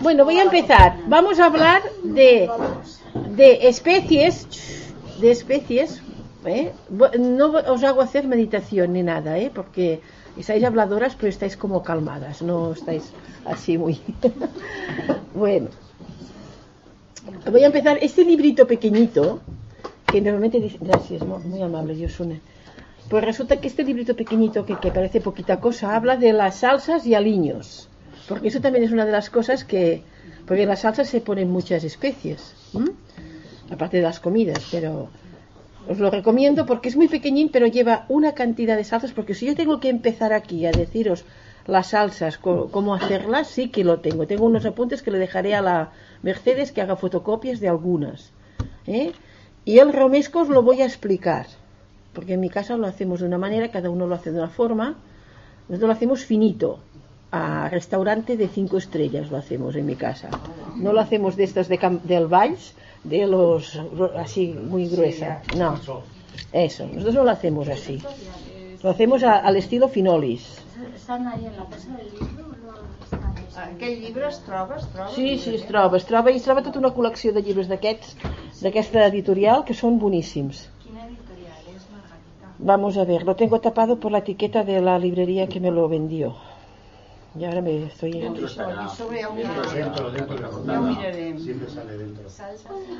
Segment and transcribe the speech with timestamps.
[0.00, 0.96] Bueno, voy a empezar.
[1.06, 2.48] Vamos a hablar de,
[3.36, 4.46] de especies,
[5.20, 6.02] de especies.
[6.44, 6.72] ¿eh?
[7.18, 9.50] No os hago hacer meditación ni nada, ¿eh?
[9.54, 10.00] porque
[10.36, 13.04] estáis habladoras, pero estáis como calmadas, no estáis
[13.44, 14.00] así muy.
[15.34, 15.68] bueno,
[17.50, 17.98] voy a empezar.
[18.02, 19.40] Este librito pequeñito,
[20.06, 20.78] que normalmente dice.
[20.80, 22.40] Gracias, mu- muy amable, Yosune.
[23.08, 27.06] Pues resulta que este librito pequeñito, que, que parece poquita cosa, habla de las salsas
[27.06, 27.88] y aliños.
[28.28, 30.02] Porque eso también es una de las cosas que...
[30.46, 32.54] Porque en las salsas se ponen muchas especies,
[33.70, 35.08] aparte de las comidas, pero
[35.88, 39.46] os lo recomiendo porque es muy pequeñín, pero lleva una cantidad de salsas, porque si
[39.46, 41.24] yo tengo que empezar aquí a deciros
[41.66, 44.26] las salsas, cómo hacerlas, sí que lo tengo.
[44.26, 48.32] Tengo unos apuntes que le dejaré a la Mercedes que haga fotocopias de algunas.
[48.86, 49.12] ¿eh?
[49.64, 51.46] Y el romesco os lo voy a explicar,
[52.12, 54.50] porque en mi casa lo hacemos de una manera, cada uno lo hace de una
[54.50, 54.96] forma.
[55.68, 56.80] Nosotros lo hacemos finito,
[57.34, 60.28] a restaurante de cinco estrellas lo hacemos en mi casa.
[60.76, 63.62] No lo hacemos de estos de del Valls, de los
[64.24, 65.42] así muy gruesa.
[65.56, 65.70] No,
[66.52, 66.86] eso.
[66.92, 67.96] Nosotros no lo hacemos así.
[68.82, 70.42] Lo hacemos a- al estilo finolis.
[70.94, 72.44] Estan ahí en la casa del libro?
[73.56, 75.10] Aquell llibre es troba, es troba?
[75.14, 78.16] Sí, sí, es troba, es troba, i es troba tota una col·lecció de llibres d'aquests,
[78.62, 80.64] d'aquesta editorial, que són boníssims.
[80.82, 82.50] Quina editorial és, Margarita?
[82.58, 85.88] Vamos a ver, lo tengo tapado por la etiqueta de la librería que me lo
[85.88, 86.34] vendió.
[87.38, 88.12] Y ahora me estoy...
[88.12, 88.48] Ja Dentro,
[89.34, 89.74] mirarem.
[89.74, 91.38] dentro, dentro de la Ja portada.
[91.38, 92.24] Siempre sale dentro.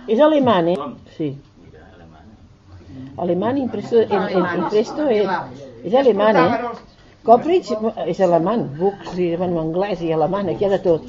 [0.09, 0.77] Es alemán, ¿eh?
[1.17, 1.39] Sí.
[3.17, 5.29] Alemán impreso, en, en- impresto es,
[5.85, 6.59] es alemán, ¿eh?
[7.25, 7.73] Copridge
[8.07, 11.07] és alemany, Books i bueno, anglès i alemany, aquí hi ha de tot.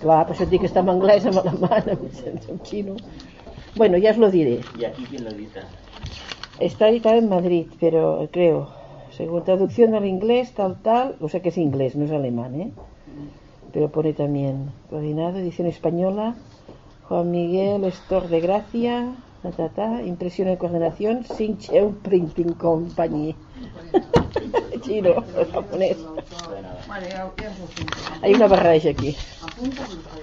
[0.00, 2.94] Clar, per això et dic que està en anglès, en alemany, en, en xino.
[3.76, 4.60] Bueno, ya os lo diré.
[4.78, 5.60] ¿Y aquí quién lo edita?
[6.58, 8.70] Está editado en Madrid, pero creo,
[9.22, 12.72] según traducción al inglés, tal, tal, o sea que es inglés, no es alemán, ¿eh?
[13.72, 16.34] Pero pone también, coordinado, edición española,
[17.04, 23.36] Juan Miguel Estor de Gracia, ta, ta, ta, impresión y coordinación, Sincheu Printing Company.
[24.82, 25.14] Chino,
[25.52, 25.98] japonés.
[28.22, 29.14] Hay una barreja aquí.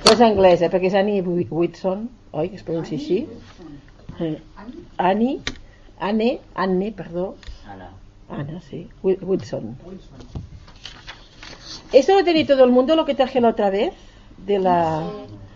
[0.03, 3.21] Però és anglesa, perquè és Annie Whitson, oi, que es pronuncia així?
[4.19, 4.35] Eh,
[4.97, 5.39] Annie,
[6.03, 7.93] Anne, Anne, perdó, Ana.
[8.29, 9.75] Ana, sí, Wi- Wilson.
[11.91, 13.93] ¿Esto lo tiene todo el mundo, lo que traje la otra vez?
[14.37, 15.03] De la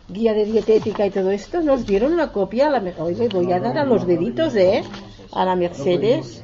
[0.09, 1.61] guía de dietética y todo esto.
[1.61, 2.69] ¿Nos dieron una copia?
[2.69, 4.83] La, me- Oiga, voy a dar a los deditos, ¿eh?
[5.31, 6.43] A la Mercedes.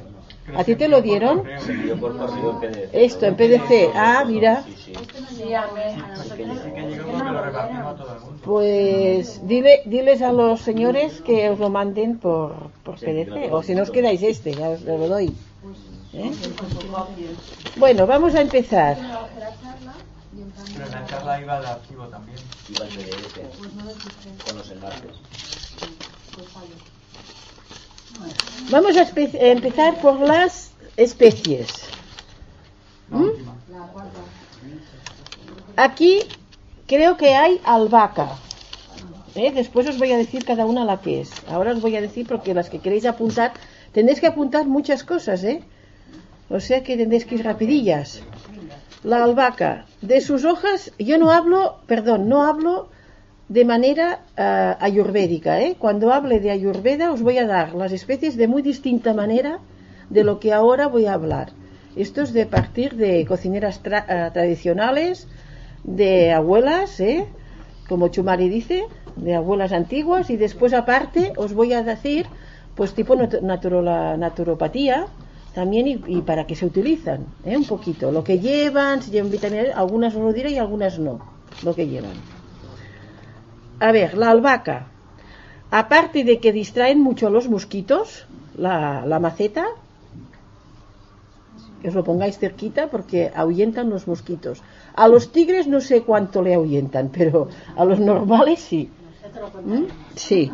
[0.54, 1.42] ¿A ti te lo dieron?
[2.60, 2.88] PDF.
[2.92, 3.90] Esto, en PDC.
[3.94, 4.64] Ah, mira.
[4.64, 4.92] Sí, sí.
[4.94, 6.42] Sí.
[8.44, 13.52] Pues dile, diles a los señores que os lo manden por, por PDC.
[13.52, 15.32] O si no os quedáis este, ya os lo doy.
[16.12, 16.32] ¿Eh?
[17.76, 18.96] Bueno, vamos a empezar.
[20.72, 22.38] Pero en la charla iba de archivo también.
[22.68, 24.44] Iba el PDF.
[24.44, 25.12] Con los enlaces.
[28.70, 31.68] Vamos a a empezar por las especies.
[33.08, 33.28] ¿Mm?
[35.76, 36.20] Aquí
[36.86, 38.36] creo que hay albahaca.
[39.34, 39.52] ¿eh?
[39.52, 41.30] Después os voy a decir cada una la que es.
[41.48, 43.52] Ahora os voy a decir porque las que queréis apuntar,
[43.92, 45.62] tenéis que apuntar muchas cosas, ¿eh?
[46.50, 48.22] O sea que tendréis que ir rapidillas.
[49.04, 52.88] La albahaca, de sus hojas, yo no hablo, perdón, no hablo
[53.48, 55.60] de manera ah, ayurvédica.
[55.60, 55.76] ¿eh?
[55.78, 59.60] Cuando hable de ayurveda os voy a dar las especies de muy distinta manera
[60.10, 61.52] de lo que ahora voy a hablar.
[61.96, 65.28] Esto es de partir de cocineras ah, tradicionales,
[65.84, 67.26] de abuelas, ¿eh?
[67.88, 68.84] como Chumari dice,
[69.16, 72.26] de abuelas antiguas, y después aparte os voy a decir,
[72.74, 75.06] pues tipo naturopatía,
[75.60, 77.54] también y, y para qué se utilizan, ¿eh?
[77.54, 81.20] un poquito, lo que llevan, si llevan vitaminas, algunas os lo diré y algunas no,
[81.62, 82.16] lo que llevan.
[83.78, 84.86] A ver, la albahaca.
[85.70, 88.24] Aparte de que distraen mucho a los mosquitos,
[88.56, 89.66] la, la maceta,
[91.82, 94.62] que os lo pongáis cerquita porque ahuyentan los mosquitos.
[94.94, 98.88] A los tigres no sé cuánto le ahuyentan, pero a los normales sí.
[99.62, 99.84] ¿Mm?
[100.16, 100.50] Sí.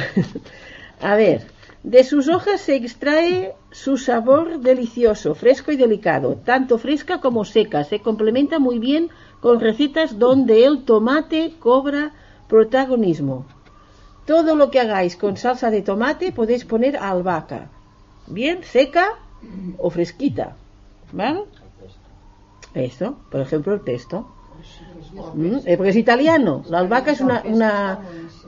[1.00, 1.46] a ver,
[1.82, 7.84] de sus hojas se extrae su sabor delicioso, fresco y delicado, tanto fresca como seca.
[7.84, 9.08] Se complementa muy bien
[9.40, 12.12] con recetas donde el tomate cobra
[12.48, 13.46] protagonismo.
[14.26, 17.70] Todo lo que hagáis con salsa de tomate podéis poner albahaca.
[18.26, 19.18] Bien, seca
[19.78, 20.56] o fresquita.
[21.12, 21.44] ¿Vale?
[22.74, 24.28] Eso, por ejemplo, el pesto.
[25.34, 26.62] Mm, eh, porque es italiano.
[26.68, 28.00] La albahaca es una, una,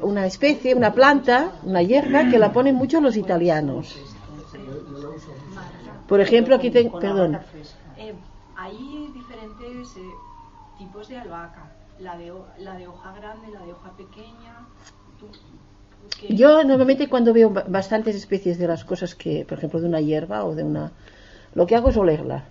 [0.02, 3.96] una especie, una planta, una hierba que la ponen mucho los italianos.
[6.08, 7.38] Por ejemplo, aquí tengo, perdón,
[7.98, 8.12] Eh,
[8.56, 10.14] hay diferentes eh,
[10.78, 11.62] tipos de albahaca.
[12.00, 14.52] La de, la de hoja grande, la de hoja pequeña.
[15.20, 15.26] Tú,
[16.20, 16.34] ¿qué?
[16.34, 20.00] Yo normalmente cuando veo ba- bastantes especies de las cosas que, por ejemplo, de una
[20.00, 20.90] hierba o de una...
[21.54, 22.44] Lo que hago es olerla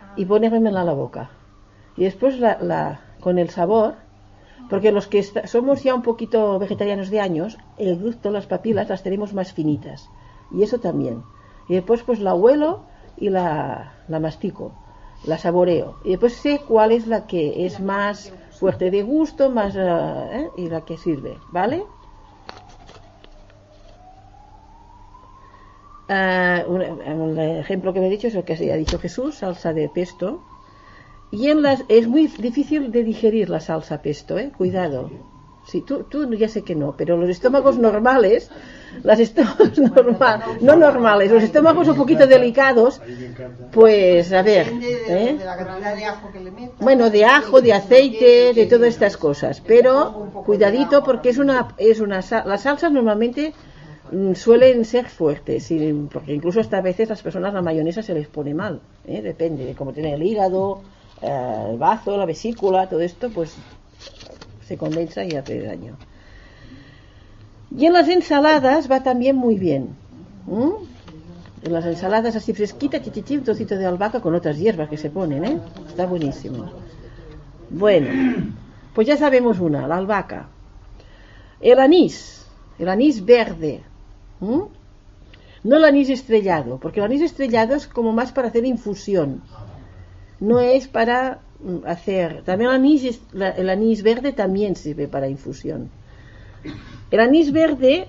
[0.00, 1.30] Ah, y ponérmela a la boca.
[1.96, 3.94] Y después la, la- con el sabor,
[4.68, 9.02] porque los que somos ya un poquito vegetarianos de años, el gusto, las papilas las
[9.02, 10.08] tenemos más finitas.
[10.50, 11.22] Y eso también.
[11.68, 12.80] Y después pues la huelo
[13.16, 14.72] y la, la mastico,
[15.26, 15.96] la saboreo.
[16.04, 18.32] Y después sé cuál es la que es más
[18.62, 20.48] fuerte de gusto, más ah, ¿eh?
[20.56, 21.84] y la que sirve, ¿vale?
[26.08, 29.88] Ah, un, ejemplo que me he dicho es lo que ha dicho Jesús, salsa de
[29.88, 30.40] pesto.
[31.32, 34.52] Y en las es muy difícil de digerir la salsa pesto, ¿eh?
[34.56, 35.10] Cuidado.
[35.64, 38.50] Sí, tú, tú ya sé que no, pero los estómagos normales,
[39.02, 43.00] las estómagos normal, no normales, los estómagos un poquito delicados,
[43.72, 45.36] pues a ver, ¿eh?
[45.38, 46.78] de la cantidad de ajo que le metas.
[46.80, 49.62] Bueno, de ajo, de aceite, de todas estas cosas.
[49.66, 50.12] Pero
[50.44, 53.54] cuidadito porque es una, es una, las salsas normalmente
[54.10, 58.14] mm, suelen ser fuertes, y- porque incluso hasta a veces las personas la mayonesa se
[58.14, 59.22] les pone mal, ¿eh?
[59.22, 60.82] depende de cómo tiene el hígado,
[61.22, 63.54] eh, el bazo, la vesícula, todo esto, pues
[64.66, 65.96] se condensa y hace daño.
[67.76, 69.90] Y en las ensaladas va también muy bien.
[71.62, 75.10] En las ensaladas así fresquita, chichichi, un trocito de albahaca con otras hierbas que se
[75.10, 75.60] ponen, ¿eh?
[75.86, 76.70] Está buenísimo.
[77.70, 78.08] Bueno,
[78.94, 80.48] pues ya sabemos una, la albahaca.
[81.60, 82.46] El anís,
[82.78, 83.82] el anís verde.
[84.40, 89.40] No el anís estrellado, porque el anís estrellado es como más para hacer infusión.
[90.42, 92.42] No es para mm, hacer.
[92.42, 95.88] También el anís, el anís verde también sirve para infusión.
[97.10, 98.08] El anís verde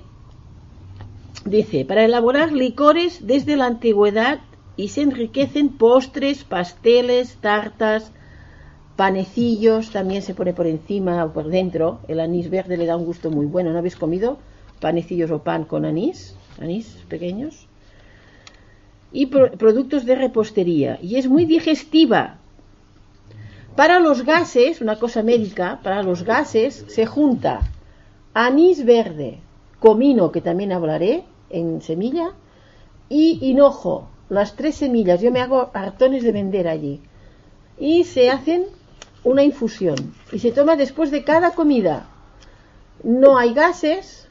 [1.45, 4.39] Dice, para elaborar licores desde la antigüedad
[4.77, 8.13] y se enriquecen postres, pasteles, tartas,
[8.95, 11.99] panecillos, también se pone por encima o por dentro.
[12.07, 13.71] El anís verde le da un gusto muy bueno.
[13.71, 14.37] ¿No habéis comido
[14.79, 16.33] panecillos o pan con anís?
[16.61, 17.67] Anís pequeños.
[19.13, 20.99] Y pro- productos de repostería.
[21.01, 22.39] Y es muy digestiva.
[23.75, 27.61] Para los gases, una cosa médica, para los gases se junta
[28.35, 29.39] anís verde,
[29.79, 32.31] comino, que también hablaré en semilla,
[33.07, 35.21] y hinojo, las tres semillas.
[35.21, 36.99] Yo me hago hartones de vender allí.
[37.77, 38.65] Y se hacen
[39.23, 39.95] una infusión.
[40.31, 42.07] Y se toma después de cada comida.
[43.03, 44.22] No hay gases.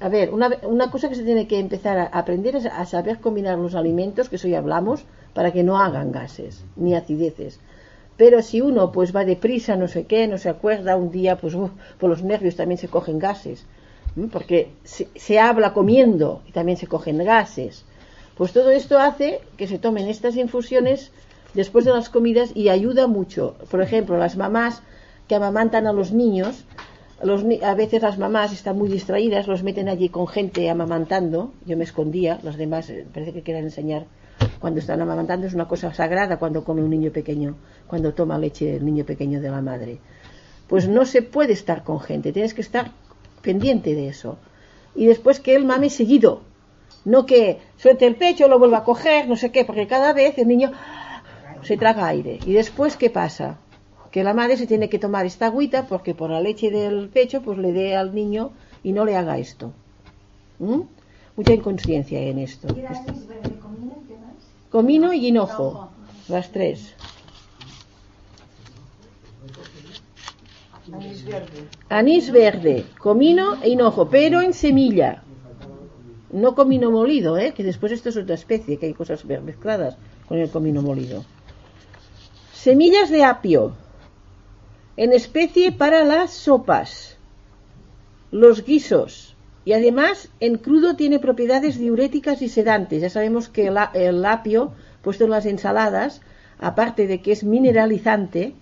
[0.00, 3.20] A ver, una, una cosa que se tiene que empezar a aprender es a saber
[3.20, 5.04] combinar los alimentos, que eso ya hablamos,
[5.34, 7.60] para que no hagan gases ni acideces.
[8.16, 11.54] Pero si uno pues va deprisa, no sé qué, no se acuerda, un día pues
[11.98, 13.64] por los nervios también se cogen gases,
[14.32, 17.84] porque se habla comiendo y también se cogen gases.
[18.36, 21.12] Pues todo esto hace que se tomen estas infusiones
[21.54, 23.54] después de las comidas y ayuda mucho.
[23.70, 24.82] Por ejemplo, las mamás
[25.28, 26.64] que amamantan a los niños,
[27.22, 31.52] los a veces las mamás están muy distraídas, los meten allí con gente amamantando.
[31.66, 34.06] Yo me escondía, los demás eh, parece que quieren enseñar.
[34.58, 37.56] Cuando están amamantando es una cosa sagrada cuando come un niño pequeño,
[37.86, 39.98] cuando toma leche el niño pequeño de la madre.
[40.66, 42.92] Pues no se puede estar con gente, tienes que estar
[43.42, 44.38] pendiente de eso.
[44.94, 46.42] Y después que él mame seguido,
[47.04, 50.38] no que suelte el pecho, lo vuelva a coger, no sé qué, porque cada vez
[50.38, 50.72] el niño
[51.62, 52.38] se traga aire.
[52.46, 53.58] Y después, ¿qué pasa?
[54.10, 57.42] Que la madre se tiene que tomar esta agüita porque por la leche del pecho
[57.42, 58.52] pues le dé al niño
[58.82, 59.72] y no le haga esto.
[60.58, 60.80] ¿Mm?
[61.36, 62.68] Mucha inconsciencia en esto.
[64.70, 65.90] Comino y hinojo,
[66.28, 66.94] las tres.
[70.92, 71.68] Anís verde.
[71.88, 75.22] Anís verde, comino e hinojo, pero en semilla.
[76.32, 77.52] No comino molido, ¿eh?
[77.54, 79.96] que después esto es otra especie, que hay cosas mezcladas
[80.28, 81.24] con el comino molido.
[82.52, 83.72] Semillas de apio,
[85.00, 87.16] en especie para las sopas,
[88.30, 93.00] los guisos, y además en crudo tiene propiedades diuréticas y sedantes.
[93.00, 96.20] Ya sabemos que el, apio, puesto en las ensaladas,
[96.58, 98.52] aparte de que es mineralizante,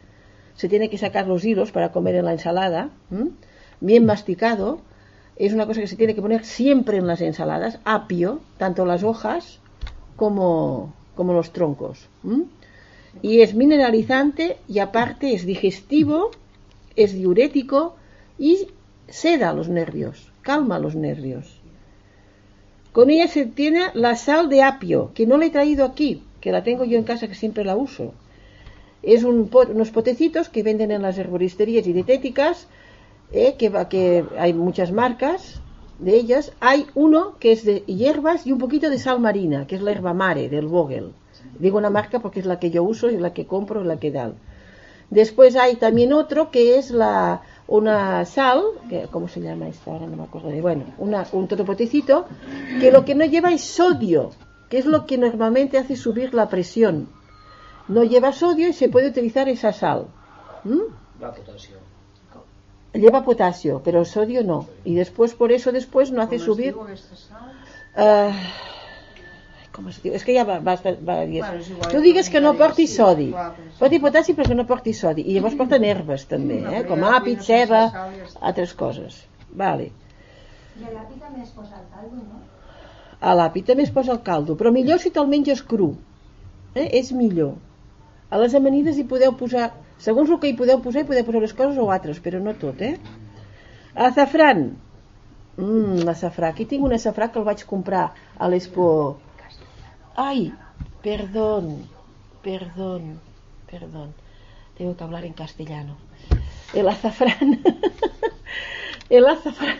[0.54, 2.90] se tiene que sacar los hilos para comer en la ensalada,
[3.80, 4.80] bien masticado.
[5.35, 9.02] Es una cosa que se tiene que poner siempre en las ensaladas, apio, tanto las
[9.02, 9.59] hojas
[10.14, 12.09] como, como los troncos.
[13.23, 16.31] Y es mineralizante y aparte es digestivo,
[16.97, 17.97] es diurético
[18.38, 18.69] y
[19.09, 21.61] seda los nervios, calma los nervios.
[22.93, 26.53] Con ella se tiene la sal de apio, que no la he traído aquí, que
[26.53, 28.12] la tengo yo en casa que siempre la uso.
[29.03, 32.67] Es un pot- unos potecitos que venden en las herboristerías y dietéticas,
[33.33, 35.61] eh, que, hay muchas marcas
[35.99, 36.53] de ellas.
[36.61, 39.93] Hay uno que es de hierbas y un poquito de sal marina, que es la
[39.93, 41.12] herba mare del Vogel.
[41.59, 43.99] Digo una marca porque es la que yo uso y la que compro y la
[43.99, 44.35] que dan.
[45.11, 49.93] Después hay también otro que es la una sal, que, ¿cómo se llama esta?
[49.93, 52.27] Ahora no me acuerdo de, bueno, una, un totopotecito,
[52.81, 54.31] que lo que no lleva es sodio,
[54.69, 57.09] que es lo que normalmente hace subir la presión.
[57.88, 60.07] No lleva sodio y se puede utilizar esa sal.
[60.65, 61.23] ¿Mm?
[61.23, 61.77] Va potasio.
[62.93, 64.67] Lleva potasio, pero sodio no.
[64.85, 66.75] Y después, por eso después no hace es subir...
[67.97, 68.33] Ah,
[69.79, 70.15] com es diu?
[70.19, 71.39] És que ja va, va, va dir.
[71.45, 73.29] Bueno, igual, tu digues que no porti sí, sodi.
[73.31, 73.79] clar, però sí.
[73.79, 75.25] Porti potassi però que no porti sodi.
[75.31, 76.83] I llavors porten herbes també, eh?
[76.89, 77.85] com àpid, ceba,
[78.51, 79.23] altres coses.
[79.63, 79.93] Vale.
[80.79, 82.43] I a l'api també es posa el caldo, no?
[83.19, 85.93] A l'àpid també es posa el caldo, però millor si te'l menges cru.
[86.75, 86.89] Eh?
[87.01, 87.55] És millor.
[88.31, 89.71] A les amanides hi podeu posar,
[90.03, 92.55] segons el que hi podeu posar, hi podeu posar les coses o altres, però no
[92.59, 92.95] tot, eh?
[94.09, 94.69] Azafran.
[95.59, 96.53] Mmm, l'assafrà.
[96.53, 98.05] Aquí tinc un assafrà que el vaig comprar
[98.39, 98.87] a l'Expo.
[100.21, 100.53] Ai,
[101.01, 101.87] perdón,
[102.43, 103.21] perdón,
[103.71, 104.15] perdón.
[104.77, 105.97] Tengo que hablar en castellano.
[106.75, 107.61] El azafrán.
[109.11, 109.79] El azafrán.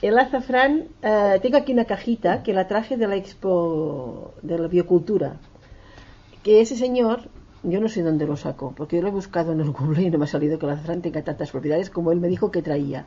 [0.00, 4.68] El azafrán, eh, tengo aquí una cajita que la traje de la expo de la
[4.68, 5.36] biocultura.
[6.42, 7.28] Que ese señor,
[7.62, 10.10] yo no sé dónde lo sacó, porque yo lo he buscado en el Google y
[10.10, 12.62] no me ha salido que el azafrán tenga tantas propiedades como él me dijo que
[12.62, 13.04] traía.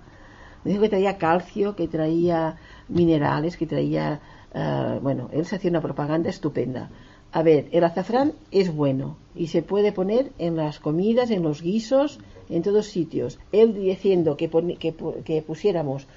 [0.64, 2.58] Me dijo que traía calcio, que traía
[2.88, 4.22] minerales, que traía.
[4.56, 6.90] Eh, bueno, él se hacía una propaganda estupenda.
[7.32, 11.62] A ver, el azafrán es bueno y se puede poner en las comidas, en los
[11.62, 12.20] guisos,
[12.50, 13.38] en todos sitios.
[13.52, 14.96] Él diciendo que, que,
[15.26, 16.08] que pusiéramos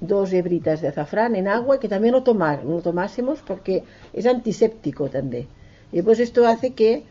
[0.00, 4.26] dos hebritas de azafrán en agua y que también lo, tomar, lo tomásemos porque es
[4.26, 5.48] antiséptico también.
[5.92, 7.04] Y pues esto hace que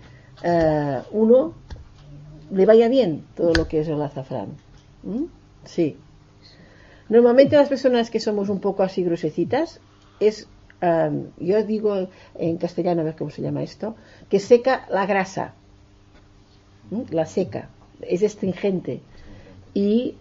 [0.43, 1.53] eh, uno
[2.51, 4.49] le vaya bien todo lo que es el azafrán.
[5.03, 5.25] ¿Mm?
[5.63, 5.97] Sí.
[7.09, 9.79] Normalmente las personas que somos un poco así grosecitas
[10.19, 10.47] es,
[10.81, 13.95] um, yo digo en castellano, a ver cómo se llama esto,
[14.29, 15.53] que seca la grasa,
[16.91, 17.01] ¿Mm?
[17.11, 17.69] la seca,
[18.01, 19.01] es astringente
[19.73, 20.15] y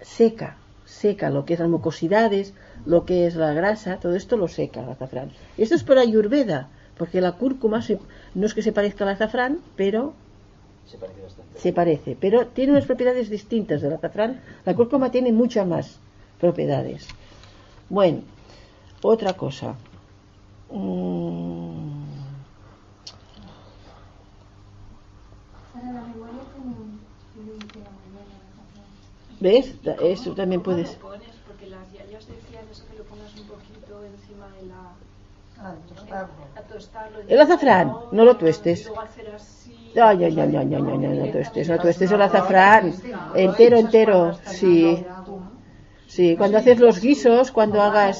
[0.00, 2.54] seca, seca lo que es las mucosidades,
[2.86, 5.30] lo que es la grasa, todo esto lo seca el azafrán.
[5.58, 7.98] Esto es por ayurveda, porque la cúrcuma se-
[8.34, 10.14] no es que se parezca al azafrán, pero
[10.86, 11.58] Se parece bastante.
[11.58, 14.40] se parece, pero tiene unas propiedades distintas del azafrán.
[14.64, 15.98] La cúrcuma tiene muchas más
[16.40, 17.06] propiedades.
[17.88, 18.20] Bueno,
[19.02, 19.74] otra cosa.
[20.70, 22.04] Mm.
[29.40, 29.74] ¿Ves?
[30.02, 30.92] Eso también ¿Cómo puedes.
[30.94, 31.28] lo pones?
[31.46, 34.92] Porque las yayas decían eso que lo pongas un poquito encima de la...
[35.62, 36.32] Ah, tostarlo.
[36.56, 37.18] A tostarlo.
[37.26, 38.90] El azafrán, no lo tuestes.
[39.34, 39.92] Así...
[39.94, 42.94] Ay, ay, ay, ay, ay, ay, ay, no tuestes, no tuestes el azafrán.
[43.34, 44.38] Entero, entero.
[44.44, 45.04] Sí,
[46.14, 46.26] sí.
[46.38, 48.16] Cuando haces los guisos, cuando hagas.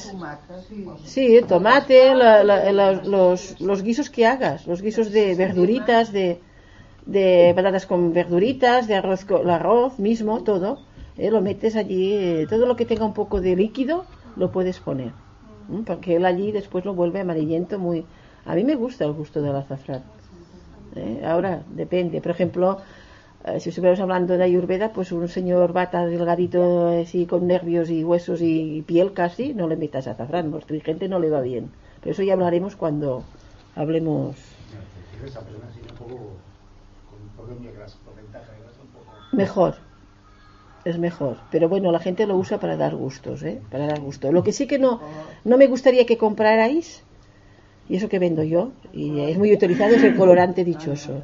[1.13, 6.27] Sí, tomate, la- la- la- los, los guisos que hagas, los guisos de verduritas, de,
[7.15, 10.69] de patatas con verduritas, de arroz, con, el arroz mismo, todo,
[11.17, 13.97] eh, lo metes allí, eh, todo lo que tenga un poco de líquido
[14.35, 15.13] lo puedes poner,
[15.87, 18.07] porque él allí después lo vuelve amarillento muy...
[18.45, 20.03] A mí me gusta el gusto del azafrán.
[20.95, 21.21] ¿eh?
[21.25, 22.79] Ahora, depende, por ejemplo,
[23.45, 28.03] eh, si estuviéramos hablando de Ayurveda, pues un señor bata delgadito así con nervios y
[28.03, 31.71] huesos y piel casi, no le metas azafrán, los gente no le va bien.
[32.01, 33.23] Pero eso ya hablaremos cuando
[33.75, 34.35] hablemos
[39.31, 39.75] mejor.
[40.83, 43.61] Es mejor, pero bueno, la gente lo usa para dar gustos, ¿eh?
[43.69, 44.31] Para dar gusto.
[44.31, 44.99] Lo que sí que no,
[45.43, 47.03] no me gustaría que comprarais,
[47.87, 51.21] y eso que vendo yo, y es muy utilizado, es el colorante dichoso.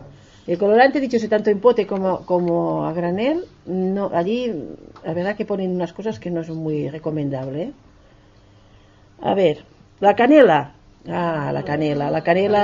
[0.47, 4.53] El colorante dichoso, tanto en pote como, como a granel, no, allí
[5.03, 7.69] la verdad que ponen unas cosas que no son muy recomendables.
[7.69, 7.73] ¿eh?
[9.21, 9.65] A ver,
[9.99, 10.76] la canela.
[11.05, 12.63] Ah, la canela, la canela,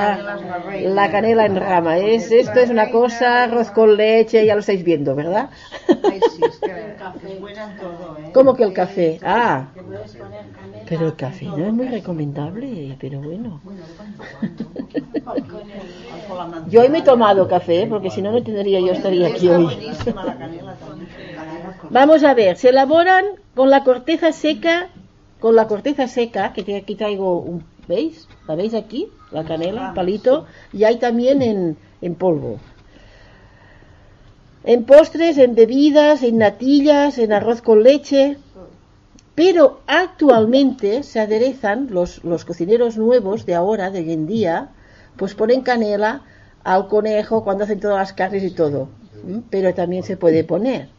[1.00, 1.98] la canela en rama.
[2.00, 5.50] Es, esto es una cosa, arroz con leche, ya lo estáis viendo, ¿verdad?
[8.34, 9.20] ¿Cómo que el café?
[9.24, 9.76] Ah,
[10.86, 13.62] pero el café no es muy recomendable, pero bueno.
[16.66, 19.78] Yo hoy me he tomado café, porque si no, no tendría yo estaría aquí hoy.
[21.90, 23.24] Vamos a ver, se elaboran
[23.56, 24.90] con la corteza seca,
[25.40, 28.28] con la corteza seca, que te- aquí traigo un, ¿veis?
[28.48, 29.10] ¿La veis aquí?
[29.32, 32.60] La canela, un palito, y hay también en, en polvo.
[34.64, 38.38] En postres, en bebidas, en natillas, en arroz con leche.
[39.36, 44.70] Pero actualmente se aderezan los, los cocineros nuevos de ahora, de hoy en día,
[45.18, 46.22] pues ponen canela
[46.64, 48.90] al conejo cuando hacen todas las carnes y todo.
[49.50, 50.90] Pero también se puede poner.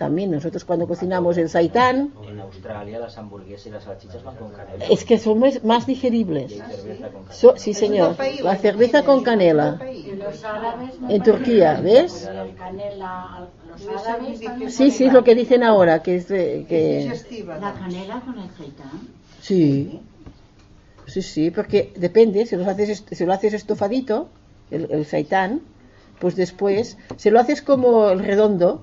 [0.00, 4.50] También nosotros cuando cocinamos el saitán, En Australia las hamburguesas y las salchichas van con
[4.50, 4.86] canela.
[4.88, 6.52] es que son más, más digeribles.
[6.52, 7.34] Y hay cerveza con canela.
[7.40, 8.16] So- sí, señor.
[8.42, 9.78] La cerveza con canela.
[9.92, 12.30] Y los árabes no En Turquía, ¿ves?
[14.68, 16.98] Sí, sí, es lo que dicen ahora, que es Es que...
[17.04, 17.58] digestiva.
[17.58, 19.00] La canela con el seitán.
[19.42, 20.00] Sí,
[21.06, 24.28] sí, sí, porque depende, si lo haces, est- si lo haces estofadito,
[24.70, 25.60] el, el saitán,
[26.20, 28.82] pues después, si lo haces como el redondo,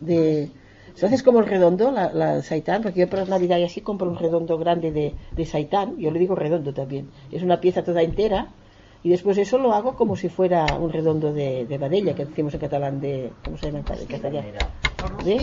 [0.00, 0.50] de,
[0.94, 3.80] si lo haces como el redondo, la, la saitán, porque yo para Navidad y así
[3.80, 7.82] compro un redondo grande de, de saitán, yo le digo redondo también, es una pieza
[7.84, 8.48] toda entera,
[9.02, 12.54] y después eso lo hago como si fuera un redondo de, de badella, que decimos
[12.54, 14.46] en catalán de, ¿cómo se llama en castellano?
[15.18, 15.38] El ¿De?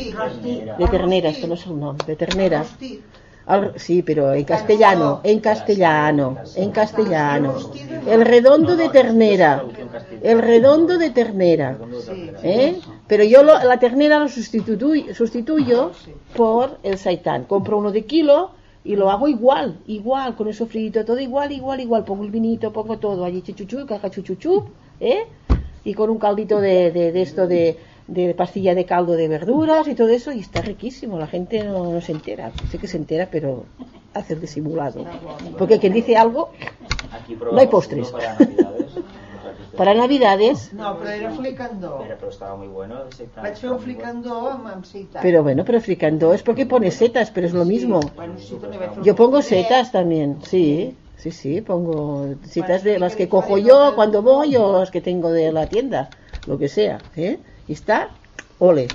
[0.77, 2.65] De ternera, esto no es un nombre, de ternera.
[3.45, 7.53] Al- sí, pero en castellano, en castellano, en castellano.
[8.05, 9.63] El redondo de ternera,
[10.21, 11.77] el redondo de ternera.
[12.43, 12.75] ¿eh?
[13.07, 15.91] Pero yo lo- la ternera lo sustituyo, sustituyo
[16.35, 17.43] por el saitán.
[17.45, 18.51] Compro uno de kilo
[18.85, 22.03] y lo hago igual, igual, con el sofrito, todo igual, igual, igual.
[22.05, 24.65] Pongo el vinito, pongo todo allí, chuchuchu, caca chuchuchu,
[24.99, 25.25] ¿eh?
[25.85, 29.85] Y con un caldito de, de, de esto de, de pastilla de caldo de verduras
[29.87, 31.19] y todo eso, y está riquísimo.
[31.19, 32.51] La gente no, no se entera.
[32.71, 33.65] Sé que se entera, pero
[34.13, 35.05] hace el disimulado.
[35.57, 36.51] Porque quien dice algo,
[37.11, 38.11] Aquí No hay postres.
[39.73, 40.71] Uno Para Navidades.
[40.73, 41.97] No, però era flicandó.
[42.01, 43.03] Pero, pero estaba muy bueno.
[43.41, 45.21] Vaig fer un flicandó amb, amb seitan.
[45.21, 47.99] pero bueno, pero fricandó es porque pone setas, pero es lo mismo.
[48.15, 52.99] Bueno, sí, també vaig fer Yo pongo setas también, sí, sí, sí, pongo setas de
[52.99, 56.09] las que cojo yo cuando voy o las que tengo de la tienda,
[56.45, 57.39] lo que sea, ¿eh?
[57.67, 58.09] Y está,
[58.59, 58.87] ole.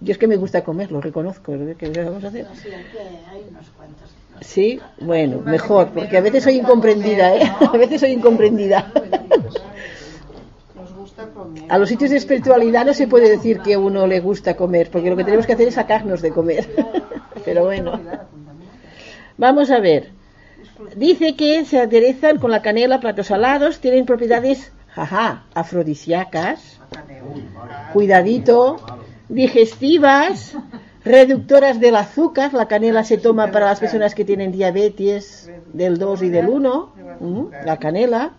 [0.00, 2.46] Yo es que me gusta comer, lo reconozco, ¿qué vamos a hacer?
[2.54, 2.98] Sí, aquí
[3.30, 4.10] hay unos cuantos.
[4.40, 7.50] Sí, bueno, mejor, porque a veces soy incomprendida, ¿eh?
[7.60, 8.92] A veces soy incomprendida.
[11.68, 14.90] A los sitios de espiritualidad no se puede decir que a uno le gusta comer,
[14.90, 16.68] porque lo que tenemos que hacer es sacarnos de comer.
[17.44, 17.98] Pero bueno.
[19.38, 20.10] Vamos a ver.
[20.94, 26.80] Dice que se aderezan con la canela platos salados, tienen propiedades, jaja, afrodisíacas,
[27.92, 28.76] cuidadito,
[29.28, 30.56] digestivas,
[31.04, 32.54] reductoras del azúcar.
[32.54, 36.92] La canela se toma para las personas que tienen diabetes del 2 y del 1,
[37.20, 37.44] ¿mm?
[37.64, 38.32] la canela,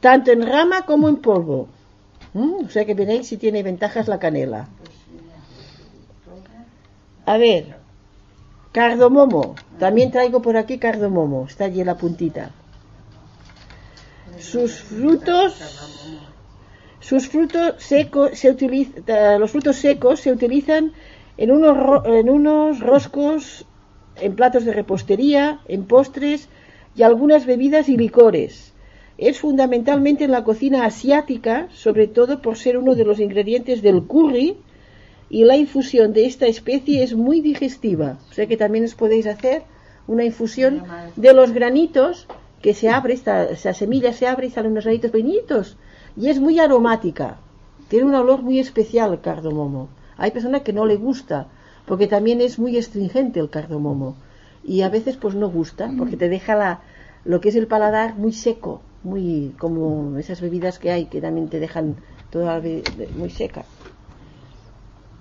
[0.00, 1.68] tanto en rama como en polvo.
[2.34, 4.68] O sea que veréis si tiene ventajas la canela.
[7.26, 7.76] A ver,
[8.72, 9.54] cardomomo.
[9.78, 11.46] También traigo por aquí cardomomo.
[11.46, 12.50] Está allí en la puntita.
[14.38, 15.54] Sus frutos,
[17.08, 20.92] sus frutos secos se utiliza- los frutos secos se utilizan
[21.36, 23.66] en unos, en unos roscos,
[24.16, 26.48] en platos de repostería, en postres
[26.96, 28.72] y algunas bebidas y licores.
[29.18, 34.04] Es fundamentalmente en la cocina asiática, sobre todo por ser uno de los ingredientes del
[34.04, 34.56] curry,
[35.28, 38.18] y la infusión de esta especie es muy digestiva.
[38.30, 39.62] O sea que también os podéis hacer
[40.06, 40.82] una infusión
[41.16, 42.26] de los granitos
[42.62, 45.76] que se abre, esta, esa semilla se abre y salen unos granitos pequeñitos.
[46.16, 47.38] Y es muy aromática.
[47.88, 49.88] Tiene un olor muy especial el cardomomo.
[50.16, 51.48] Hay personas que no le gusta,
[51.86, 54.16] porque también es muy astringente el cardomomo.
[54.62, 56.80] Y a veces pues no gusta, porque te deja la,
[57.24, 61.48] lo que es el paladar muy seco, muy como esas bebidas que hay que también
[61.48, 61.96] te dejan
[62.30, 62.68] toda la
[63.16, 63.64] muy seca.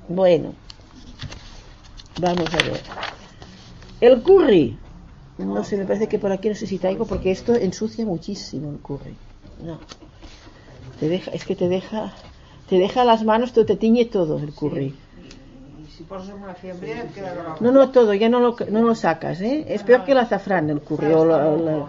[0.08, 0.54] Bueno,
[2.22, 2.82] vamos a ver.
[4.00, 4.78] El curry.
[5.38, 8.72] No sé, me parece que por aquí no sé si traigo porque esto ensucia muchísimo
[8.72, 9.16] el curry.
[9.64, 9.80] No.
[11.04, 12.14] Te deja, es que te deja,
[12.70, 14.94] te deja las manos, te, te tiñe todo el curry.
[17.36, 17.60] Groc.
[17.60, 19.66] No, no todo, ya no lo, no lo sacas, ¿eh?
[19.68, 21.12] Es peor que el azafrán el curry.
[21.12, 21.88] o la- la-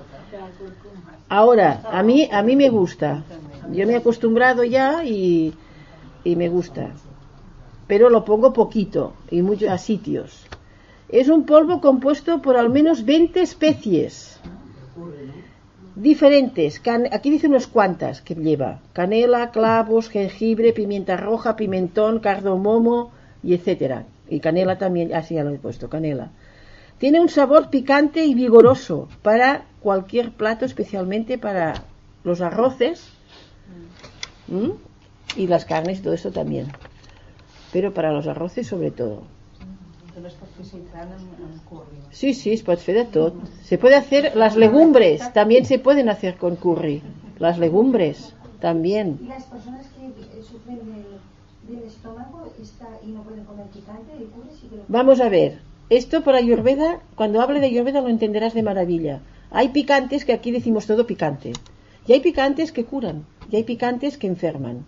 [1.29, 3.23] Ahora, a mí, a mí me gusta.
[3.71, 5.55] Yo me he acostumbrado ya y,
[6.25, 6.91] y me gusta.
[7.87, 10.45] Pero lo pongo poquito y mucho a sitios.
[11.09, 14.41] Es un polvo compuesto por al menos 20 especies
[15.97, 16.81] diferentes.
[16.81, 18.81] Can- aquí dice unas cuantas que lleva.
[18.93, 24.05] Canela, clavos, jengibre, pimienta roja, pimentón, cardomomo y etcétera.
[24.29, 26.31] Y canela también, así ya lo he puesto, canela.
[26.99, 31.85] Tiene un sabor picante y vigoroso para cualquier plato, especialmente para
[32.23, 33.11] los arroces
[34.51, 34.73] ¿m?
[35.37, 36.69] y las carnes todo eso también.
[37.73, 39.25] Pero para los arroces sobre todo.
[40.17, 41.99] Es curri.
[42.11, 43.35] Sí, sí, es pot fer de tot.
[43.65, 47.03] Se puede hacer las legumbres, también se pueden hacer con curry.
[47.39, 49.19] Las legumbres, también.
[49.21, 54.13] Y las personas que eh, sufren del, del estómago está, y no pueden comer picante,
[54.13, 55.59] el curry sí que lo Vamos a ver,
[55.91, 59.21] esto por Ayurveda, cuando hable de Ayurveda lo entenderás de maravilla.
[59.51, 61.53] Hay picantes que aquí decimos todo picante.
[62.07, 64.85] Y hay picantes que curan, y hay picantes que enferman.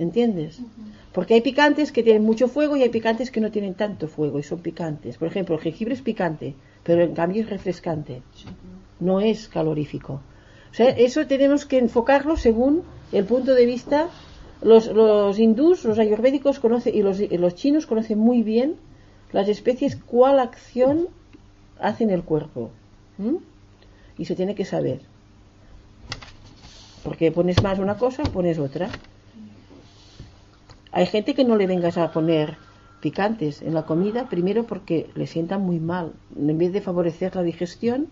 [0.00, 0.58] ¿Entiendes?
[1.12, 4.38] Porque hay picantes que tienen mucho fuego y hay picantes que no tienen tanto fuego
[4.38, 5.18] y son picantes.
[5.18, 8.22] Por ejemplo, el jengibre es picante, pero en cambio es refrescante,
[8.98, 10.14] no es calorífico.
[10.72, 12.82] O sea, eso tenemos que enfocarlo según
[13.12, 14.08] el punto de vista.
[14.62, 18.76] Los, los hindús, los ayurvédicos conocen, y, los, y los chinos conocen muy bien
[19.32, 21.08] las especies, cuál acción
[21.78, 22.70] hacen el cuerpo.
[24.16, 25.00] Y se tiene que saber.
[27.04, 28.88] Porque pones más una cosa, pones otra.
[30.92, 32.56] Hay gente que no le vengas a poner
[33.00, 36.12] picantes en la comida, primero porque le sientan muy mal.
[36.36, 38.08] En vez de favorecer la digestión,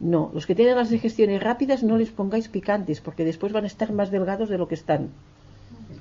[0.00, 0.30] no.
[0.32, 3.92] Los que tienen las digestiones rápidas no les pongáis picantes, porque después van a estar
[3.92, 5.08] más delgados de lo que están.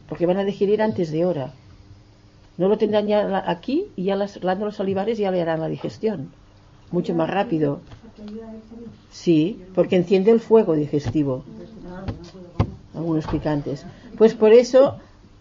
[0.08, 1.54] Porque van a digerir antes de hora.
[2.58, 6.32] No lo tendrán ya aquí y ya las glándulas salivares ya le harán la digestión.
[6.92, 7.82] Mucho más rápido.
[9.12, 11.44] Sí, porque enciende el fuego digestivo.
[12.96, 13.86] Algunos picantes.
[14.18, 15.00] Pues por eso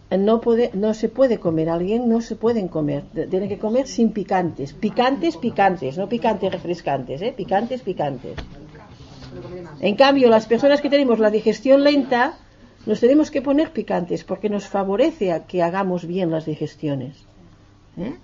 [0.09, 1.69] no, puede, no se puede comer.
[1.69, 3.03] Alguien no se pueden comer.
[3.29, 4.73] Tiene que comer sin picantes.
[4.73, 5.97] Picantes, picantes.
[5.97, 7.33] No picantes refrescantes, ¿eh?
[7.35, 8.37] Picantes, picantes.
[9.81, 12.37] En cambio, las personas que tenemos la digestión lenta,
[12.85, 17.17] nos tenemos que poner picantes porque nos favorece a que hagamos bien las digestiones.
[17.97, 18.15] ¿Eh?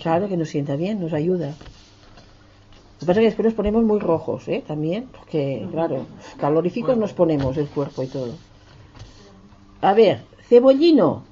[0.00, 1.48] Claro que nos sienta bien, nos ayuda.
[1.48, 4.62] Lo que pasa es que después nos ponemos muy rojos, ¿eh?
[4.66, 6.06] También, porque, claro,
[6.38, 8.34] caloríficos nos ponemos el cuerpo y todo.
[9.80, 11.24] A ver, cebollino.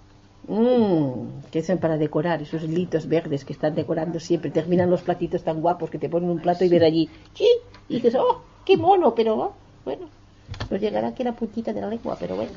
[0.48, 4.50] Mmm, que son para decorar, esos litos verdes que están decorando siempre.
[4.50, 7.09] Terminan los platitos tan guapos que te ponen un plato y ver allí.
[7.35, 7.46] ¿Qué?
[7.88, 9.52] Y dices, oh, qué mono, pero oh,
[9.85, 10.09] bueno.
[10.70, 12.52] Nos llegará aquí la puntita de la lengua, pero bueno.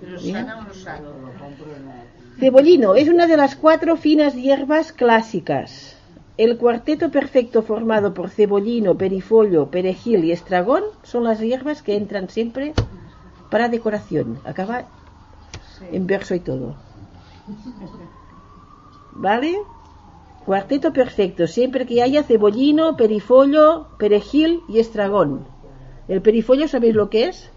[0.00, 0.34] Pero Bien.
[0.34, 1.08] sana o no sana.
[2.38, 5.96] Cebollino es una de las cuatro finas hierbas clásicas.
[6.36, 12.30] El cuarteto perfecto formado por cebollino, perifollo, perejil y estragón son las hierbas que entran
[12.30, 12.72] siempre
[13.50, 14.38] para decoración.
[14.44, 14.86] Acaba
[15.92, 16.76] en verso y todo.
[19.12, 19.56] ¿Vale?
[20.44, 25.44] Cuarteto perfecto, siempre que haya cebollino, perifollo, perejil y estragón.
[26.08, 27.50] El perifollo, ¿sabéis lo que es?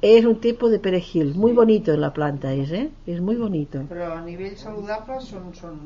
[0.00, 2.90] Es un tipo de perejil, muy bonito en la planta es, ¿eh?
[3.04, 3.82] Es muy bonito.
[3.90, 5.48] Però a nivell saludable són...
[5.58, 5.80] són...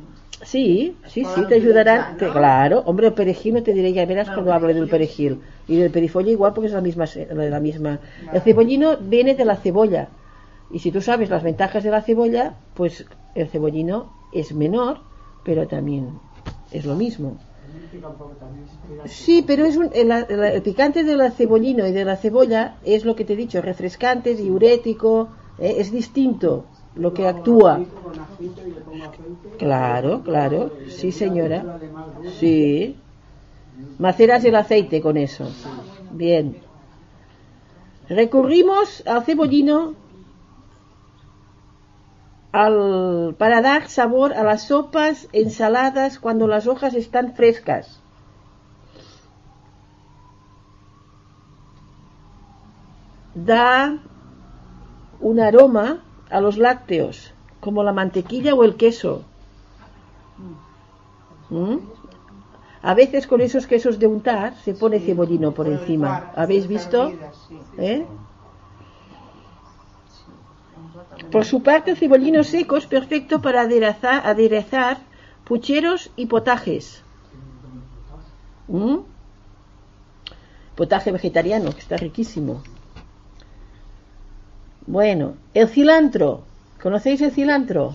[0.45, 2.19] Sí, sí, sí, te ayudarán.
[2.19, 5.41] claro, hombre, el perejil no te diré, ya verás No, cuando hable del perejil.
[5.67, 7.07] Y del perifollo igual porque es la misma.
[7.31, 8.01] La misma.
[8.33, 10.09] El cebollino viene de la cebolla.
[10.73, 13.05] Y si tú sabes las ventajas de la cebolla, pues
[13.35, 14.99] el cebollino es menor,
[15.45, 16.19] pero también
[16.71, 17.37] es lo mismo.
[19.05, 23.05] Sí, pero es un, el, el- el picante del cebollino y de la cebolla es
[23.05, 26.65] lo que te he dicho, refrescante, diurético, eh, es distinto
[26.97, 27.85] lo que actúa.
[29.59, 31.67] Claro, claro, sí señora.
[32.39, 32.97] Sí.
[33.99, 35.45] Maceras el aceite con eso.
[36.11, 36.57] Bien.
[38.09, 39.95] Recurrimos al cebollino
[42.53, 48.01] al, para dar sabor a las sopas, ensaladas, cuando las hojas están frescas.
[53.35, 53.99] Da
[55.21, 59.25] un aroma a los lácteos, como la mantequilla o el queso.
[61.49, 61.77] ¿Mm?
[62.83, 66.33] A veces con esos quesos de untar se pone cebollino por encima.
[66.37, 67.11] ¿Habéis visto?
[67.49, 67.59] Sí.
[67.79, 68.07] ¿Eh?
[71.31, 74.99] Por su parte, el cebollino seco es perfecto para aderezar, aderezar
[75.45, 77.03] pucheros y potajes.
[78.69, 78.99] ¿Mm?
[80.77, 82.63] Potaje vegetariano, que está riquísimo.
[84.87, 86.43] Bueno, el cilantro.
[86.83, 87.95] ¿Conocéis el cilantro?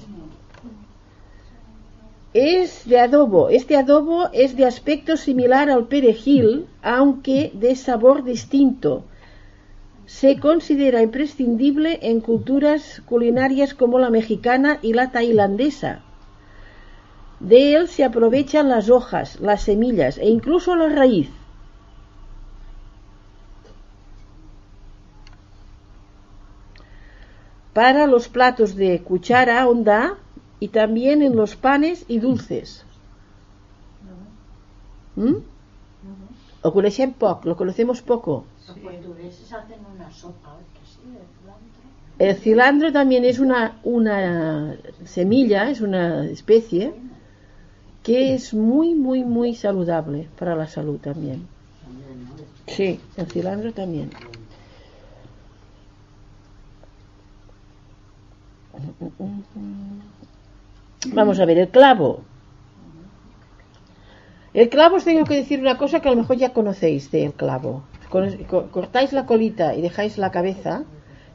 [2.33, 3.49] Es de adobo.
[3.49, 9.03] Este adobo es de aspecto similar al perejil, aunque de sabor distinto
[10.07, 16.01] se considera imprescindible en culturas culinarias como la mexicana y la tailandesa.
[17.41, 21.29] De él se aprovechan las hojas, las semillas e incluso la raíz.
[27.73, 30.15] Para los platos de cuchara honda
[30.61, 32.85] y también en los panes y dulces.
[35.17, 35.35] ¿Mm?
[36.63, 38.45] Lo conocen poco, lo conocemos poco.
[42.19, 44.75] El cilantro también es una, una
[45.05, 46.93] semilla, es una especie
[48.03, 51.47] que es muy, muy, muy saludable para la salud también.
[52.65, 54.09] Sí, el cilantro también.
[61.13, 62.23] Vamos a ver, el clavo.
[64.53, 67.33] El clavo os tengo que decir una cosa que a lo mejor ya conocéis del
[67.33, 67.83] clavo.
[68.09, 70.83] Con- Cortáis la colita y dejáis la cabeza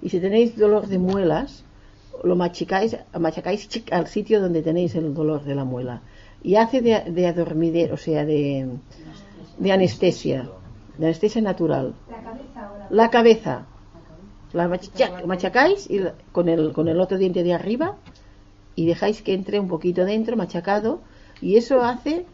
[0.00, 1.64] y si tenéis dolor de muelas,
[2.24, 6.02] lo machicáis, machacáis chic al sitio donde tenéis el dolor de la muela.
[6.42, 8.68] Y hace de, de adormidero, o sea, de,
[9.58, 10.48] de anestesia,
[10.98, 11.94] de anestesia natural.
[12.90, 13.66] La cabeza.
[14.52, 17.96] La machaca- machacáis y la- con, el, con el otro diente de arriba
[18.74, 21.00] y dejáis que entre un poquito dentro, machacado,
[21.40, 22.24] y eso hace,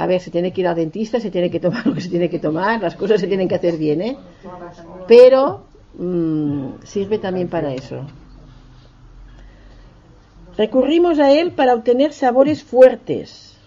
[0.00, 2.08] a ver, se tiene que ir al dentista, se tiene que tomar lo que se
[2.08, 4.16] tiene que tomar, las cosas se tienen que hacer bien, ¿eh?
[5.06, 5.64] Pero
[5.98, 8.06] mm, sirve también para eso.
[10.56, 13.58] Recurrimos a él para obtener sabores fuertes.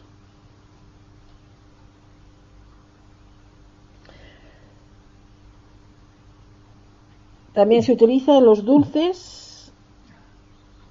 [7.54, 9.72] También se utiliza en los dulces,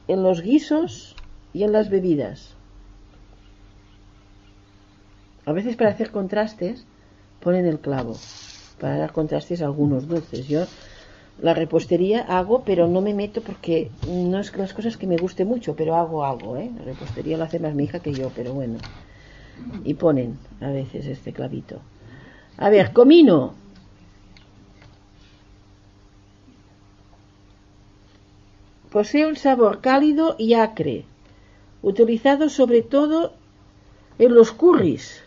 [0.06, 1.16] en los guisos
[1.52, 2.54] y en las bebidas.
[5.44, 6.84] A veces para hacer contrastes
[7.40, 8.16] ponen el clavo,
[8.80, 10.46] para dar contrastes a algunos dulces.
[10.46, 10.64] Yo
[11.40, 15.44] la repostería hago, pero no me meto porque no es las cosas que me guste
[15.44, 16.70] mucho, pero hago algo, ¿eh?
[16.76, 18.78] La repostería lo hace más mi hija que yo, pero bueno.
[19.84, 21.80] Y ponen a veces este clavito.
[22.56, 23.54] A ver, comino.
[28.90, 31.06] Posee un sabor cálido y acre,
[31.80, 33.32] utilizado sobre todo
[34.18, 35.24] en los curries.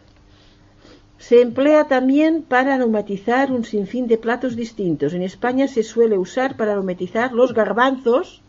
[1.27, 5.11] Se emplea también para aromatizar un sinfín de platos distintos.
[5.15, 8.43] En España se suele usar para aromatizar los garbanzos,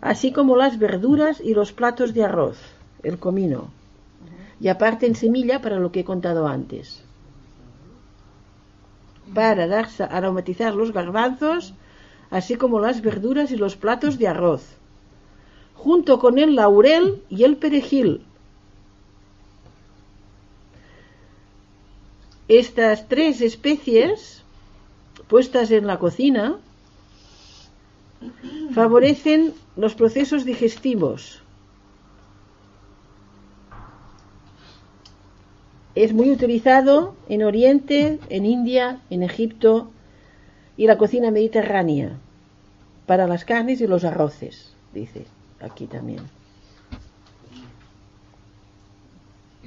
[0.00, 2.58] así como las verduras y los platos de arroz,
[3.04, 3.70] el comino.
[4.58, 7.04] Y aparte en semilla para lo que he contado antes.
[9.32, 11.72] Para dar, aromatizar los garbanzos,
[12.30, 14.76] así como las verduras y los platos de arroz,
[15.74, 18.25] junto con el laurel y el perejil.
[22.48, 24.42] Estas tres especies
[25.28, 26.58] puestas en la cocina
[28.72, 31.42] favorecen los procesos digestivos.
[35.94, 39.90] Es muy utilizado en Oriente, en India, en Egipto
[40.76, 42.18] y la cocina mediterránea
[43.06, 45.24] para las carnes y los arroces, dice
[45.60, 46.20] aquí también.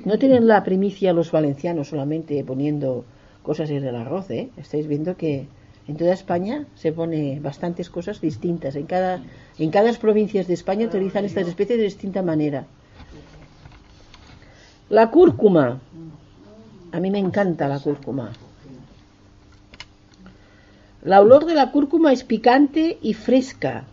[0.05, 3.05] No tienen la primicia los valencianos solamente poniendo
[3.43, 4.49] cosas en el arroz, ¿eh?
[4.57, 5.47] Estáis viendo que
[5.87, 8.75] en toda España se pone bastantes cosas distintas.
[8.75, 9.21] En cada,
[9.57, 12.65] en cada provincias de España utilizan estas especies de distinta manera.
[14.89, 15.81] La cúrcuma.
[16.91, 18.31] A mí me encanta la cúrcuma.
[21.03, 23.85] La olor de la cúrcuma es picante y fresca.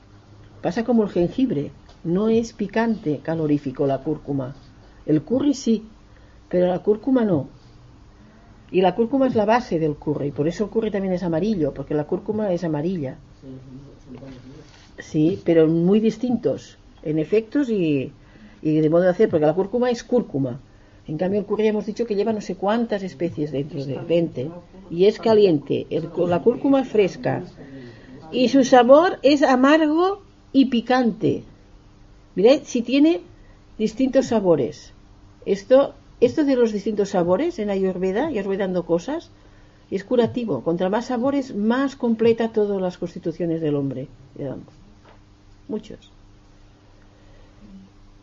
[0.63, 1.71] Pasa como el jengibre.
[2.05, 4.55] No es picante, calorífico la cúrcuma.
[5.07, 5.85] El curry sí,
[6.49, 7.49] pero la cúrcuma no.
[8.71, 11.73] Y la cúrcuma es la base del curry, por eso el curry también es amarillo,
[11.75, 13.19] porque la cúrcuma es amarilla.
[14.99, 18.13] Sí, pero muy distintos en efectos y,
[18.63, 20.61] y de modo de hacer, porque la cúrcuma es cúrcuma.
[21.07, 24.51] En cambio, el curry hemos dicho que lleva no sé cuántas especies dentro de 20
[24.91, 25.87] y es caliente.
[25.91, 27.45] El- la cúrcuma es fresca
[28.31, 31.45] y su sabor es amargo y picante.
[32.35, 33.21] Mirad si tiene
[33.79, 34.93] distintos sabores.
[35.45, 39.31] Esto, esto de los distintos sabores en Ayurveda, ya os voy dando cosas,
[39.91, 40.63] es curativo.
[40.63, 44.09] Contra más sabores, más completa todas las constituciones del hombre.
[45.69, 46.11] Muchos.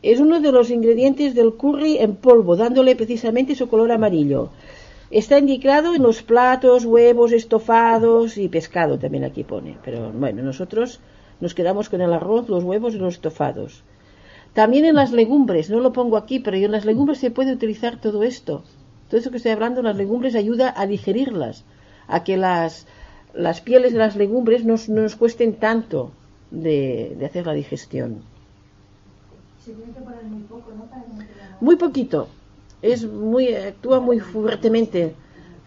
[0.01, 4.49] Es uno de los ingredientes del curry en polvo, dándole precisamente su color amarillo.
[5.11, 9.77] Está indicado en los platos, huevos, estofados y pescado también aquí pone.
[9.85, 10.99] Pero bueno, nosotros
[11.39, 13.83] nos quedamos con el arroz, los huevos y los estofados.
[14.53, 17.99] También en las legumbres, no lo pongo aquí, pero en las legumbres se puede utilizar
[17.99, 18.63] todo esto.
[19.09, 21.65] Todo eso que estoy hablando, las legumbres ayuda a digerirlas,
[22.07, 22.85] a que las,
[23.33, 26.11] las pieles de las legumbres no, no nos cuesten tanto
[26.51, 28.21] de, de hacer la digestión.
[29.63, 30.85] Se tiene que poner muy poco, ¿no?
[30.85, 31.27] Para que no quede
[31.59, 32.27] Muy poquito.
[32.81, 35.15] Es muy, actúa muy fuertemente.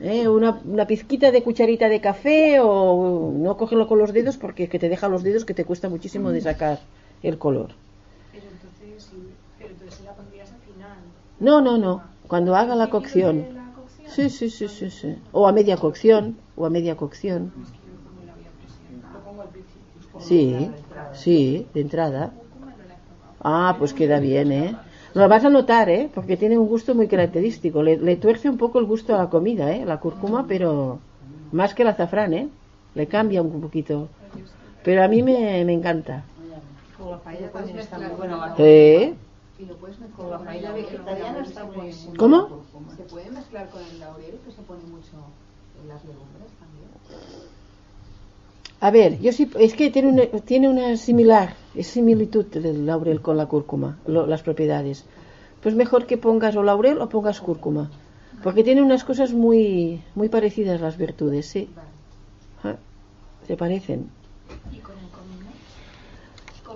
[0.01, 0.29] ¿eh?
[0.29, 4.71] Una, una pizquita de cucharita de café o no cogerlo con los dedos porque es
[4.71, 6.79] que te deja los dedos que te cuesta muchísimo de sacar
[7.23, 7.71] el color.
[8.97, 10.99] Pero entonces, sí, pero entonces la pondrías al final.
[11.39, 12.03] No, no, no.
[12.29, 13.45] Cuando haga la cocción.
[13.45, 14.07] ¿De la cocción?
[14.15, 15.17] Sí, sí, sí, sí, sí.
[15.33, 16.37] O a media cocción.
[16.57, 17.53] O a media cocción.
[20.19, 20.75] Sí,
[21.13, 22.35] sí, de entrada.
[23.41, 24.79] Ah, pues queda bien, ¿eh?
[25.15, 26.11] Lo vas a notar, ¿eh?
[26.15, 27.83] Porque tiene un gusto muy característico.
[27.83, 29.85] Le, le tuerce un poco el gusto a la comida, ¿eh?
[29.87, 31.03] La cúrcuma, pero
[31.51, 32.51] más que el azafrán, ¿eh?
[32.95, 34.11] Le cambia un poquito.
[34.83, 36.17] Pero a mí me, me encanta.
[36.99, 38.37] Con la paella también está muy bueno.
[38.59, 39.15] ¿Eh?
[39.59, 42.15] Y lo puedes mezclar con la paella vegetariana está buenísimo.
[42.17, 42.49] ¿Cómo?
[42.97, 45.17] Se puede mezclar con el laurel que se pone mucho
[45.83, 46.89] en las legumbres también.
[48.81, 53.21] A ver, yo sí, es que tiene una, tiene una similar, es similitud del laurel
[53.23, 55.05] con la cúrcuma, lo- las propiedades.
[55.63, 57.91] Pues mejor que pongas o laurel o pongas cúrcuma,
[58.43, 61.69] porque tiene unas cosas muy, muy parecidas las virtudes, sí.
[62.63, 62.77] Ah,
[63.47, 64.11] Se parecen.
[64.73, 65.51] ¿Y con el comino?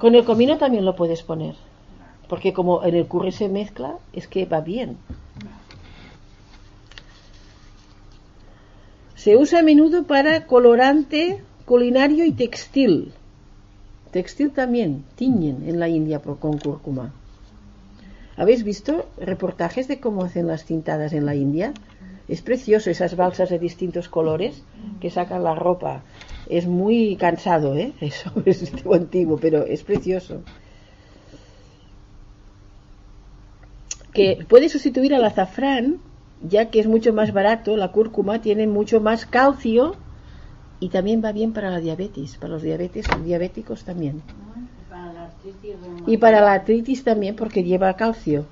[0.01, 1.55] Con el comino también lo puedes poner,
[2.27, 4.97] porque como en el curry se mezcla, es que va bien.
[9.15, 13.13] Se usa a menudo para colorante culinario y textil.
[14.11, 17.13] Textil también, tiñen en la India con cúrcuma.
[18.39, 21.75] ¿Habéis visto reportajes de cómo hacen las tintadas en la India?
[22.27, 24.63] Es precioso esas balsas de distintos colores
[24.99, 26.03] que sacan la ropa.
[26.51, 27.93] Es muy cansado, ¿eh?
[28.01, 30.43] Eso es antiguo, pero es precioso.
[34.13, 35.99] Que puede sustituir al azafrán,
[36.43, 37.77] ya que es mucho más barato.
[37.77, 39.95] La cúrcuma tiene mucho más calcio
[40.81, 44.23] y también va bien para la diabetes, para los diabetes, diabéticos también.
[46.07, 48.47] Y para la artritis también porque lleva calcio,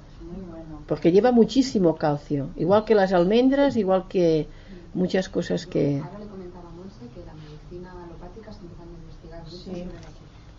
[0.86, 4.46] porque lleva muchísimo calcio, igual que las almendras, igual que
[4.94, 6.00] muchas cosas que...
[6.02, 9.84] Ahora le comentaba a Monse que la medicina alopática está empezando a investigar mucho Sí.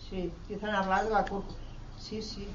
[0.08, 1.56] Sí, empiezan a hablar de la cúrcuma.
[1.98, 2.46] Sí, sí.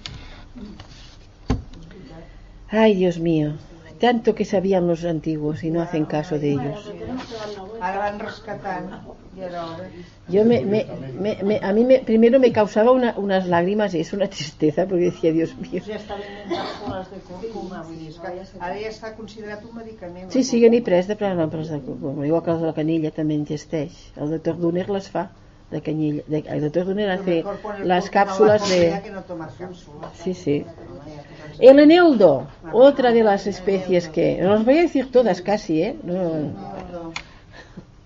[2.69, 3.53] Ay, Dios mío,
[3.99, 6.91] tanto que sabían los antiguos y no hacen caso de ellos.
[7.79, 8.17] Ara van
[9.63, 9.89] hora.
[10.27, 10.87] Yo me, me-
[11.19, 14.87] me- me- a mí me, primero me causaba una- unas lágrimas y es una tristeza
[14.87, 15.81] porque decía, Dios mío.
[15.85, 16.01] De és
[18.19, 18.27] que
[18.59, 20.31] ara ja està considerat un medicament.
[20.31, 23.35] Sí, sí, jo n'he pres de prendre pres de cúrcuma, igual que la canilla també
[23.35, 24.11] existeix.
[24.17, 25.29] El doctor Duner les fa
[25.71, 26.23] de canyella.
[26.27, 27.43] De, el doctor Lo hace
[27.83, 29.01] las cápsulas de...
[29.11, 29.53] No cápsulas.
[30.23, 30.65] Sí, sí.
[31.59, 34.45] El eneldo, otra de las especies que...
[34.45, 35.95] Os voy a decir todas casi, ¿eh?
[36.03, 36.51] No,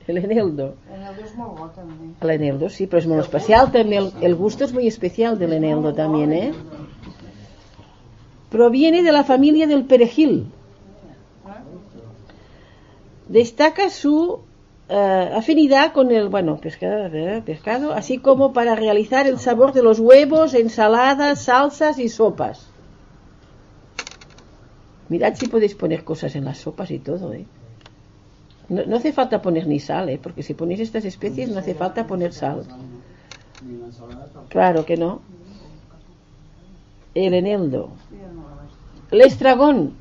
[0.08, 0.76] el eneldo.
[0.92, 1.04] En
[2.22, 4.04] el eneldo, sí, pero es muy especial también.
[4.04, 6.54] El, el gusto es muy especial del eneldo también, ¿eh?
[8.50, 10.52] Proviene de la familia del perejil.
[13.28, 14.40] Destaca su
[14.90, 17.10] eh, afinidad con el, bueno, pescado,
[17.46, 22.68] pescado, así como para realizar el sabor de los huevos, ensaladas, salsas y sopas.
[25.10, 27.46] Mirad si podéis poner cosas en las sopas y todo, ¿eh?
[28.68, 30.20] No, no hace falta poner ni sal, ¿eh?
[30.22, 32.66] Porque si ponéis estas especies no hace falta poner sal.
[34.50, 35.22] Claro que no.
[37.14, 37.90] El eneldo.
[39.12, 39.94] El estragón.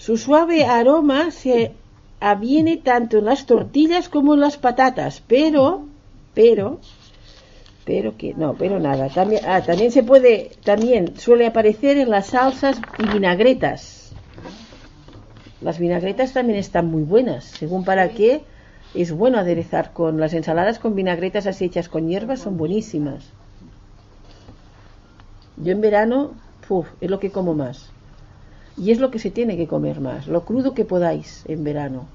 [0.00, 1.72] Su suave aroma se
[2.20, 5.82] aviene tanto en las tortillas como en las patatas, pero,
[6.32, 6.80] pero,
[7.84, 9.10] pero que, no, pero nada.
[9.10, 14.12] También, ah, también se puede, también suele aparecer en las salsas y vinagretas.
[15.60, 18.40] Las vinagretas también están muy buenas, según para qué
[18.94, 23.28] es bueno aderezar con las ensaladas con vinagretas así hechas con hierbas, son buenísimas.
[25.58, 26.30] Yo en verano,
[26.66, 27.90] puf, es lo que como más.
[28.82, 32.08] Y es lo que se tiene que comer más, lo crudo que podáis en verano.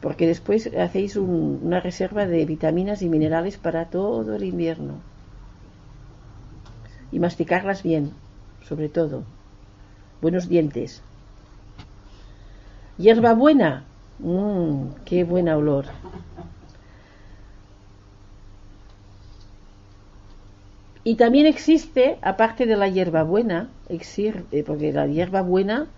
[0.00, 4.94] Porque después hacéis un- una reserva de vitaminas y minerales para todo el invierno.
[7.12, 8.12] Y masticarlas bien,
[8.62, 9.24] sobre todo.
[10.22, 11.02] Buenos dientes.
[12.98, 13.84] Hierbabuena.
[14.20, 15.86] Mmm, qué buen olor.
[21.10, 25.88] Y también existe, aparte de la hierbabuena, exir- eh, porque la hierbabuena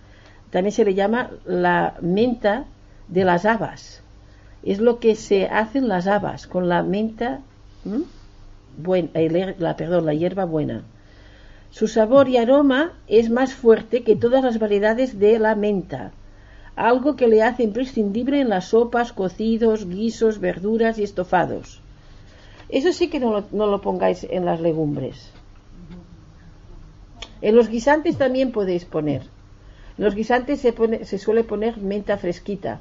[0.51, 2.65] también se le llama la menta
[3.09, 4.03] de las habas.
[4.63, 7.41] Es lo que se hacen las habas con la menta,
[7.85, 8.05] ¿m?
[8.87, 10.83] buen- eh, la, perdón, la hierba buena.
[11.71, 16.13] Su sabor y aroma es más fuerte que todas las variedades de la menta,
[16.77, 21.82] algo que le hace imprescindible en las sopas, cocidos, guisos, verduras y estofados.
[22.73, 25.31] Eso sí que no lo, no lo pongáis en las legumbres.
[27.41, 29.23] En los guisantes también podéis poner.
[29.99, 32.81] En los guisantes se, pone- se suele poner menta fresquita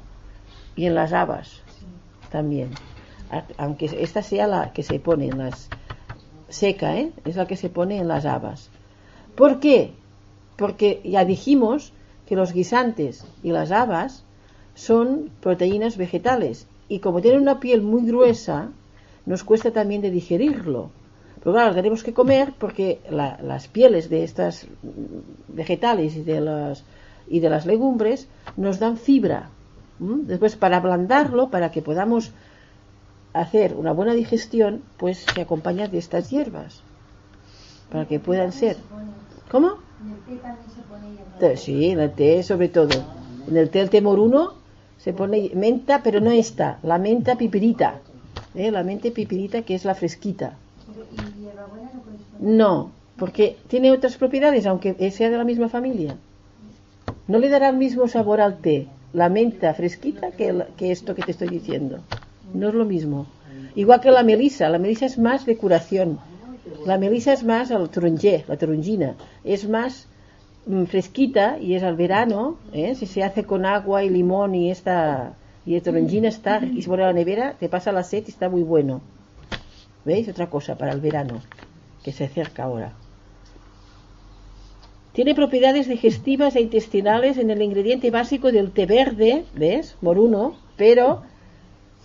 [0.76, 1.60] y en las habas
[2.30, 2.70] también.
[3.58, 5.68] Aunque esta sea la que se pone en las
[6.48, 7.12] seca, ¿eh?
[7.24, 8.70] es la que se pone en las habas.
[9.36, 9.92] ¿Por qué?
[10.56, 11.92] Porque ya dijimos
[12.26, 14.24] que los guisantes y las habas
[14.74, 18.68] son proteínas vegetales y como tienen una piel muy gruesa,
[19.26, 20.90] nos cuesta también de digerirlo.
[21.40, 26.40] Pero claro, tenemos que comer porque la- las pieles de estas mm, vegetales y de
[26.40, 26.84] las,
[27.28, 29.50] y de las legumbres nos dan fibra.
[30.00, 30.22] ¿m?
[30.26, 32.32] Después, para ablandarlo, para que podamos
[33.32, 36.82] hacer una buena digestión, pues se acompaña de estas hierbas.
[37.90, 38.76] Para que puedan ser.
[39.50, 39.68] ¿Cómo?
[40.00, 41.56] En el té también se pone hierba.
[41.56, 43.04] Sí, en el té sobre todo.
[43.48, 44.60] En el té, el té moruno,
[44.98, 48.00] Se pone menta, pero no esta, la menta pipirita.
[48.54, 48.70] ¿Eh?
[48.70, 50.54] La menta pipirita que es la fresquita.
[51.12, 51.90] ¿Y hierbabuena
[52.40, 56.16] no porque tiene otras propiedades, aunque sea de la misma familia.
[57.28, 61.14] No le dará el mismo sabor al té, la menta fresquita, que, el- que esto
[61.14, 61.98] que te estoy diciendo.
[62.52, 63.26] No es lo mismo.
[63.76, 66.18] Igual que la melisa, la melisa es más de curación.
[66.84, 69.14] La melisa es más al taronger, la tarongina.
[69.44, 70.08] Es más
[70.66, 72.94] mm, fresquita y es al verano, ¿eh?
[72.96, 75.34] si se hace con agua y limón y esta
[75.64, 78.30] y el tarongina está y se pone a la nevera, te pasa la sed y
[78.30, 79.00] está muy bueno.
[80.04, 80.28] ¿Veis?
[80.28, 81.40] Otra cosa para el verano
[82.02, 82.92] que se acerca ahora.
[85.12, 89.96] Tiene propiedades digestivas e intestinales en el ingrediente básico del té verde, ¿ves?
[90.00, 91.22] Moruno, pero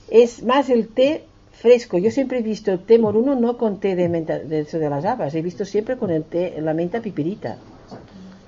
[0.09, 1.97] es más el té fresco.
[1.97, 4.89] Yo siempre he visto el té moruno no con té de menta, de eso de
[4.89, 7.57] las habas, he visto siempre con el té, la menta pipirita.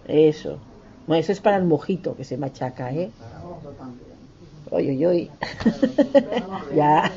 [0.07, 0.59] Eso.
[1.07, 3.09] Bueno, eso es para el mojito que se machaca, ¿eh?
[4.71, 5.29] Oye, oye, oye.
[6.75, 7.11] ya.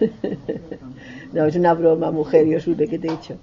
[1.32, 3.38] no, es una broma, mujer, Yosune, que te he dicho.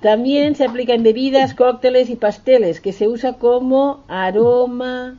[0.00, 5.18] También se aplica en bebidas, cócteles y pasteles, que se usa como aroma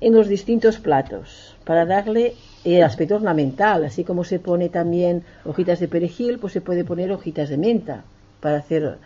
[0.00, 2.34] en los distintos platos, para darle
[2.64, 7.12] el aspecto ornamental, así como se pone también hojitas de perejil, pues se puede poner
[7.12, 8.04] hojitas de menta,
[8.40, 8.98] para hacer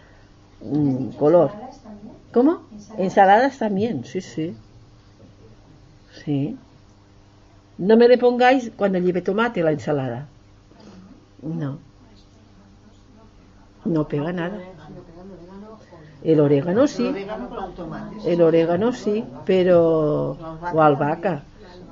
[0.61, 1.51] mm, color.
[2.32, 2.62] ¿Cómo?
[2.72, 2.99] Ensaladas.
[2.99, 4.55] Ensaladas también, sí, sí.
[6.29, 6.41] Sí.
[7.79, 10.29] No me le pongáis cuando lleve tomate la ensalada.
[11.43, 11.79] No.
[13.85, 14.59] No pega nada.
[16.22, 17.07] El orégano sí.
[18.24, 20.37] el orégano sí, pero...
[20.72, 21.43] O albahaca.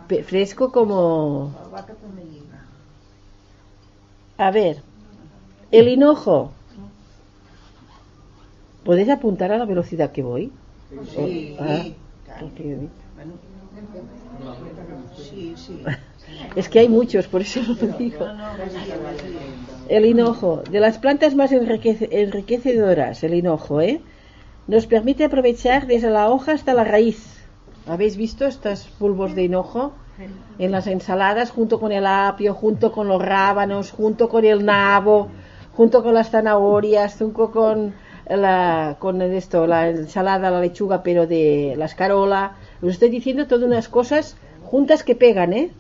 [0.09, 1.51] Pe- Fresco como...
[4.39, 4.83] A ver,
[5.73, 6.53] el hinojo.
[8.87, 10.45] ¿Podéis apuntar a la velocidad que voy?
[11.15, 11.85] Sí, Ah,
[12.41, 12.89] porque-.
[15.15, 15.83] Sí, sí.
[16.55, 18.27] Es que hay muchos, por eso lo digo.
[19.89, 24.03] El hinojo, de las plantas más enriquece- enriquecedoras, el hinojo, ¿eh?
[24.67, 27.19] Nos permite aprovechar desde la hoja hasta la raíz.
[27.87, 29.93] ¿Habéis visto estos bulbos de hinojo?
[30.59, 35.29] En las ensaladas, junto con el apio, junto con los rábanos, junto con el nabo,
[35.73, 37.95] junto con las zanahorias, junto con
[38.29, 42.57] la, con esto, la ensalada, la lechuga, pero de la escarola.
[42.83, 45.71] Os estoy diciendo todas unas cosas juntas que pegan, ¿eh?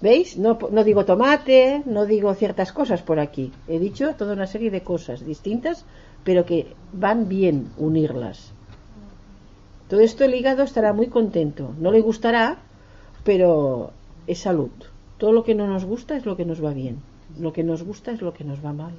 [0.00, 0.36] ¿Veis?
[0.36, 3.52] No, no digo tomate, no digo ciertas cosas por aquí.
[3.66, 5.86] He dicho toda una serie de cosas distintas,
[6.22, 8.52] pero que van bien unirlas.
[9.88, 11.72] Todo esto el hígado estará muy contento.
[11.78, 12.58] No le gustará,
[13.24, 13.92] pero
[14.26, 14.70] es salud.
[15.18, 17.00] Todo lo que no nos gusta es lo que nos va bien.
[17.38, 18.94] Lo que nos gusta es lo que nos va mal.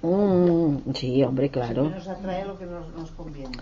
[0.03, 1.91] Mm, sí, hombre, Que claro.
[1.91, 3.57] nos atrae lo que nos, nos conviene.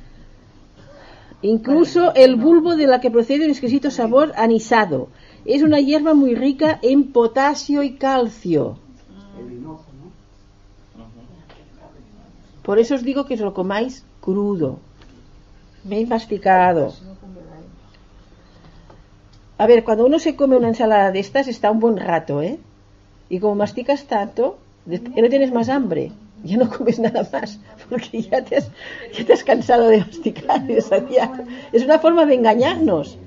[1.43, 5.09] Incluso el bulbo de la que procede un exquisito sabor anisado.
[5.45, 8.79] Es una hierba muy rica en potasio y calcio.
[12.63, 14.79] Por eso os digo que os lo comáis crudo.
[15.83, 16.93] Bien masticado.
[19.57, 22.59] A ver, cuando uno se come una ensalada de estas está un buen rato, ¿eh?
[23.31, 26.13] Y como masticas tanto, ya no tienes más hambre.
[26.43, 27.59] Ya no comes nada más,
[27.89, 28.71] porque ya te has,
[29.13, 30.81] ya te has cansado de masticar y de.
[31.73, 33.19] Es una forma de engañarnos.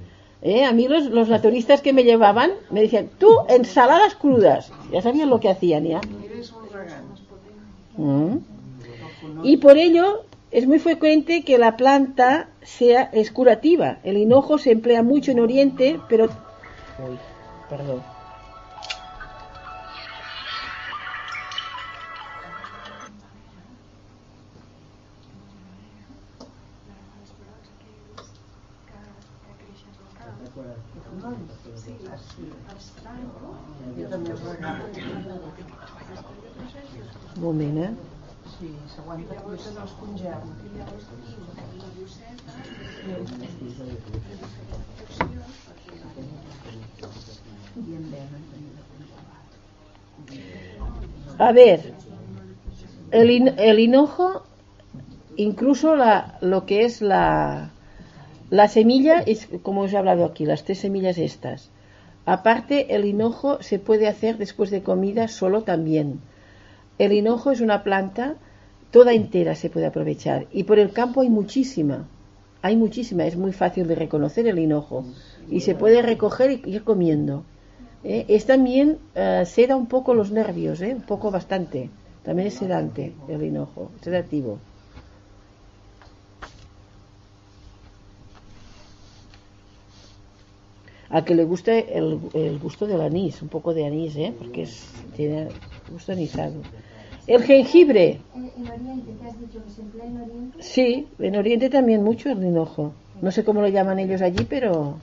[0.41, 0.65] ¿eh?
[0.65, 4.71] A mí los, los naturistas que me llevaban me decían, tú, ensaladas crudas.
[4.91, 6.01] Ya sabían lo que hacían ya.
[7.97, 8.37] Mm.
[9.43, 13.99] Y por ello es muy frecuente que la planta sea es curativa.
[14.03, 16.29] El hinojo se emplea mucho en Oriente, pero
[17.69, 18.12] perdón.
[37.43, 37.91] Moment, eh?
[38.57, 40.41] Sí, s'aguanta jo se els congel.
[47.73, 48.43] I en venen
[51.39, 51.93] A ver,
[53.11, 54.43] el, el hinojo,
[55.35, 57.71] incluso la, lo que es la,
[58.49, 61.71] la semilla, es como os he hablado aquí, las tres semillas estas.
[62.25, 66.21] Aparte, el hinojo se puede hacer después de comida solo también.
[66.97, 68.35] El hinojo es una planta,
[68.91, 70.47] toda entera se puede aprovechar.
[70.51, 72.07] Y por el campo hay muchísima.
[72.61, 75.03] Hay muchísima, es muy fácil de reconocer el hinojo.
[75.49, 77.43] Y se puede recoger y ir comiendo.
[78.03, 78.25] ¿eh?
[78.27, 80.93] Es también, eh, seda un poco los nervios, ¿eh?
[80.93, 81.89] un poco bastante.
[82.23, 84.59] También es sedante el hinojo, sedativo.
[91.09, 94.33] A que le guste el, el gusto del anís, un poco de anís, ¿eh?
[94.37, 95.49] porque es, tiene
[95.91, 96.61] gusto anisado.
[97.25, 100.61] El jengibre, En, en Oriente, te has dicho que se emplea en Oriente.
[100.61, 102.93] sí, en Oriente también mucho el hinojo.
[103.21, 104.97] No sé cómo lo llaman ellos allí, pero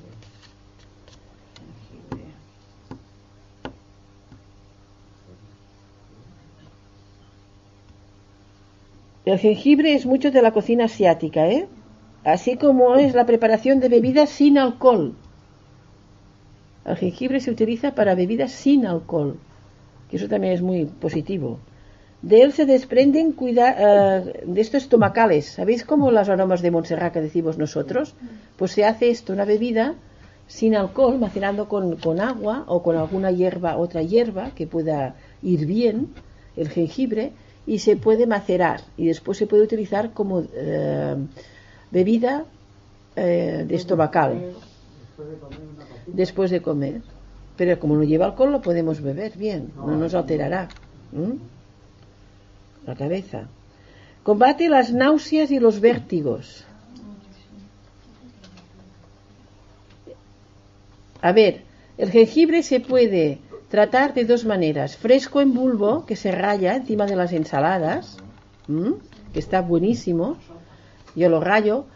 [9.25, 11.69] el jengibre es mucho de la cocina asiática, ¿eh?
[12.25, 15.15] Así como es la preparación de bebidas sin alcohol.
[16.85, 19.39] El jengibre se utiliza para bebidas sin alcohol,
[20.11, 21.59] que eso también es muy positivo.
[22.23, 25.47] De él se desprenden cuida- eh, de estos estomacales.
[25.47, 28.15] ¿Sabéis cómo las aromas de Montserrat que decimos nosotros?
[28.59, 29.95] Pues se hace esto, una bebida
[30.47, 35.65] sin alcohol, macerando con, con agua o con alguna hierba, otra hierba que pueda ir
[35.65, 36.09] bien,
[36.57, 37.33] el jengibre,
[37.67, 41.17] y se puede macerar y después se puede utilizar como eh,
[41.91, 42.45] bebida
[43.17, 44.33] eh, de estomacal
[46.07, 47.01] después de comer.
[47.57, 50.69] Pero como no lleva alcohol lo podemos beber bien, no nos alterará
[51.15, 51.35] ¿m?
[52.87, 53.49] La cabeza.
[54.23, 56.65] Combate las náuseas y los vértigos.
[61.23, 61.63] A ver,
[61.99, 64.97] el jengibre se puede tratar de dos maneras.
[64.97, 68.17] Fresco en bulbo, que se raya encima de las ensaladas,
[69.33, 70.37] que está buenísimo.
[71.15, 71.87] Yo lo rayo.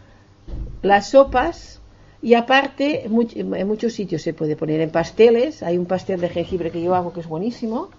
[0.81, 1.81] Las sopas,
[2.21, 5.63] y aparte, en muchos sitios se puede poner en pasteles.
[5.63, 7.89] Hay un pastel de jengibre que yo hago que es buenísimo.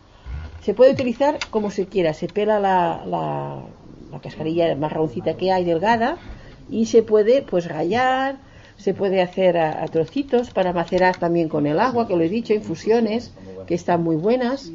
[0.61, 2.13] Se puede utilizar como se quiera.
[2.15, 3.69] Se pela la, la,
[4.11, 6.21] la cascarilla marroncita que hay delgada
[6.69, 8.41] y se puede pues rallar,
[8.77, 12.29] se puede hacer a, a trocitos para macerar también con el agua, que lo he
[12.29, 13.35] dicho, infusiones
[13.67, 14.75] que están muy buenas.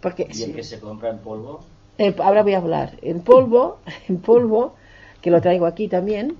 [0.00, 1.54] Porque Y el que se compra en polvo,
[1.98, 2.98] el- ahora voy a hablar.
[3.02, 4.74] En polvo, en polvo,
[5.20, 6.38] que lo traigo aquí también.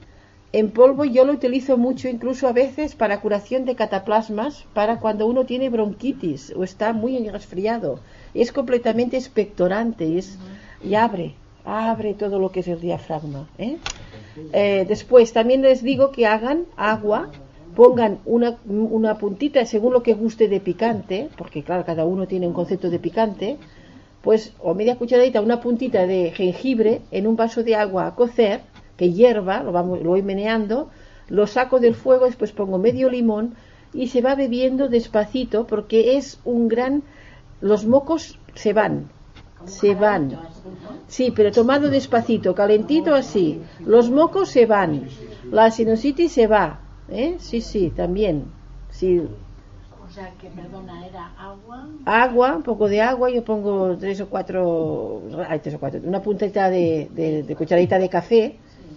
[0.52, 5.26] En polvo yo lo utilizo mucho incluso a veces para curación de cataplasmas, para cuando
[5.26, 8.02] uno tiene bronquitis o está muy resfriado.
[8.34, 10.38] Es completamente expectorante es,
[10.82, 13.48] y abre, abre todo lo que es el diafragma.
[13.58, 13.78] ¿eh?
[14.52, 17.30] Eh, después también les digo que hagan agua,
[17.74, 22.46] pongan una, una puntita según lo que guste de picante, porque claro, cada uno tiene
[22.46, 23.56] un concepto de picante,
[24.22, 28.60] pues o media cucharadita, una puntita de jengibre en un vaso de agua a cocer,
[28.96, 30.88] que hierva, lo, vamos, lo voy meneando,
[31.28, 33.54] lo saco del fuego, después pongo medio limón
[33.92, 37.02] y se va bebiendo despacito porque es un gran...
[37.70, 38.22] Los mocos
[38.54, 38.94] se van,
[39.64, 40.24] se van.
[41.06, 43.46] Sí, pero tomado despacito, calentito así.
[43.92, 44.92] Los mocos se van,
[45.50, 46.66] la sinusitis se va,
[47.08, 47.36] ¿eh?
[47.38, 48.36] Sí, sí, también.
[48.90, 49.10] Sí,
[50.06, 51.88] O sea que, perdona, era agua.
[52.04, 56.20] agua, un poco de agua, yo pongo tres o cuatro, ay, tres o cuatro, una
[56.20, 58.42] puntita de, de, de cucharadita de café,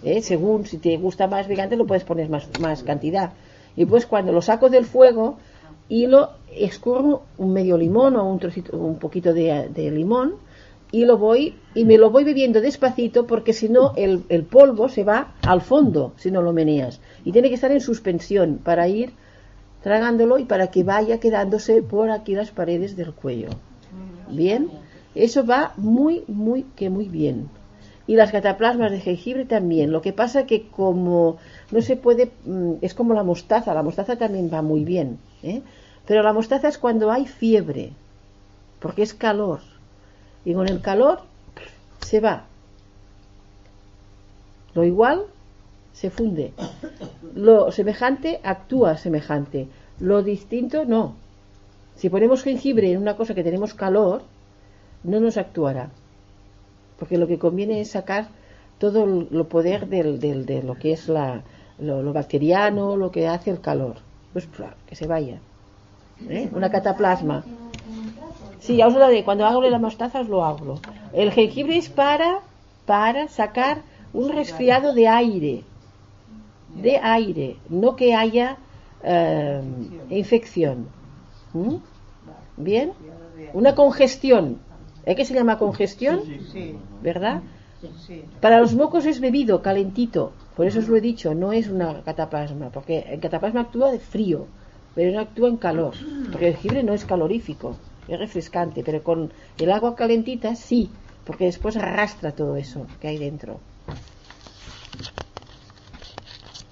[0.04, 0.20] ¿eh?
[0.20, 3.32] según si te gusta más picante lo puedes poner más, más cantidad.
[3.76, 5.38] Y pues cuando lo saco del fuego
[5.88, 10.34] y lo escurro un medio limón o un trocito, un poquito de, de limón
[10.90, 14.88] y lo voy y me lo voy bebiendo despacito porque si no el, el polvo
[14.88, 18.88] se va al fondo si no lo meneas y tiene que estar en suspensión para
[18.88, 19.12] ir
[19.82, 23.48] tragándolo y para que vaya quedándose por aquí las paredes del cuello.
[24.30, 24.68] Bien,
[25.14, 27.48] eso va muy, muy, que muy bien.
[28.06, 29.92] Y las cataplasmas de jengibre también.
[29.92, 31.36] Lo que pasa que como
[31.70, 35.18] no se puede, mm, es como la mostaza, la mostaza también va muy bien.
[35.42, 35.62] ¿eh?
[36.08, 37.92] Pero la mostaza es cuando hay fiebre,
[38.80, 39.60] porque es calor.
[40.44, 41.20] Y con el calor
[42.00, 42.46] se va.
[44.74, 45.24] Lo igual
[45.92, 46.52] se funde.
[47.34, 49.68] Lo semejante actúa semejante.
[50.00, 51.14] Lo distinto no.
[51.96, 54.22] Si ponemos jengibre en una cosa que tenemos calor,
[55.04, 55.90] no nos actuará.
[56.98, 58.28] Porque lo que conviene es sacar
[58.78, 61.42] todo lo poder del, del- de lo que es la,
[61.78, 63.96] lo, lo bacteriano, lo que hace el calor.
[64.32, 64.48] Pues
[64.86, 65.40] que se vaya.
[66.28, 66.48] ¿Eh?
[66.52, 67.44] Una cataplasma.
[68.60, 69.06] Sí, ya os lo.
[69.24, 70.80] Cuando hago las mostazas lo hablo.
[71.12, 72.40] El jengibre es para,
[72.86, 75.64] para sacar un resfriado de aire.
[76.74, 77.56] De aire.
[77.68, 78.58] No que haya
[79.02, 79.62] eh,
[80.10, 80.88] infección.
[81.52, 81.76] ¿Mm?
[82.56, 82.92] ¿Bien?
[83.54, 84.58] Una congestión.
[85.06, 86.20] ¿Eh que se llama congestión?
[87.02, 87.42] ¿Verdad?
[88.40, 90.32] Para los mocos es bebido, calentito.
[90.56, 92.70] Por eso os lo he dicho, no es una cataplasma.
[92.70, 94.46] Porque el cataplasma actúa de frío,
[94.94, 95.94] pero no actúa en calor.
[96.30, 97.76] Porque el jengibre no es calorífico,
[98.06, 98.82] es refrescante.
[98.84, 100.90] Pero con el agua calentita sí,
[101.24, 103.60] porque después arrastra todo eso que hay dentro.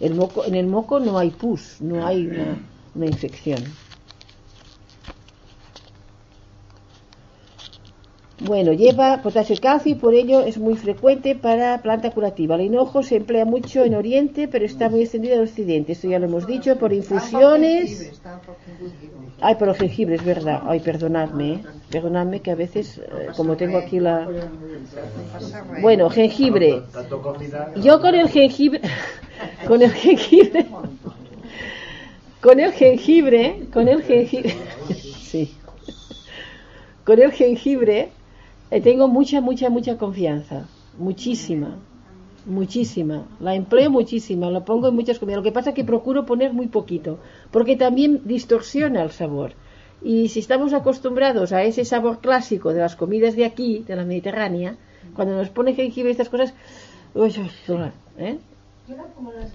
[0.00, 2.58] El moco, en el moco no hay pus, no hay una,
[2.94, 3.64] una infección.
[8.38, 12.56] Bueno, lleva potasio y calcio y por ello es muy frecuente para planta curativa.
[12.56, 15.92] El hinojo se emplea mucho en Oriente, pero está muy extendido en Occidente.
[15.92, 18.12] Esto ya lo hemos dicho, por infusiones.
[19.40, 20.62] Ay, por el jengibre, es verdad.
[20.66, 21.60] Ay, perdonadme, ¿eh?
[21.90, 24.28] perdonadme que a veces, eh, como tengo aquí la...
[25.80, 26.82] Bueno, jengibre.
[27.76, 28.82] Yo con el jengibre,
[29.66, 30.66] con el jengibre,
[32.42, 34.54] con el jengibre, con el jengibre,
[34.94, 35.54] sí,
[37.04, 38.10] con el jengibre
[38.70, 41.76] eh, tengo mucha, mucha, mucha confianza, muchísima,
[42.46, 43.26] muchísima.
[43.40, 45.38] La empleo muchísima, lo pongo en muchas comidas.
[45.38, 47.18] Lo que pasa es que procuro poner muy poquito,
[47.50, 49.52] porque también distorsiona el sabor.
[50.02, 54.04] Y si estamos acostumbrados a ese sabor clásico de las comidas de aquí, de la
[54.04, 54.76] Mediterránea,
[55.14, 56.52] cuando nos pone jengibre y estas cosas,
[57.14, 57.34] uy,
[57.68, 58.38] uy, ¿eh?
[59.14, 59.52] Como las.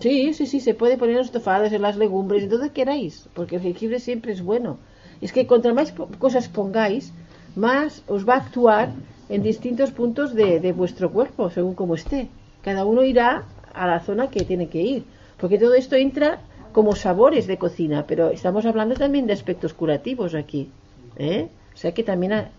[0.00, 3.56] Sí, sí, sí, se puede poner en estofados, en las legumbres, en donde queráis, porque
[3.56, 4.78] el jengibre siempre es bueno.
[5.20, 7.12] Es que contra más cosas pongáis,
[7.56, 8.90] más os va a actuar
[9.28, 12.28] en distintos puntos de, de vuestro cuerpo, según como esté.
[12.62, 15.04] Cada uno irá a la zona que tiene que ir,
[15.38, 16.40] porque todo esto entra
[16.72, 20.70] como sabores de cocina, pero estamos hablando también de aspectos curativos aquí.
[21.16, 21.48] ¿eh?
[21.74, 22.50] O sea que también a-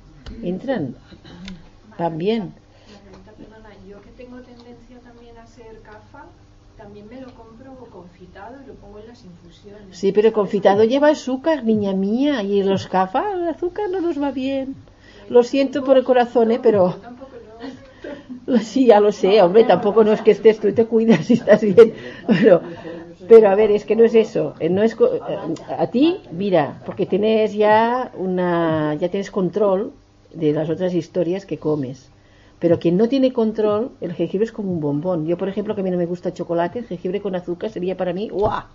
[0.44, 0.96] entran
[1.98, 2.54] también.
[3.88, 6.26] Yo que tengo tendencia también a ser cafa,
[6.78, 7.61] también me lo compro
[8.22, 9.98] confitado y lo pongo en las infusiones.
[9.98, 14.32] Sí, pero confitado lleva azúcar, niña mía, y los cafés, el azúcar no nos va
[14.32, 14.76] bien.
[15.30, 16.60] Lo siento por el corazón, ¿eh?
[16.62, 17.32] pero Tampoco
[18.48, 18.58] no.
[18.60, 21.34] sí, ya lo sé, hombre, tampoco no es que estés tú y te cuidas si
[21.34, 21.94] estás bien,
[22.28, 22.62] pero,
[23.28, 25.20] pero a ver, es que no es eso, eh, no es eh,
[25.78, 29.94] a ti, mira, porque tienes ya una, ya tienes control
[30.34, 32.10] de las otras historias que comes.
[32.62, 35.26] Pero quien no tiene control, el jengibre es como un bombón.
[35.26, 37.72] Yo, por ejemplo, que a mí no me gusta el chocolate, el jengibre con azúcar
[37.72, 38.66] sería para mí, ¡guau!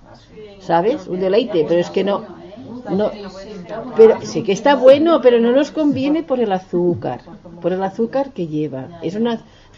[0.59, 1.07] ¿Sabes?
[1.07, 2.24] Un deleite, pero es que no.
[2.91, 3.12] no
[3.97, 7.20] pero sí que está bueno, pero no nos conviene por el azúcar,
[7.62, 8.89] por el azúcar que lleva.
[9.03, 9.28] Es un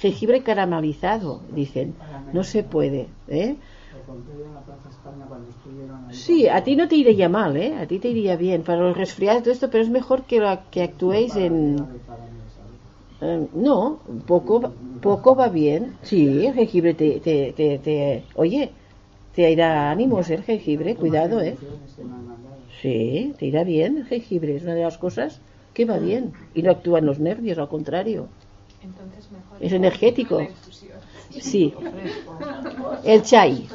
[0.01, 1.95] jengibre caramelizado, dicen.
[2.33, 3.57] No se puede, ¿eh?
[6.13, 7.77] Sí, a ti no te iría mal, ¿eh?
[7.77, 10.83] A ti te iría bien para los resfriados todo esto, pero es mejor que, que
[10.83, 11.87] actuéis en...
[13.21, 13.77] Eh, no,
[14.27, 14.57] poco,
[15.01, 15.99] poco va bien.
[16.03, 18.75] Sí, el jengibre te, te, te, te- oye,
[19.33, 21.59] te irá ánimos el jengibre, cuidado, eh.
[22.81, 25.43] Sí, te irá bien el jengibre, es una de las cosas
[25.75, 26.35] que va bien.
[26.55, 28.31] Y no actúan los nervios, al contrario.
[28.81, 29.63] Entonces mejor.
[29.63, 30.39] Es energético.
[31.39, 31.75] Sí.
[33.03, 33.71] El chai.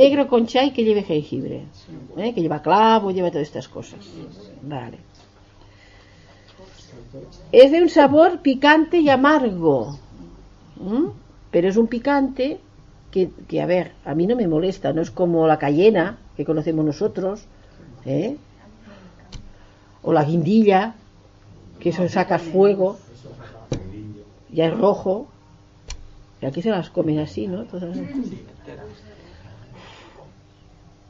[0.00, 1.58] Negro con chai que lleve jengibre.
[2.22, 2.30] ¿eh?
[2.34, 4.04] Que lleva clavo, lleva todas estas cosas.
[4.74, 4.98] Vale.
[7.50, 9.98] Es de un sabor picante y amargo.
[11.50, 12.58] Pero es un picante
[13.10, 14.92] que, que, a ver, a mí no me molesta.
[14.92, 17.44] No es como la cayena que conocemos nosotros.
[18.06, 18.36] ¿eh?
[20.02, 20.94] O la guindilla,
[21.78, 22.98] que eso saca fuego.
[24.50, 25.28] Ya es rojo.
[26.40, 27.64] Y aquí se las comen así, ¿no?
[27.64, 27.96] Todas.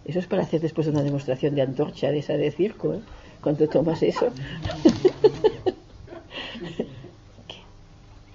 [0.05, 3.01] Eso es para hacer después una demostración de antorcha de esa de circo, ¿eh?
[3.43, 4.27] Cuando tomas eso.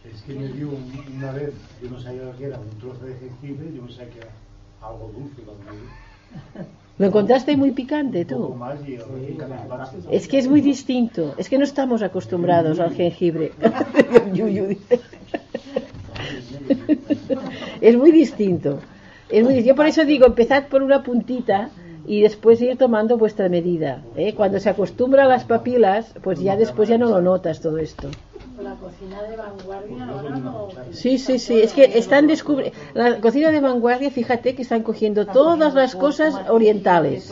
[0.05, 3.05] Es que me dio un- una vez, yo no sabía lo que era, un trozo
[3.05, 4.27] de jengibre, yo pensaba que era
[4.81, 5.81] algo dulce cuando me dio.
[6.99, 8.55] ¿Lo encontraste muy picante tú?
[10.09, 11.35] Es que es muy distinto.
[11.37, 13.51] Es que no estamos acostumbrados al jengibre.
[17.81, 18.79] Es muy distinto.
[19.29, 21.69] Es muy dis- Yo por eso digo, empezad por una puntita
[22.07, 24.01] y después ir tomando vuestra medida.
[24.15, 24.33] ¿eh?
[24.33, 28.09] Cuando se acostumbra a las papilas, pues ya después ya no lo notas todo esto.
[28.63, 30.69] La cocina de vanguardia ahora no.
[30.91, 35.27] Sí, sí, sí, es que están descubriendo, la cocina de vanguardia, fíjate que están cogiendo
[35.27, 37.31] todas las cosas orientales.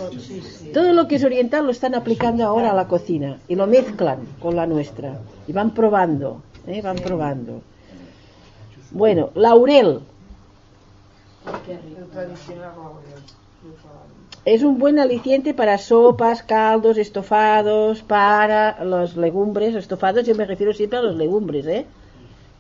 [0.71, 4.19] Todo lo que es oriental lo están aplicando ahora a la cocina y lo mezclan
[4.39, 6.81] con la nuestra y van probando, ¿eh?
[6.83, 7.61] van probando.
[8.91, 10.01] Bueno, laurel.
[14.45, 20.71] Es un buen aliciente para sopas, caldos, estofados, para los legumbres, estofados, yo me refiero
[20.71, 21.85] siempre a los legumbres, ¿eh?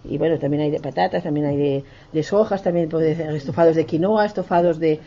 [0.03, 3.75] Y bueno, también hay de patatas, también hay de, de sojas, también puede ser estofados
[3.75, 4.99] de quinoa, estofados de,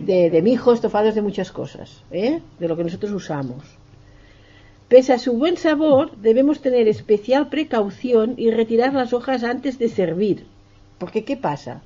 [0.00, 2.40] de, de mijo, estofados de muchas cosas, ¿eh?
[2.58, 3.64] De lo que nosotros usamos.
[4.88, 9.88] Pese a su buen sabor, debemos tener especial precaución y retirar las hojas antes de
[9.88, 10.46] servir.
[10.98, 11.82] Porque, ¿qué pasa?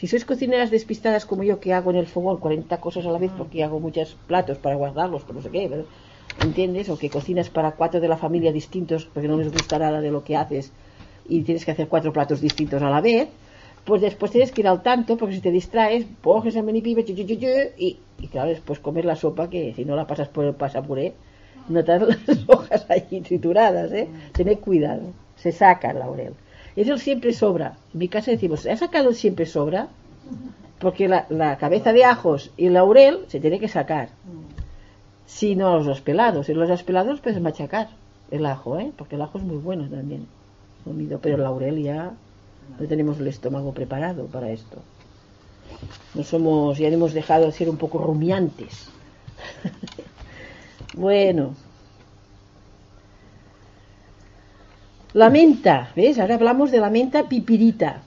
[0.00, 3.18] Si sois cocineras despistadas como yo, que hago en el fogón 40 cosas a la
[3.18, 5.68] vez porque hago muchos platos para guardarlos, por no sé qué.
[6.40, 6.88] ¿entiendes?
[6.88, 10.10] O que cocinas para cuatro de la familia distintos porque no les gusta nada de
[10.10, 10.72] lo que haces
[11.28, 13.28] y tienes que hacer cuatro platos distintos a la vez,
[13.84, 17.46] pues después tienes que ir al tanto porque si te distraes, coges el chu, chu,
[17.76, 21.12] y, y claro, después comes la sopa que si no la pasas por el pasapuré
[21.68, 24.08] notar las hojas allí trituradas, ¿eh?
[24.32, 26.32] Tened cuidado, se saca el laurel.
[26.76, 27.76] Es el siempre sobra.
[27.92, 29.88] En mi casa decimos, ¿ha sacado el siempre sobra?
[30.78, 34.10] Porque la, la cabeza de ajos y el laurel se tiene que sacar.
[35.26, 36.48] Si no los pelados.
[36.48, 37.88] Y los pelados puedes machacar
[38.30, 38.92] el ajo, ¿eh?
[38.96, 40.26] Porque el ajo es muy bueno también.
[40.84, 41.18] Comido.
[41.20, 42.12] Pero el laurel ya
[42.78, 44.78] no tenemos el estómago preparado para esto.
[46.14, 48.88] No somos, ya hemos dejado de ser un poco rumiantes.
[50.94, 51.54] bueno.
[55.12, 56.18] La menta, ¿ves?
[56.20, 58.02] Ahora hablamos de la menta pipirita.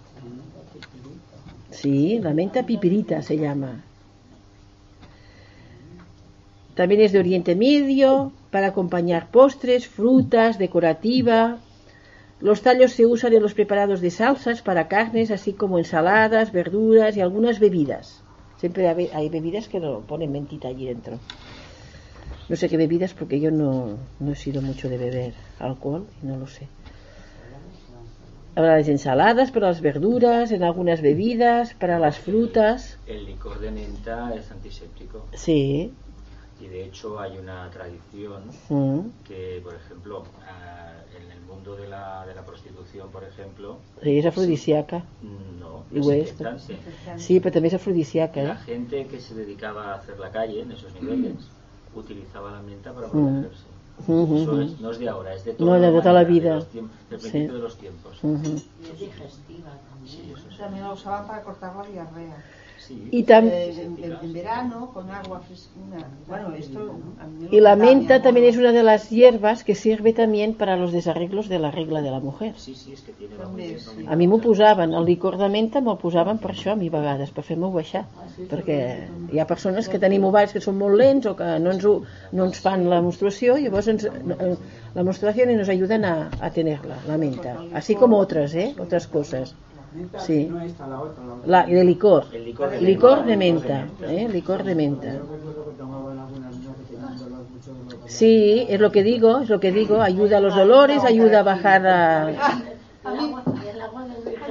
[1.71, 3.83] Sí, la menta pipirita se llama.
[6.75, 11.57] También es de Oriente Medio, para acompañar postres, frutas, decorativa.
[12.39, 17.17] Los tallos se usan en los preparados de salsas para carnes, así como ensaladas, verduras
[17.17, 18.23] y algunas bebidas.
[18.59, 21.19] Siempre hay bebidas que lo ponen mentita allí dentro.
[22.47, 26.37] No sé qué bebidas porque yo no, no he sido mucho de beber alcohol no
[26.37, 26.67] lo sé.
[28.55, 32.97] Habrá las ensaladas, para las verduras, en algunas bebidas, para las frutas.
[33.07, 35.25] El licor de menta es antiséptico.
[35.33, 35.91] Sí.
[36.61, 38.99] Y de hecho hay una tradición Mm.
[39.27, 44.19] que, por ejemplo, ah, en el mundo de la, de la prostitución, por ejemplo, Sí,
[44.19, 45.03] es afrodisíaca.
[45.59, 45.83] no.
[45.91, 46.09] Y hueso.
[46.43, 46.75] desinfectan, sí.
[47.17, 48.57] Sí, pero también es afrodisíaca, La ¿eh?
[48.65, 51.33] gente que se dedicaba a hacer la calle en esos niveles
[51.95, 53.45] utilizaba la menta para Mm.
[54.01, 56.49] Eso es- no es de ahora, es de No, toda de toda la vida.
[56.49, 57.39] de los tiempos- del Sí.
[57.47, 58.17] de los tiempos.
[58.23, 58.25] Y
[58.91, 60.07] es digestiva también.
[60.07, 60.57] Sí, eso sí.
[60.57, 62.43] También lo usaban para cortar la diarrea.
[62.87, 63.07] Sí.
[63.11, 65.69] Y tam- Eh, en, verano, con agua fresca.
[66.27, 66.79] Bueno, esto.
[67.19, 70.13] a mí me lo Y la menta también es una de las hierbas que sirve
[70.13, 72.53] también para los desarreglos de la regla de la mujer.
[72.57, 73.63] Sí, sí, és que tiene va muy
[74.11, 76.95] A mi m'ho posaven, el licor de menta me'l posaven per això a mi a
[76.97, 78.03] vegades, per fer-me baixar.
[78.51, 78.77] Perquè
[79.33, 82.01] hi ha persones que tenim ovaris que són molt lents o que no ens, ho-
[82.31, 84.55] no ens fan la menstruació, i llavors ens, eh,
[84.97, 87.53] la menstruación y nos ayudan a, a tenerla, la menta.
[87.69, 88.75] Así como otras, ¿eh?
[88.77, 89.55] Otras cosas.
[89.95, 90.45] Menta, Sí.
[90.45, 91.23] No esta, la otra.
[91.23, 91.47] La otra.
[91.47, 92.25] La, de licor.
[92.33, 93.27] El licor de Licor menta.
[93.27, 94.29] de menta, ¿eh?
[94.29, 95.15] Licor de menta.
[98.07, 101.43] Sí, es lo que digo, es lo que digo, ayuda a los dolores, ayuda a
[101.43, 102.27] bajar a...
[103.03, 103.11] A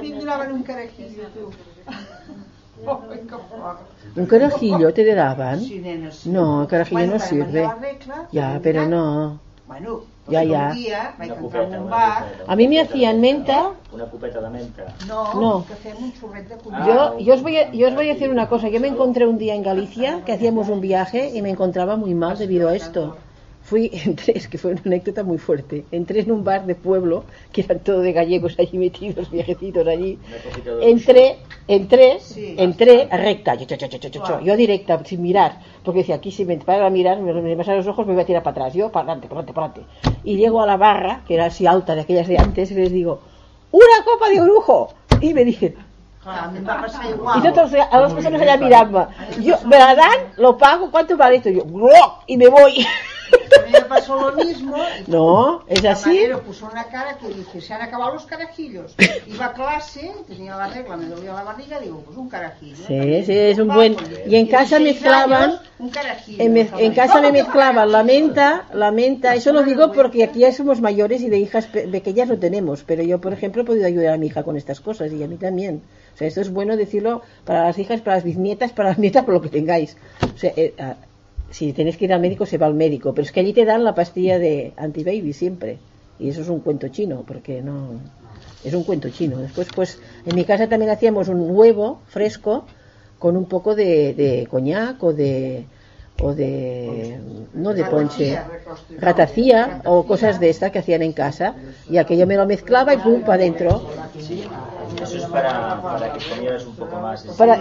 [0.01, 1.51] mí me daban un carajillo, tú.
[4.15, 5.61] ¿Un carajillo te daban?
[6.25, 7.69] No, el carajillo no sirve.
[8.31, 9.39] Ya, pero no.
[9.67, 10.69] Bueno, Ya, ya.
[10.69, 12.23] un día vaig Una entrar en copeta, un una bar.
[12.23, 12.51] copeta.
[12.51, 13.71] A mí me hacían menta.
[13.91, 14.83] Una cupeta de menta.
[15.07, 15.65] No, No.
[15.67, 16.85] que fem un churret de Ah.
[16.87, 18.69] Yo, yo, os voy a, yo os voy a decir una cosa.
[18.69, 22.13] Yo me encontré un día en Galicia que hacíamos un viaje y me encontraba muy
[22.15, 23.17] mal debido a esto.
[23.63, 25.85] Fui, entré, es que fue una anécdota muy fuerte.
[25.91, 30.19] Entré en un bar de pueblo, que eran todo de gallegos allí metidos, viejecitos allí.
[30.81, 31.37] Entré,
[31.67, 32.55] entré, Sí.
[32.57, 36.31] entré recta, yo, yo, yo, yo, yo, yo, yo directa, sin mirar, porque decía, aquí
[36.31, 38.51] si me para a mirar, me, me pasan los ojos, me voy a tirar para
[38.65, 40.21] atrás, yo para adelante, para adelante, para adelante.
[40.25, 42.91] Y llego a la barra, que era así alta de aquellas de antes, y les
[42.91, 43.21] digo,
[43.71, 44.93] ¡una copa de orujo!
[45.21, 45.75] Y me dicen,
[47.37, 49.07] y todos a las personas allá mirando,
[49.41, 51.49] yo, me la dan, lo pago, ¿cuánto vale esto?
[51.49, 52.13] Yo, ¡guau!
[52.27, 52.85] y me voy.
[53.61, 54.75] A mí me pasó lo mismo.
[55.05, 56.03] y No, es el así.
[56.05, 58.95] camarero puso una cara que dije, se han acabado los carajillos.
[59.27, 62.75] Iba a clase, tenía la regla, me dolía la barriga, digo, pues un carajillo.
[62.75, 66.43] Sí, También, sí, es un buen- con- y en casa 16 mezclaban- años, un carajillo.
[66.43, 69.91] En, mez- en casa me ¿Cómo que mezclaban la menta, la menta, eso lo digo
[69.91, 73.33] porque aquí ya somos mayores y de hijas pe- pequeñas no tenemos, pero yo, por
[73.33, 75.81] ejemplo, he podido ayudar a mi hija con estas cosas y a mí también.
[76.13, 79.25] O sea, esto es bueno decirlo para las hijas, para las bisnietas, para las nietas,
[79.25, 79.97] por lo que tengáis.
[80.33, 80.73] O sea, eh,
[81.53, 83.63] si tenéis que ir al médico, se va al médico, pero es que allí te
[83.63, 85.77] dan la pastilla de antibaby siempre.
[86.19, 87.99] Y eso es un cuento chino, porque no.
[88.63, 89.37] Es un cuento chino.
[89.37, 92.65] Después, pues, en mi casa también hacíamos un huevo fresco
[93.19, 95.65] con un poco de, de coñac o de
[96.19, 97.19] o de
[97.53, 98.37] no de ponche
[98.97, 101.55] ratacía o cosas de estas que hacían en casa
[101.89, 103.81] y aquello me lo mezclaba y pum para adentro
[104.19, 104.43] Sí,
[105.01, 107.21] eso es para, para que comieras un poco más.
[107.37, 107.59] para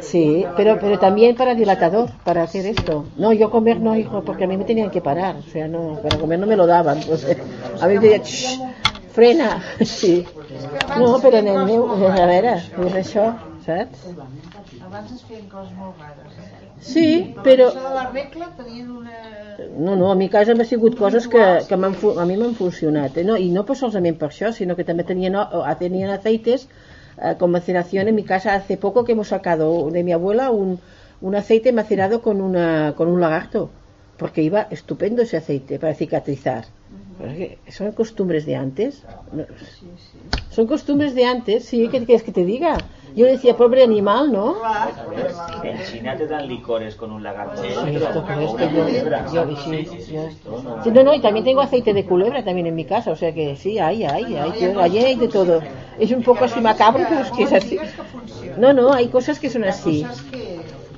[0.00, 4.44] sí pero pero también para dilatador para hacer esto no yo comer no hijo porque
[4.44, 7.00] a mí me tenían que parar o sea no para comer no me lo daban
[7.06, 7.38] pues, eh,
[7.80, 8.60] a mí me decían "Shh,
[9.16, 10.26] frena sí
[10.98, 12.54] no però en el meu a veure
[12.86, 13.24] és això
[13.66, 13.98] saps?
[14.86, 16.55] Abans es feien coses molt rares.
[16.80, 19.20] Sí però Això de la regla tenien una...
[19.78, 23.16] No, no, a mi casa m'ha sigut coses que, que a mi m'han funcionat.
[23.16, 23.24] Eh?
[23.24, 25.36] No, I no pues solament per això, sinó que també tenien,
[25.80, 28.08] tenien aceites eh, con maceración.
[28.08, 30.78] En mi casa hace poco que hemos sacado de mi abuela un,
[31.20, 33.70] un aceite macerado con, una, con un lagarto,
[34.18, 36.66] porque iba estupendo ese aceite para cicatrizar.
[37.70, 39.02] Son costumbres de antes.
[40.50, 42.76] Son costumbres de antes, sí, ¿qué quieres que te diga?
[43.16, 44.56] Yo decía, pobre animal, ¿no?
[45.62, 48.42] En China te dan licores con un lagarto Sí, esto, pero
[49.32, 49.86] yo, yo- sí,
[50.82, 53.32] Sí, no- no, y también tengo aceite de culebra también en mi casa, o sea
[53.32, 55.62] que sí, hay, hay, hay, todo, allí hay de todo.
[55.98, 57.80] Es un poco así macabro, pero es que es así.
[58.56, 60.06] No, no, hay cosas que son así.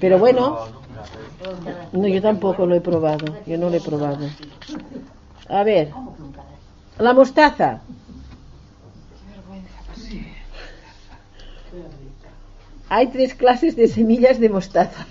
[0.01, 0.57] Pero bueno,
[1.93, 4.31] no, yo tampoco lo he probado, yo no lo he probado.
[5.49, 5.87] A ver,
[6.99, 7.83] la mostaza.
[12.89, 15.07] Hay tres clases de semillas de mostaza.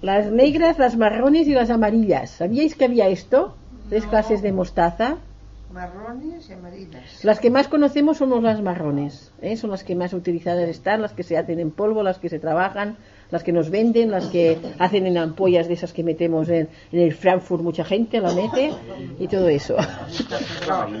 [0.00, 2.30] Las negras, las marrones y las amarillas.
[2.30, 3.56] ¿Sabíais que había esto?
[3.88, 5.16] Tres clases de mostaza.
[5.72, 7.24] Marrones i amarilles.
[7.24, 9.56] Las que más conocemos somos las marrones, ¿eh?
[9.56, 12.38] son las que más utilizadas están, las que se hacen en polvo, las que se
[12.38, 12.96] trabajan,
[13.30, 17.00] las que nos venden, las que hacen en ampollas de esas que metemos en, en
[17.00, 18.72] el Frankfurt, mucha gente la mete
[19.18, 19.76] y todo eso.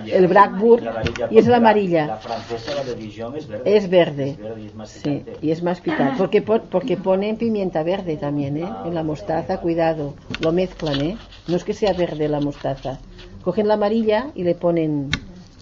[0.06, 0.84] El Blackburn
[1.30, 2.06] y es la amarilla.
[2.06, 3.76] La francesa, la de Dijon, es verde.
[3.76, 4.30] Es verde.
[4.30, 8.16] Es verde y es más Sí, y es más picante, porque, porque ponen pimienta verde
[8.16, 8.68] también, ¿eh?
[8.84, 11.16] En la mostaza, cuidado, lo mezclan, ¿eh?
[11.46, 12.98] No es que sea verde la mostaza.
[13.42, 15.10] Cogen la amarilla y le ponen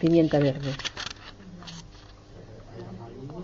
[0.01, 0.71] pimienta verde.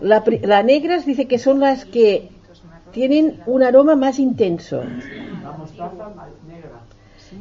[0.00, 2.31] La, la negras dice que son las que
[2.92, 4.92] tienen un aroma más intenso
[5.42, 6.04] La mostaza
[6.42, 6.80] negra.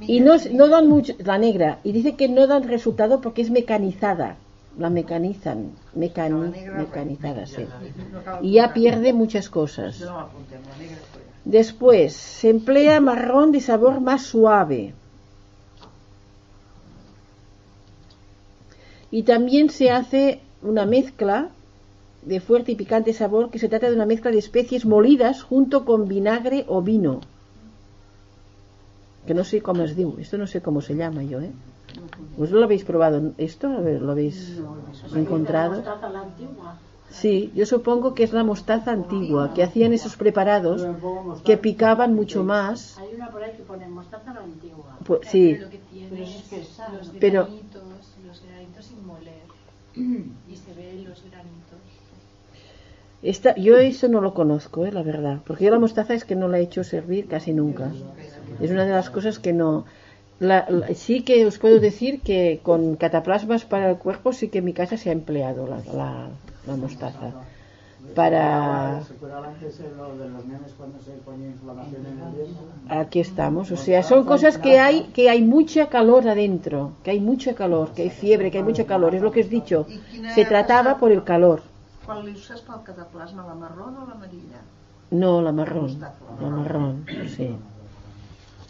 [0.07, 3.41] y no, es- no dan mucho, la negra, y dice que no dan resultado porque
[3.43, 4.37] es mecanizada,
[4.77, 7.69] la mecanizan, mecani- mecanizada, sí.
[8.39, 10.13] Y ya pierde muchas cosas.
[11.45, 14.93] Después, se emplea marrón de sabor más suave.
[19.11, 21.49] Y también se hace una mezcla
[22.22, 25.86] de fuerte y picante sabor que se trata de una mezcla de especies molidas junto
[25.86, 27.22] con vinagre o vino.
[29.26, 31.51] Que no sé cómo es diu, esto no sé cómo se llama yo, ¿eh?
[32.38, 33.67] ¿Vos lo habéis probado esto?
[33.67, 34.61] ¿Lo habéis
[35.15, 35.76] encontrado?
[35.78, 36.78] mostaza la antigua.
[37.09, 40.88] Sí, yo supongo que es la mostaza antigua, que hacían esos preparados
[41.43, 42.97] que picaban mucho más.
[42.99, 44.97] Hay una por ahí que pone mostaza la antigua.
[45.05, 45.59] Pues, sí,
[47.19, 47.84] Pero los granitos,
[48.26, 49.41] los granitos sin moler.
[49.95, 51.22] y se ven los.
[53.22, 56.36] Esta, yo eso no lo conozco, eh, la verdad, porque yo la mostaza es que
[56.36, 57.95] no la he hecho servir casi nunca.
[58.59, 59.86] Es una de las cosas que no.
[60.39, 64.65] La- sí que os puedo decir que con cataplasmas para el cuerpo sí que en
[64.65, 65.82] mi casa se ha empleado la,
[66.65, 67.36] la- mostaza.
[68.13, 69.07] Para...
[73.01, 77.19] Aquí estamos, o sea, son cosas que hay, que hay mucha calor adentro, que hay
[77.19, 79.88] mucha calor, que hay fiebre, que hay mucho calor, es lo que os he dicho.
[80.26, 81.63] Se trataba por el calor.
[82.05, 85.91] Quan li uses pel cataplasma, la marrón o la marrón,
[86.39, 87.47] la marrón, sí.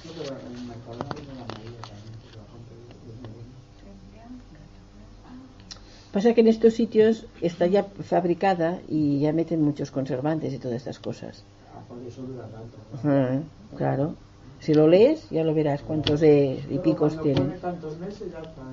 [0.03, 2.43] No, la amarilla también, que la
[4.65, 5.49] es muy buena.
[6.13, 10.77] Pasa que en estos sitios está ya fabricada y ya meten muchos conservantes y todas
[10.77, 11.43] estas cosas.
[11.73, 12.77] Ah, por eso dura tanto.
[13.07, 13.39] Ah,
[13.77, 14.15] claro.
[14.59, 17.33] Si lo lees, ya lo verás cuántos de, y picos ya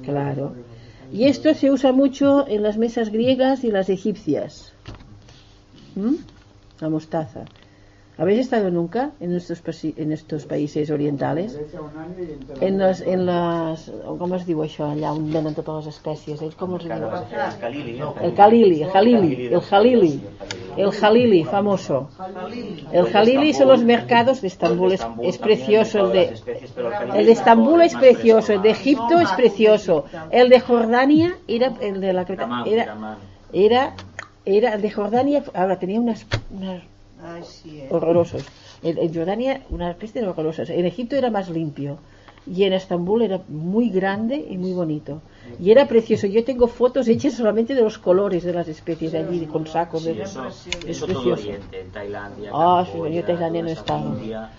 [0.02, 0.54] Claro.
[1.12, 4.72] Y esto se usa mucho en las mesas griegas y las egipcias.
[5.94, 6.16] ¿Mm?
[6.80, 7.44] La mostaza.
[8.20, 11.56] ¿Habéis estado nunca en estos, en estos países orientales?
[12.60, 13.84] En les, en les,
[14.18, 16.48] com es diu això allà on venen totes les espècies eh?
[16.58, 17.06] com es diu?
[18.26, 20.10] El Khalili, el Khalili, el Khalili,
[20.76, 22.08] el Khalili, famoso.
[22.90, 26.24] El Khalili son los mercados de Estambul, es, es precioso el de,
[27.14, 32.00] el de Estambul es precioso, el de Egipto es precioso, el de Jordania era el
[32.00, 33.16] de la Creta- era
[33.52, 33.94] era
[34.44, 36.82] era el de Jordania ahora tenía unas, unas
[37.42, 37.88] Sí, eh?
[37.90, 38.44] horrorosos.
[38.82, 40.70] En, en Jordania unas pestes horrorosas.
[40.70, 41.98] En Egipto era más limpio.
[42.46, 45.20] Y en Estambul era muy grande y muy bonito.
[45.60, 46.26] Y era precioso.
[46.26, 50.02] Yo tengo fotos hechas solamente de los colores de las especies allí, con sacos.
[50.02, 50.22] Sí, de...
[50.22, 50.46] eso,
[50.86, 51.42] es todo precioso.
[51.42, 54.14] Oriente, en Tailandia, Ah, sí, Camboya, yo Tailandia no he estado.
[54.18, 54.50] India,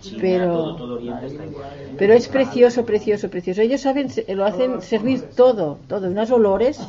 [0.00, 1.68] China, Pero- todo, todo Oriente está igual.
[1.98, 3.60] Pero es precioso, precioso, precioso.
[3.60, 6.80] Ellos saben, lo hacen servir todo, todo, unos olores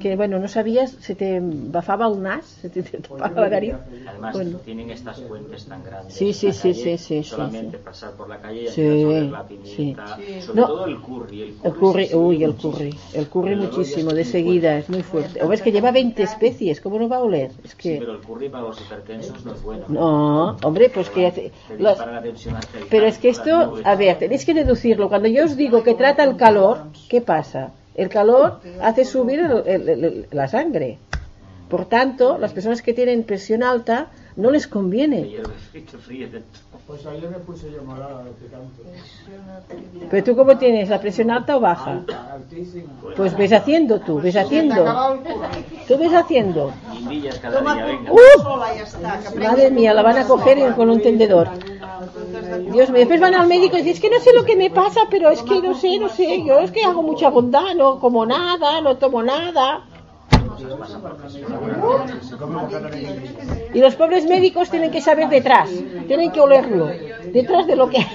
[0.00, 3.74] que, bueno, no sabías, se te bafaba el nas, se te, te tapaba la nariz.
[4.08, 4.58] Además, Bueno.
[4.64, 6.14] tienen estas fuentes tan grandes.
[6.14, 7.82] Sí, sí, sí, calle, sí, sí, sí, Solamente sí.
[7.84, 9.54] pasar por la calle y Sí, la sí.
[9.62, 10.16] pimienta.
[10.16, 10.40] Sí.
[10.40, 10.66] Sobre No.
[10.68, 11.42] todo el curry.
[11.42, 12.72] El curry, El curry, uy, el muchísimo.
[12.72, 15.42] curry, el curry muchísimo, de seguida, es muy fuerte.
[15.44, 17.50] O es que lleva 20 especies, ¿cómo no va a oler?
[17.62, 17.96] Es Sí, que...
[17.98, 19.84] pero el curry para los hipertensos no es bueno.
[19.88, 21.26] No, hombre, pues que...
[21.26, 21.98] hace- los-
[22.90, 25.08] Pero es que esto, a ver, tenéis que deducirlo.
[25.08, 27.72] Cuando yo os digo que trata el calor, ¿qué pasa?
[27.94, 30.98] El calor hace subir el- el- el- la sangre.
[31.68, 34.08] Por tanto, las personas que tienen presión alta
[34.40, 35.36] no les conviene.
[36.86, 38.82] Pues ayer me puse yo morada de picante.
[40.10, 41.92] Pero tú cómo tienes, la presión alta o baja?
[41.92, 42.90] Alta, altísima.
[43.16, 44.84] Pues ves haciendo tú, ves haciendo.
[45.86, 46.72] Tú ves haciendo.
[48.10, 49.38] ¡Uh!
[49.38, 51.48] Madre mía, la van a coger con un tendedor.
[52.72, 54.70] Dios mío, después van al médico y dicen, es que no sé lo que me
[54.70, 58.00] pasa, pero es que no sé, no sé, yo es que hago mucha bondad, no
[58.00, 59.84] como nada, no tomo nada.
[60.20, 60.59] Se come bocata de
[63.72, 65.70] Y los pobres médicos tienen que saber detrás,
[66.06, 66.90] tienen que olerlo,
[67.32, 67.98] detrás de lo que...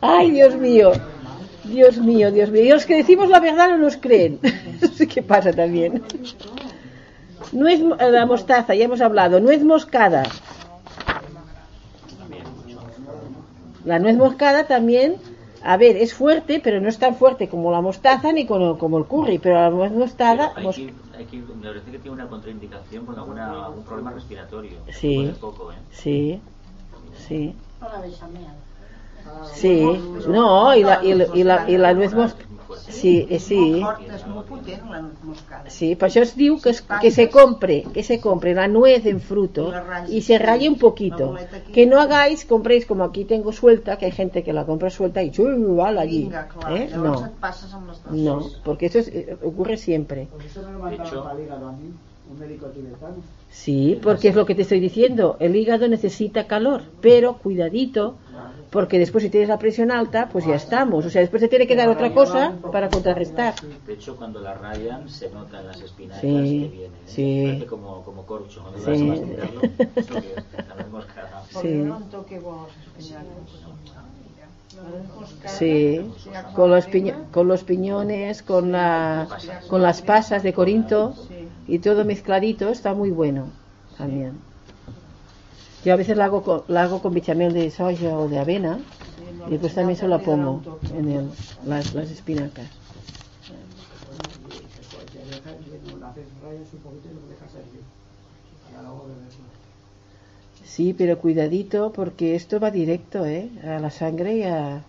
[0.00, 0.92] Ay, Dios mío,
[1.64, 2.62] Dios mío, Dios mío.
[2.64, 4.38] Y los que decimos la verdad no nos creen.
[4.82, 6.02] No sé qué pasa también.
[7.52, 9.40] Nuez, mo- la mostaza, ya hemos hablado.
[9.40, 10.24] Nuez moscada.
[13.84, 15.16] La nuez moscada también,
[15.62, 18.98] a ver, es fuerte, pero no es tan fuerte como la mostaza ni como, como
[18.98, 19.38] el curry.
[19.38, 23.04] Pero la nuez moscada, Hay mos- que, hay que, me parece que tiene una contraindicación
[23.06, 24.78] con alguna, algún problema respiratorio.
[24.90, 25.26] Sí.
[25.26, 25.34] ¿eh?
[25.90, 26.40] sí,
[27.26, 27.54] sí.
[29.42, 32.45] Sí, no, y la, y la, i la, i la nuez moscada.
[32.88, 35.70] Sí, eh, sí, Fort, és molt potent, la nuez moscada.
[35.70, 39.06] sí, per això es diu que, es, que se compre, que se compre la nuez
[39.06, 39.72] en fruto
[40.08, 41.34] y se raye un poquito.
[41.72, 45.22] Que no hagáis, compréis como aquí tengo suelta, que hay gente que la compra suelta
[45.22, 45.98] y ¡chuval!
[45.98, 46.22] allí.
[46.24, 46.88] Vinga, clar, ¿eh?
[46.90, 48.22] llavors No, et passes amb les dosis.
[48.22, 50.28] no, porque eso es- eh, ocurre siempre.
[50.30, 51.90] Pues eso me lo mandaron para el hígado a mí,
[52.28, 53.22] un médico tibetano.
[53.48, 55.36] Sí, porque es lo que te estoy diciendo.
[55.40, 58.18] El hígado necesita calor, pero cuidadito,
[58.70, 61.06] porque después si tienes la presión alta, pues ya estamos.
[61.06, 63.54] O sea, después te tiene que dar otra cosa para contrarrestar.
[63.86, 66.92] De hecho, cuando la rayan, se notan las espinacas Sí, que vienen.
[66.96, 67.00] ¿eh?
[67.06, 67.42] sí.
[67.46, 68.62] Parece como, como corcho.
[68.62, 69.08] Cuando Sí.
[69.08, 69.24] vas a
[70.00, 70.36] es lo que es,
[71.50, 71.82] Sí.
[71.84, 72.00] no
[75.44, 76.12] Sí,
[76.52, 79.28] con los, piño- con los piñones, con, la,
[79.66, 81.16] con las pasas de Corinto
[81.68, 83.48] y todo mezcladito, está muy bueno
[83.96, 84.32] también.
[85.84, 88.80] Yo a veces la hago con, la hago con bechamel de soya o de avena
[89.46, 91.30] y después también se la pongo en el,
[91.64, 92.66] las, las espinacas.
[100.64, 103.48] Sí, pero cuidadito porque esto va directo ¿eh?
[103.64, 104.82] a la sangre y a...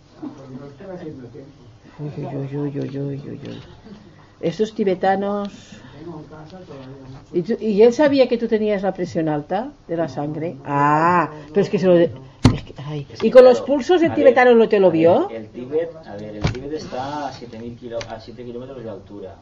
[4.41, 5.82] Estos tibetanos...
[5.97, 7.23] Tengo en casa todavía mucho.
[7.33, 10.55] ¿Y, tú- ¿Y él sabía que tú tenías la presión alta de la sangre?
[10.65, 11.95] Ah, pero es que se lo...
[11.95, 12.11] de-
[12.53, 13.07] es que- ay.
[13.11, 15.29] Es que, ¿Y con los pulsos el tibetano no te lo ver, vio?
[15.29, 19.35] El Tíbet, a ver, el Tíbet está a 7.000 kilo, a 7 kilómetros de altura.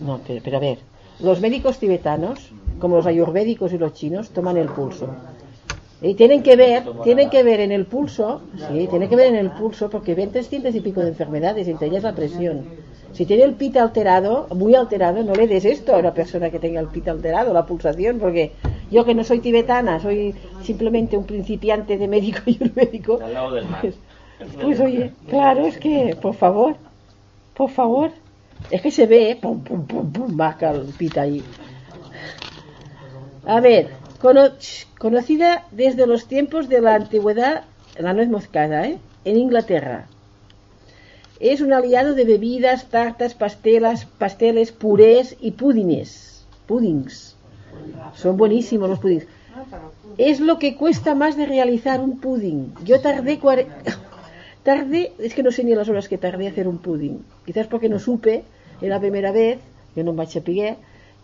[0.00, 0.78] No, pero, pero a ver,
[1.20, 5.08] los médicos tibetanos, como los ayurvédicos y los chinos, toman el pulso.
[6.00, 9.34] Y tienen que ver, tienen que ver en el pulso, sí, tienen que ver en
[9.36, 12.66] el pulso, porque ven 300 y pico de enfermedades, entre ellas la presión.
[13.12, 16.58] Si tiene el pita alterado, muy alterado, no le des esto a una persona que
[16.60, 18.52] tenga el pita alterado, la pulsación, porque
[18.90, 23.34] yo que no soy tibetana, soy simplemente un principiante de médico y un médico, Al
[23.34, 23.84] lado del mar.
[24.60, 26.76] pues oye, claro, es que, por favor,
[27.54, 28.10] por favor,
[28.70, 31.42] es que se ve, pum, pum, pum, pum, baja el pita ahí.
[33.46, 33.88] A ver,
[34.20, 34.50] cono-
[34.98, 37.64] conocida desde los tiempos de la antigüedad,
[37.98, 38.98] la nuez moscada, ¿eh?
[39.24, 40.06] en Inglaterra.
[41.40, 46.44] Es un aliado de bebidas, tartas, pastelas, pasteles, purés y pudines.
[46.66, 47.36] Pudings.
[48.14, 49.26] Son buenísimos los pudings.
[50.16, 52.74] Es lo que cuesta más de realizar un pudding.
[52.84, 53.68] Yo tardé cuare-
[54.64, 57.24] tardé, es que no sé ni las horas que tardé a hacer un pudding.
[57.46, 58.42] Quizás porque no supe,
[58.80, 59.58] era la primera vez,
[59.94, 60.76] yo no me achapigué,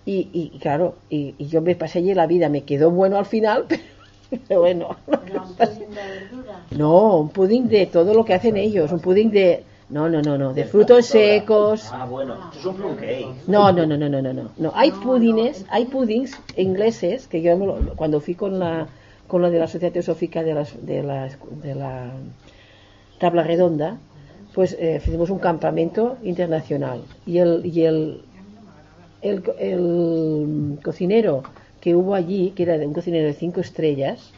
[0.06, 3.18] y, y, y claro, y, y yo me pasé allí la vida, me quedó bueno
[3.18, 3.66] al final,
[4.48, 4.96] pero bueno.
[5.26, 6.64] Era un pudding de verdura.
[6.70, 9.64] No, un pudding de todo lo que hacen ellos, un pudding de...
[9.94, 11.88] No, no, no, no, de frutos secos.
[11.92, 13.28] Ah, bueno, es un plum cake.
[13.46, 14.50] No, no, no, no, no, no, no.
[14.56, 17.56] No, hay pudines, hay puddings ingleses que yo
[17.94, 18.88] cuando fui con la
[19.28, 21.28] con la de la Sociedad Teosófica de la, de la,
[21.62, 22.10] de la
[23.20, 23.96] tabla redonda,
[24.52, 28.22] pues eh, hicimos un campamento internacional y el y el,
[29.22, 31.44] el el cocinero
[31.80, 34.32] que hubo allí, que era de un cocinero de cinco estrellas,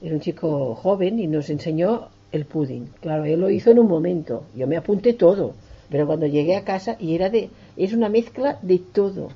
[0.00, 2.88] era un chico joven y nos enseñó el pudding.
[3.00, 4.44] Claro, él lo hizo en un momento.
[4.54, 5.54] Yo me apunté todo.
[5.90, 9.28] Pero cuando llegué a casa y era de, es una mezcla de todo,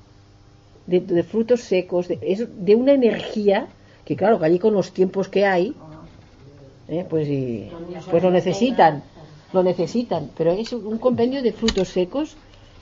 [0.87, 3.69] de, frutos secos, de, es de una energía
[4.05, 5.75] que claro, que allí con los tiempos que hay,
[6.89, 7.71] eh, pues, y,
[8.11, 9.03] pues lo necesitan,
[9.53, 10.31] lo necesitan.
[10.37, 12.37] Pero es un compendio de frutos secos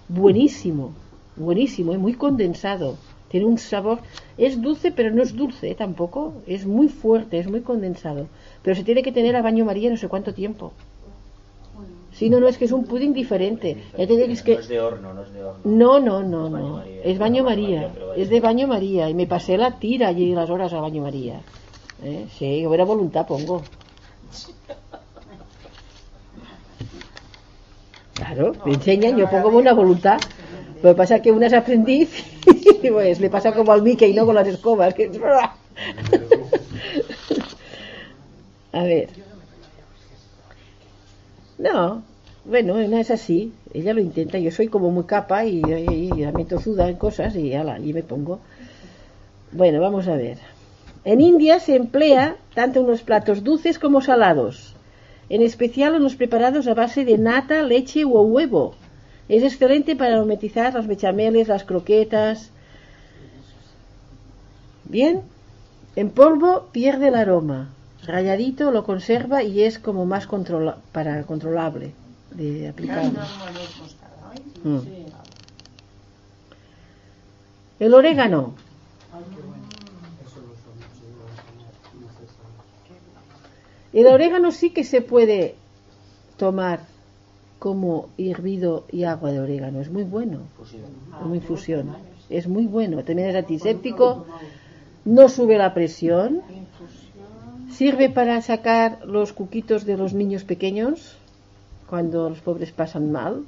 [0.08, 0.92] buenísimo,
[1.36, 2.96] buenísimo, es muy condensado.
[3.30, 4.00] Tiene un sabor,
[4.36, 8.26] es dulce, pero no es dulce eh, tampoco, es muy fuerte, es muy condensado.
[8.62, 10.72] Pero se tiene que tener a baño María no sé cuánto tiempo.
[12.12, 13.84] Sí, no, no, es que es un pudding diferente.
[13.96, 14.54] Ya te digo, es que...
[14.54, 15.60] No es de horno, no es de horno.
[15.64, 17.50] No, no, no, Es baño no.
[17.50, 17.88] María.
[17.88, 17.92] Es baño María.
[18.16, 19.08] Es de baño María.
[19.08, 21.40] Y me pasé la tira allí las horas a baño María.
[22.02, 22.26] ¿Eh?
[22.36, 23.62] Sí, buena voluntad pongo.
[28.14, 30.18] Claro, me enseñan, yo pongo buena voluntad.
[30.82, 32.10] Lo que pasa es que una es aprendiz
[32.82, 34.24] y pues le pasa como al Mickey, ¿no?
[34.26, 34.94] Con las escobas.
[34.94, 35.10] que-
[38.72, 39.08] A ver.
[41.58, 42.02] No,
[42.44, 43.52] bueno, no es así.
[43.74, 44.38] Ella lo intenta.
[44.38, 47.78] Yo soy como muy capa y, y, y la meto tozuda en cosas y ala,
[47.78, 48.40] y me pongo.
[49.52, 50.38] Bueno, vamos a ver.
[51.04, 54.74] En India se emplea tanto en los platos dulces como salados,
[55.28, 58.74] en especial en los preparados a base de nata, leche o huevo.
[59.30, 62.50] Es excelente para aromatizar las bechameles, las croquetas.
[64.86, 65.22] Bien,
[65.94, 67.70] en polvo pierde el aroma.
[68.04, 71.92] Rayadito lo conserva y es como más controla para controlable
[72.32, 73.04] de aplicar.
[74.64, 74.78] Mm.
[77.78, 78.54] El orégano.
[83.92, 85.54] El orégano sí que se puede
[86.36, 86.89] tomar
[87.60, 89.80] como hervido y agua de orégano.
[89.80, 90.38] Es muy bueno.
[91.20, 91.94] Como infusión.
[92.30, 93.04] Es muy bueno.
[93.04, 94.26] También es antiséptico.
[95.04, 96.40] No sube la presión.
[97.70, 101.16] Sirve para sacar los cuquitos de los niños pequeños
[101.86, 103.42] cuando los pobres pasan mal.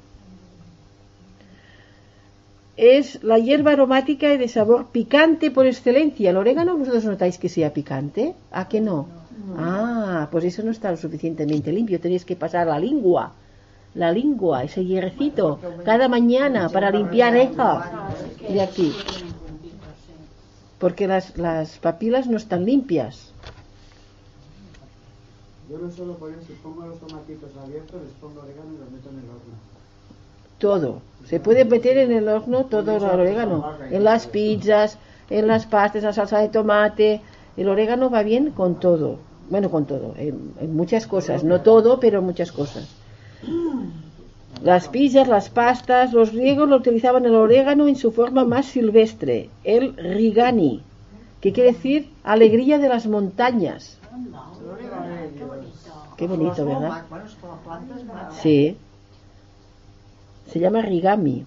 [2.77, 6.29] Es la hierba aromática y de sabor picante por excelencia.
[6.29, 8.35] ¿El orégano vosotros notáis que sea picante?
[8.51, 9.07] ¿A que no?
[9.57, 11.99] Ah, pues eso no está lo suficientemente limpio.
[11.99, 13.33] Tenéis que pasar la lengua.
[13.95, 17.81] La lengua, ese hierrecito, cada mañana para limpiar eso
[18.49, 18.91] de aquí.
[20.79, 23.31] Porque las, las papilas no están limpias.
[25.69, 29.09] Yo lo suelo poner, si pongo los tomatitos abiertos, les pongo orégano y los meto
[29.09, 29.53] en el horno.
[30.57, 31.01] Todo.
[31.25, 33.73] Se puede meter en el horno todo el orégano.
[33.91, 34.97] En las pizzas,
[35.29, 37.21] en las pastas, la salsa de tomate.
[37.55, 39.19] El orégano va bien con todo.
[39.49, 40.15] Bueno, con todo.
[40.17, 41.43] En, en muchas cosas.
[41.43, 42.87] No todo, pero muchas cosas.
[44.63, 49.49] Las pizzas, las pastas, los griegos lo utilizaban el orégano en su forma más silvestre,
[49.65, 50.81] el rigani,
[51.41, 53.99] que quiere decir alegría de las montañas.
[56.15, 57.03] Qué bonito, ¿verdad?
[58.41, 58.77] Sí.
[60.49, 61.45] Se llama rigami.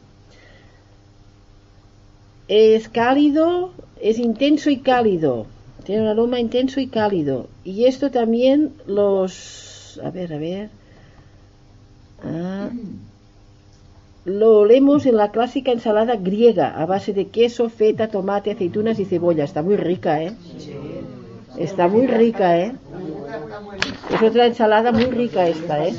[2.48, 5.46] Es cálido, es intenso y cálido.
[5.84, 7.48] Tiene un aroma intenso y cálido.
[7.64, 9.98] Y esto también los...
[10.04, 10.70] A ver, a ver.
[12.22, 12.68] Ah.
[14.26, 19.04] Lo olemos en la clásica ensalada griega a base de queso, feta, tomate, aceitunas y
[19.04, 19.44] cebolla.
[19.44, 20.34] Está muy rica, ¿eh?
[21.56, 22.74] Está muy rica, ¿eh?
[24.10, 25.94] Es otra ensalada muy rica esta, ¿eh?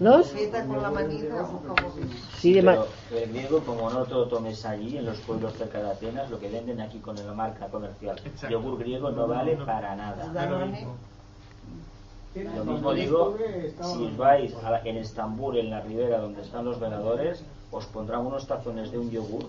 [0.00, 0.26] ¿Los?
[2.38, 5.80] Sí, de Pero el griego, como no te lo tomes allí, en los pueblos cerca
[5.80, 8.48] de Atenas, lo que venden aquí con la marca comercial, Exacto.
[8.48, 10.24] yogur griego no vale para nada.
[12.34, 13.36] Lo mismo digo,
[13.82, 18.26] si vais a la- en Estambul, en la ribera donde están los veladores, os pondrán
[18.26, 19.44] unos tazones de un yogur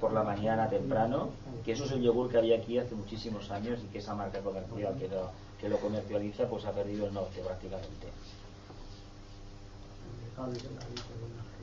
[0.00, 1.28] por la mañana temprano,
[1.64, 4.40] que eso es el yogur que había aquí hace muchísimos años y que esa marca
[4.40, 8.08] comercial que lo, que lo comercializa pues ha perdido el norte prácticamente.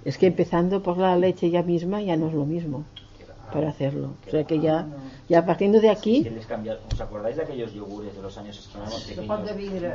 [0.06, 2.84] Es que empezando por la leche ya misma ya no es lo mismo
[3.54, 4.10] para hacerlo.
[4.28, 4.86] O sea que ya,
[5.30, 6.28] ya partiendo de aquí,
[6.94, 9.16] ¿Os acordáis de aquellos yogures de los años que éramos De.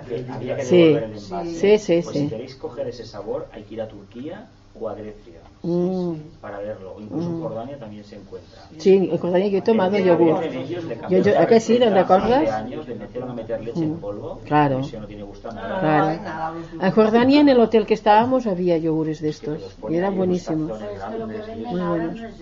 [0.08, 0.76] Que había que Sí.
[0.76, 1.50] devolver el envase.
[1.54, 2.22] Sí, sí, Pues sí.
[2.24, 4.46] si queréis coger ese sabor, hay que ir a Turquía
[4.80, 6.94] o a Grecia mm, para verlo.
[6.96, 8.60] O incluso en Jordania también se encuentra.
[8.78, 10.44] sí, recordaría que yo he tomado En- yogur.
[10.44, 10.66] en
[11.08, 11.72] Yo- yo- ¿a que sí?
[11.74, 12.42] ¿No te receta, acuerdas?
[12.42, 14.40] hace años le metieron a meter leche en polvo.
[14.44, 14.78] Claro.
[14.80, 15.80] No tiene gusto nada.
[15.80, 16.58] Claro.
[16.80, 20.78] En Jordania, en el hotel que estábamos, había yogures de estos y eran buenísimos.
[20.78, 21.84] tazones Es que lo que grandes y venden eso.
[21.84, 22.34] ahora buenos.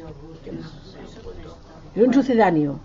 [1.97, 2.79] Es un sucedáneo,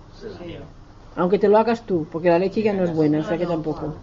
[1.15, 3.45] aunque te lo hagas tú, porque la leche ya no es buena, o sea que
[3.45, 3.95] tampoco.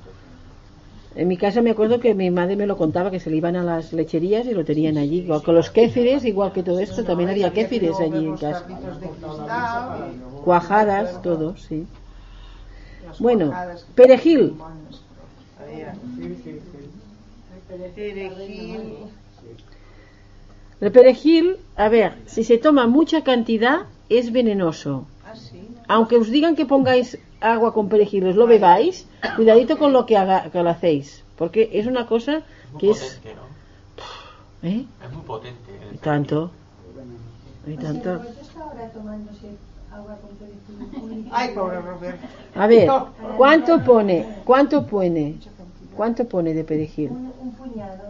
[1.15, 3.57] En mi casa me acuerdo que mi madre me lo contaba que se le iban
[3.57, 7.03] a las lecherías y lo tenían allí, igual que los kéfires, igual que todo esto,
[7.03, 8.65] también había kéfires allí en casa.
[10.45, 11.87] Cuajadas, todo, sí.
[13.19, 13.53] Bueno.
[13.95, 14.55] Perejil.
[20.81, 25.07] El perejil, a ver, si se toma mucha cantidad, es venenoso.
[25.25, 25.69] Ah, sí.
[25.89, 29.07] Aunque os digan que pongáis agua con perejil, os lo bebáis,
[29.37, 32.43] cuidadito con lo que, haga, que lo hacéis, porque es una cosa
[32.79, 32.99] que es...
[32.99, 34.69] potente, ¿no?
[34.69, 34.87] ¿Eh?
[35.05, 35.71] Es muy potente.
[35.89, 36.51] el Y tanto.
[37.67, 38.19] Y Pues tanto.
[38.19, 38.39] perejil.
[41.31, 42.27] Ay, pobre Roberto.
[42.55, 42.89] A ver,
[43.37, 44.27] ¿cuánto pone?
[44.45, 45.37] ¿Cuánto pone?
[45.97, 47.11] ¿Cuánto pone de perejil?
[47.11, 48.05] Un, puñado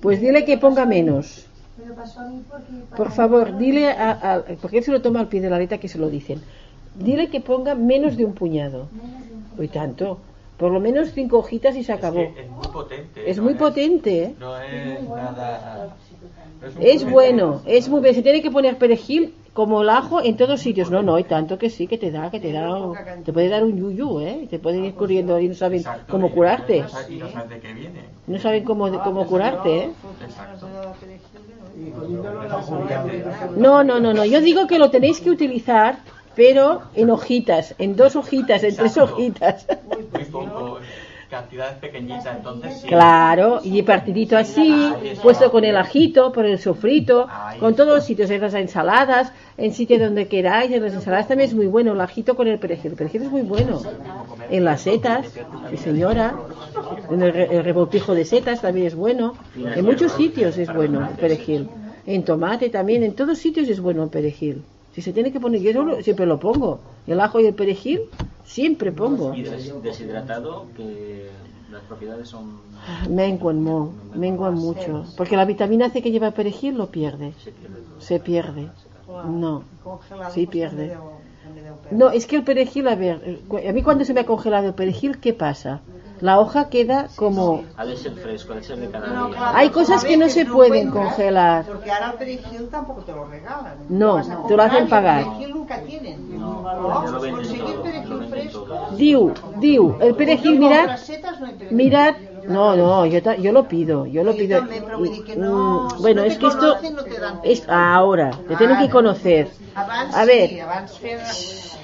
[0.00, 1.46] Pues dile que ponga menos.
[1.80, 2.72] Me lo pasó a mí porque...
[2.90, 5.58] para Por favor, dile a, a- porque él se lo toma al pie de la
[5.58, 6.40] letra que se lo dicen.
[6.94, 8.88] Dile que ponga menos de un puñado.
[9.58, 10.18] Uy, tanto.
[10.56, 12.20] Por lo menos cinco hojitas y se acabó.
[12.20, 13.30] Es, que es muy potente.
[13.30, 14.34] Es no muy potente, ¿eh?
[14.38, 15.96] No es nada.
[16.60, 17.12] no Es puré.
[17.12, 18.14] bueno, es muy bien.
[18.14, 20.90] Se tiene que poner perejil como el ajo en todos sitios.
[20.90, 22.70] No, no, y tanto que sí, que te da, que te da,
[23.24, 24.46] te puede dar un yuyu, ¿eh?
[24.48, 26.84] Te pueden ir corriendo y no saben Exacto, cómo curarte.
[27.08, 28.00] Y no sabes de qué viene.
[28.26, 29.90] No saben cómo, cómo curarte, ¿eh?
[30.24, 30.66] Exacto.
[30.66, 30.94] Ensalada.
[33.56, 34.24] No, no, no, no.
[34.24, 35.98] Yo digo que lo tenéis que utilizar,
[36.34, 39.66] pero en hojitas, en dos hojitas, en tres hojitas.
[39.88, 40.46] Muy.
[41.40, 42.86] Cantidades pequeñitas, entonces sí.
[42.86, 44.92] Claro, y partidito así,
[45.22, 47.26] puesto con el ajito, por el sofrito,
[47.58, 51.48] con todos los sitios, en las ensaladas, en sitio donde queráis, en las ensaladas también
[51.48, 53.80] es muy bueno, el ajito con el perejil, el perejil es muy bueno.
[54.50, 55.26] En las setas,
[55.82, 56.34] señora,
[57.10, 61.16] en el, el revoltijo de setas también es bueno, en muchos sitios es bueno el
[61.16, 61.68] perejil,
[62.06, 64.62] en tomate también, en todos sitios es bueno el perejil.
[64.92, 68.00] Si se tiene que poner, yo siempre lo pongo, el ajo y el perejil,
[68.50, 69.32] siempre pongo.
[69.34, 71.30] Y deshidratado, que
[71.70, 72.60] las propiedades son.
[73.08, 75.04] Menguan, mo, menguan mucho.
[75.16, 77.32] Porque la vitamina C que lleva el perejil lo pierde.
[77.32, 78.00] se pierde todo.
[78.00, 78.68] Se pierde.
[79.26, 79.64] No.
[80.32, 80.96] Sí, pierde.
[81.90, 84.68] No, es que el perejil, a ver, eh, a mí cuando se me ha congelado
[84.68, 85.80] el perejil, ¿qué pasa?
[86.20, 87.64] La hoja queda como...
[87.76, 89.36] Ha de ser fresco, ha de ser de cada No, día.
[89.38, 91.64] claro, Hay pues, cosas que no se pueden congelar.
[91.66, 93.76] Porque ahora el perejil tampoco te lo regalan.
[93.88, 95.20] No, te lo hacen pagar.
[95.20, 96.38] El perejil nunca tienen.
[96.38, 96.62] No,
[97.82, 98.66] perejil fresco.
[98.98, 100.88] Diu, diu, el perejil, mirad,
[101.70, 102.14] mirad...
[102.48, 104.58] No, no, yo, ta- yo lo pido, yo lo pido.
[104.58, 106.78] también, pero vull dir que no- Mm, si Bueno, no es que esto...
[106.90, 109.48] no te dan Es ahora, te tienen que conocer.
[110.20, 111.79] A ver, sí,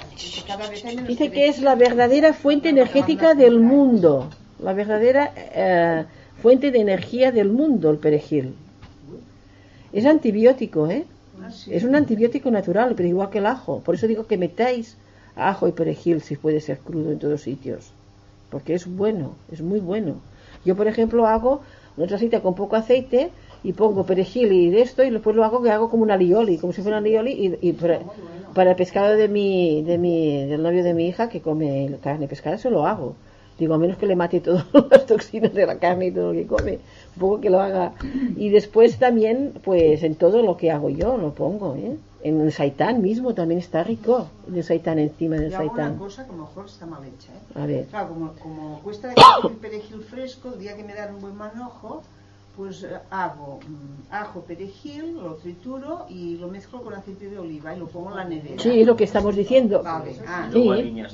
[1.06, 4.30] Dice que es la verdadera fuente energética del mundo,
[4.62, 6.05] la verdadera eh,
[6.40, 8.55] fuente de energía del mundo, el perejil.
[9.93, 11.05] Es antibiótico, ¿eh?
[11.43, 11.51] Ah.
[11.70, 13.80] Es un antibiótico natural, pero igual que el ajo.
[13.80, 14.97] Por eso digo que metáis
[15.36, 17.90] ajo y perejil si puede ser crudo en todos sitios,
[18.51, 20.14] porque es bueno, es muy bueno.
[20.64, 21.60] Yo, por ejemplo, hago
[21.97, 23.30] una tacita con poco aceite
[23.66, 26.56] y pongo perejil y de esto y después lo hago que hago como una alioli,
[26.59, 28.01] como si fuera una alioli y, y para,
[28.55, 32.28] para el pescado de mi, de mi, del novio de mi hija que come carne
[32.28, 33.14] pescada, eso lo hago.
[33.59, 36.38] Digo, a menos que le mate todas las toxinas de la carne y todo lo
[36.38, 36.72] que come,
[37.14, 37.94] un poco que lo haga.
[38.36, 41.97] Y después también, pues en todo lo que hago yo lo pongo, ¿eh?
[42.22, 45.98] En el saitán mismo también está rico, el saitán encima del Yo hago una saitán.
[45.98, 47.32] cosa que a lo mejor está mal hecha.
[47.32, 47.62] ¿eh?
[47.62, 47.86] A ver.
[47.86, 52.02] Claro, como, como cuesta conseguir perejil fresco, el día que me dan un buen manojo,
[52.57, 57.74] pues eh, hago mm, ajo, perejil, lo trituro y lo mezclo con aceite de oliva
[57.74, 58.62] y lo pongo en la nevera.
[58.62, 59.83] Sí, es lo que estamos diciendo.
[59.83, 61.05] Vale, ah, Sí.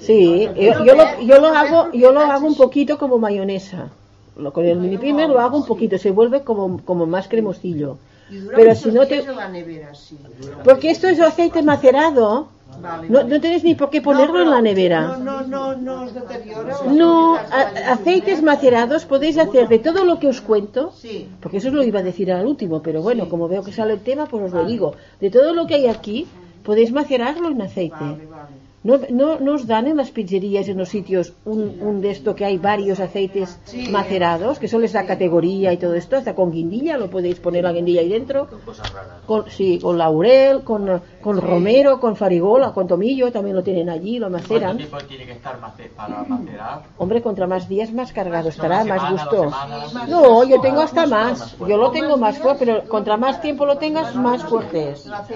[0.00, 3.90] Sí, yo, yo lo, yo lo hago, yo lo hago un poquito como mayonesa.
[4.36, 7.98] Lo- con el mini primer lo hago un poquito, se vuelve como, como más cremosillo.
[8.30, 10.18] Y dura Pero si no te, días en la nevera, sí.
[10.64, 12.48] porque esto es aceite macerado,
[12.80, 13.28] Vale, no, vale.
[13.30, 15.02] no tenéis ni por qué ponerlo en la nevera.
[15.02, 16.76] No, no, no, no os deteriora.
[16.90, 21.28] No, a- aceites macerados podéis hacer de todo lo que os cuento, Sí.
[21.40, 23.92] porque eso os lo iba a decir al último, pero bueno, como veo que sale
[23.94, 24.94] el tema, pues os lo digo.
[25.20, 26.26] De todo lo que hay aquí,
[26.64, 27.94] podéis macerarlo en aceite.
[28.00, 28.61] Vale, vale.
[28.84, 32.34] No, no, no os dan en las pizzerías, en los sitios, un, un de esto
[32.34, 33.86] que hay varios aceites Sí.
[33.88, 37.62] macerados, que eso les da categoría y todo esto, hasta con guindilla, lo podéis poner
[37.62, 38.48] la guindilla ahí dentro.
[38.48, 39.22] Con cosas raras.
[39.24, 44.18] Con, sí, con laurel, con, con romero, con farigola, con tomillo, también lo tienen allí,
[44.18, 44.76] lo ¿Cuánto maceran.
[44.76, 46.82] tiempo tiene que estar mace- para macerar?
[46.98, 49.44] Hombre, contra más días más cargado estará, más gusto.
[49.44, 50.08] semanas.
[50.08, 51.56] No, yo tengo hasta Más más.
[51.68, 55.06] Yo lo tengo más fuerte, pero contra más tiempo lo tengas, más fuerte es.
[55.06, 55.26] Más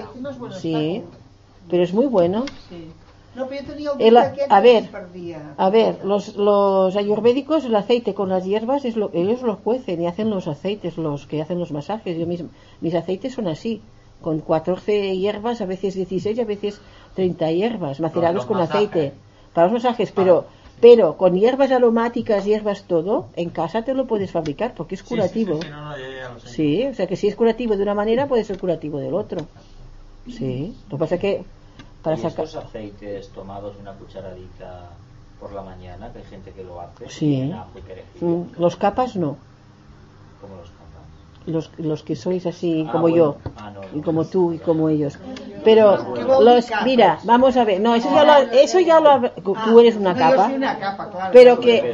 [0.59, 1.01] Sí,
[1.69, 2.43] pero es muy bueno.
[2.69, 2.91] Sí.
[3.37, 5.53] No, pero yo tenía el El- a que ver, se perdía.
[5.57, 10.01] A ver, los, los ayurvédicos, el aceite con las hierbas, es lo, ellos lo cuecen
[10.01, 12.17] y hacen los aceites, los que hacen los masajes.
[12.17, 12.49] Yo mismo,
[12.81, 13.81] mis aceites son así,
[14.21, 16.81] con 14 hierbas, a veces 16 y a veces
[17.15, 18.89] 30 hierbas, macerados con masajes.
[18.89, 19.13] aceite.
[19.53, 20.45] Para los masajes, pero,
[20.81, 25.05] pero con hierbas aromáticas, hierbas todo, en casa te lo puedes fabricar porque es Sí,
[25.07, 25.55] sí, curativo.
[25.57, 26.49] Sí, sí, no, no, ya- ya lo sé.
[26.49, 29.45] Sí, o sea que si es curativo de una manera, puede ser curativo del otro.
[30.27, 31.43] Sí, lo que pasa es que
[32.07, 32.45] para y sacar...
[32.45, 34.89] estos aceites tomados una cucharadita
[35.39, 37.51] por la mañana, que hay gente que lo hace, Sí.
[37.51, 39.35] ajo y perejil, Mm, Los capas no.
[40.41, 40.69] como los.
[41.47, 43.17] Los, los que sois así Ah, como bueno.
[43.17, 45.17] yo Ah, no, y como tú y como ellos.
[45.63, 49.09] Pero ¿Qué vol los mira vamos a ver no eso ya lo eso ya lo
[49.09, 49.31] hab-
[49.65, 50.51] tú eres una capa
[51.31, 51.91] pero que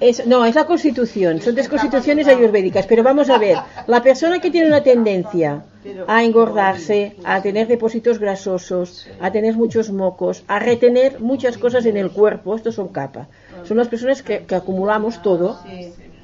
[0.00, 3.56] es, no es la constitución son tres constituciones ayurvédicas pero vamos a ver
[3.86, 5.64] la persona que tiene una tendencia
[6.06, 11.96] a engordarse a tener depósitos grasosos a tener muchos mocos a retener muchas cosas en
[11.96, 13.26] el cuerpo estos son capa.
[13.64, 15.56] Son las personas que, que acumulamos todo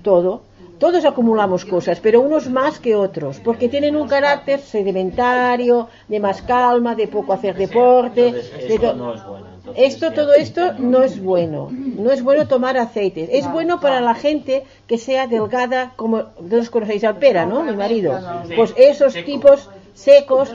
[0.02, 0.42] todo
[0.82, 5.76] Todos acumulamos cosas, pero unos más que otros, porque tienen un carácter sedimentario,
[6.12, 8.24] de más calma, de poco hacer deporte.
[8.66, 9.48] De esto to- no es bueno.
[9.56, 11.60] Entonces, esto, todo esto no es bueno.
[12.02, 13.28] No es bueno tomar aceites.
[13.40, 14.54] Es bueno para la gente
[14.88, 16.16] que sea delgada, como
[16.50, 17.62] todos conocéis al pera, ¿no?
[17.62, 18.12] Mi marido.
[18.56, 19.58] Pues esos tipos
[19.94, 20.46] secos,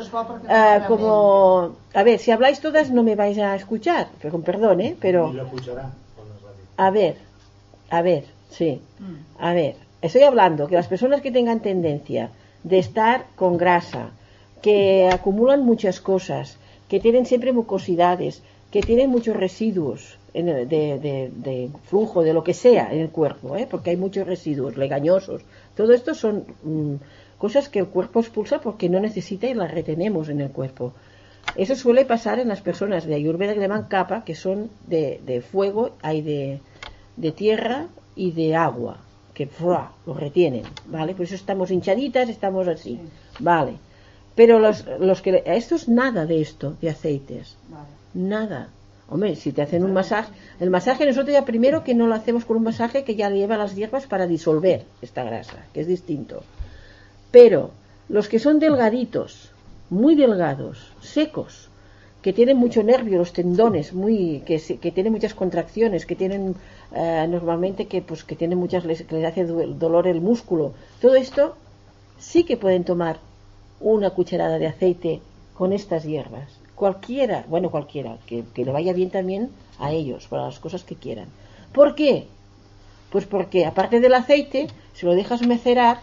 [0.47, 1.77] ah, como...
[1.99, 4.91] A ver, si habláis todas no me vais a escuchar, pero con perdón, ¿eh?
[5.03, 5.21] Pero...
[6.85, 7.15] A ver,
[7.89, 8.23] a ver,
[8.57, 8.71] sí.
[9.37, 12.29] A ver, estoy hablando que las personas que tengan tendencia
[12.63, 14.11] de estar con grasa,
[14.61, 16.57] que acumulan muchas cosas,
[16.89, 18.41] que tienen siempre mucosidades,
[18.71, 23.09] que tienen muchos residuos en el- de, de- flujo, de lo que sea en el
[23.09, 23.67] cuerpo, ¿eh?
[23.69, 25.41] porque hay muchos residuos legañosos.
[25.75, 26.95] Todo esto son mm,
[27.37, 30.93] cosas que el cuerpo expulsa porque no necesita y las retenemos en el cuerpo.
[31.55, 35.41] Eso suele pasar en las personas de Ayurveda que llaman capa, que son de, de
[35.41, 36.59] fuego, hay de,
[37.15, 38.97] de tierra y de agua,
[39.37, 39.91] que ¡fua!
[40.07, 41.13] lo retienen, ¿vale?
[41.13, 42.99] Por eso estamos hinchaditas, estamos así,
[43.37, 43.73] ¿vale?
[44.33, 45.43] Pero los, los que...
[45.45, 47.55] Esto es nada de esto, de aceites,
[48.15, 48.69] nada.
[49.07, 52.45] Hombre, si te hacen un masaje, el masaje nosotros ya primero que no lo hacemos
[52.45, 56.41] con un masaje que ya lleva las hierbas para disolver esta grasa, que es distinto.
[57.29, 57.69] Pero
[58.09, 59.51] los que son delgaditos,
[59.91, 61.69] muy delgados, secos,
[62.21, 66.55] que tienen mucho nervio, los tendones, muy, que, que tienen muchas contracciones, que tienen
[66.93, 71.15] eh, normalmente que, pues, que tienen muchas, les, que les hace dolor el músculo, todo
[71.15, 71.55] esto
[72.19, 73.19] sí que pueden tomar
[73.79, 75.21] una cucharada de aceite
[75.53, 76.59] con estas hierbas.
[76.75, 79.49] Cualquiera, bueno, cualquiera, que, que le vaya bien también
[79.79, 81.27] a ellos, para las cosas que quieran.
[81.73, 82.27] ¿Por qué?
[83.11, 85.99] Pues porque aparte del aceite, si lo dejas mecerar,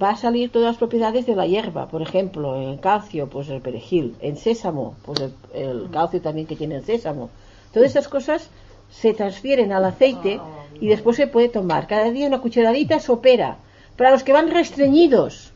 [0.00, 1.88] va a salir todas las propiedades de la hierba.
[1.88, 4.14] Por ejemplo, en calcio, pues el perejil.
[4.20, 7.30] En sésamo, pues el, el calcio también que tiene el sésamo.
[7.72, 8.50] Todas estas cosas
[8.90, 10.40] se transfieren al aceite
[10.80, 11.86] y después se puede tomar.
[11.86, 13.58] Cada día una cucharadita sopera.
[13.96, 15.52] Para los que van restreñidos,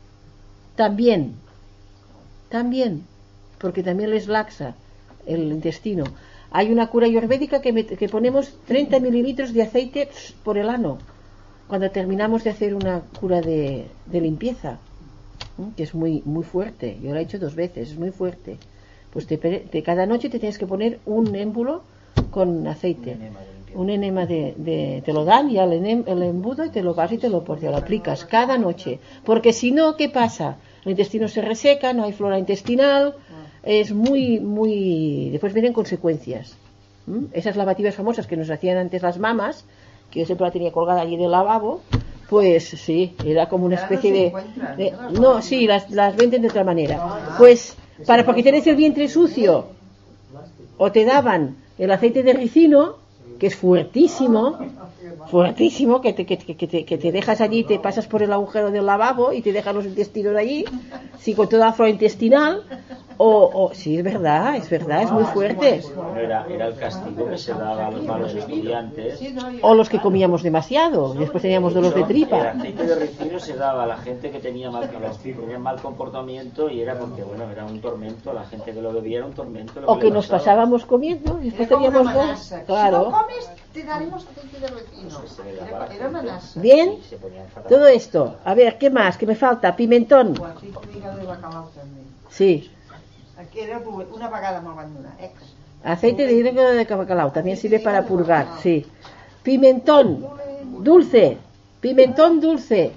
[0.75, 1.35] también.
[2.49, 3.05] También.
[3.59, 4.75] Porque también les laxa
[5.25, 6.03] el intestino.
[6.51, 10.09] Hay una cura ayurvédica que, que ponemos 30 mililitros de aceite
[10.43, 10.99] por el ano
[11.67, 14.77] cuando terminamos de hacer una cura de, de limpieza,
[15.77, 16.97] que es muy, muy fuerte.
[17.01, 18.57] Yo lo he hecho dos veces, es muy fuerte.
[19.11, 21.83] Pues te, te- cada noche te tienes que poner un émbulo
[22.31, 23.11] con aceite.
[23.77, 26.93] Un enema de, de- te lo dan y el, enem- el embudo y te lo
[26.93, 28.99] vas y te lo, te lo aplicas cada noche.
[29.23, 30.57] Porque si no, ¿qué pasa?
[30.83, 33.15] El intestino se reseca, no hay flora intestinal,
[33.63, 35.29] es muy, muy...
[35.31, 36.55] Después vienen consecuencias.
[37.07, 37.27] ¿m?
[37.33, 39.65] Esas lavativas famosas que nos hacían antes las mamas,
[40.11, 41.81] que yo siempre la tenía colgada allí del lavabo,
[42.29, 44.93] pues sí, era como una especie de...
[45.19, 45.41] ¿no?
[45.41, 46.99] sí, las, las venden de otra manera.
[47.37, 47.75] Pues
[48.05, 49.67] para porque tienes el vientre sucio,
[50.77, 52.95] o te daban el aceite de ricino,
[53.39, 54.57] que es fuertísimo,
[55.29, 58.31] fuertísimo, que te, que, que- que te, que te dejas allí, te pasas por el
[58.31, 60.65] agujero del lavabo y te dejas los intestinos allí,
[61.19, 62.63] sí, con toda la flora intestinal,
[63.17, 65.81] o, o sí, es verdad, es verdad, es muy fuerte.
[66.17, 69.19] Era, era el castigo que se daba a los malos estudiantes.
[69.61, 72.41] O los que comíamos demasiado, después teníamos dolor de El tripa.
[72.49, 74.89] aceite de ricino se daba a la gente que tenía mal,
[75.21, 78.33] tenía mal comportamiento y era porque, bueno, era un tormento.
[78.33, 79.79] La gente que lo bebía era un tormento.
[79.81, 80.39] lo O que nos pasaba.
[80.39, 82.15] pasábamos comiendo, y después teníamos dolor.
[82.25, 82.59] manasa.
[82.59, 82.97] Si Claro.
[82.97, 84.59] no comes, te daremos aceite
[86.03, 86.59] de manasa.
[86.59, 86.97] Bien,
[87.69, 88.35] todo esto.
[88.43, 89.17] A ver, ¿qué más?
[89.17, 89.75] ¿Qué me falta?
[89.75, 90.33] Pimentón.
[92.29, 92.71] Sí.
[93.37, 95.33] Aquí era una vegada me'l van donar, ex.
[95.83, 97.31] Aceite de hígado de bacalao.
[97.31, 98.85] También sirve para purgar, sí.
[99.43, 100.25] Pimentón.
[100.81, 101.37] Dulce.
[101.79, 102.93] Pimentón dulce.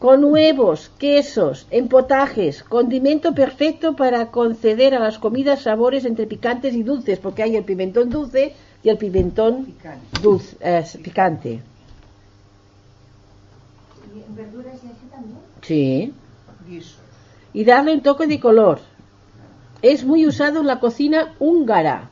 [0.00, 6.74] Con huevos, quesos, en potajes, condimento perfecto para conceder a las comidas sabores entre picantes
[6.74, 9.74] y dulces, porque hay el pimentón dulce y el pimentón
[10.20, 11.62] dulce, eh, picante.
[14.14, 15.38] ¿Y en verduras y así también?
[15.62, 16.12] Sí.
[16.68, 17.03] Guiso.
[17.54, 18.80] Y darle un toque de color.
[19.80, 22.10] Es muy usado en la cocina húngara.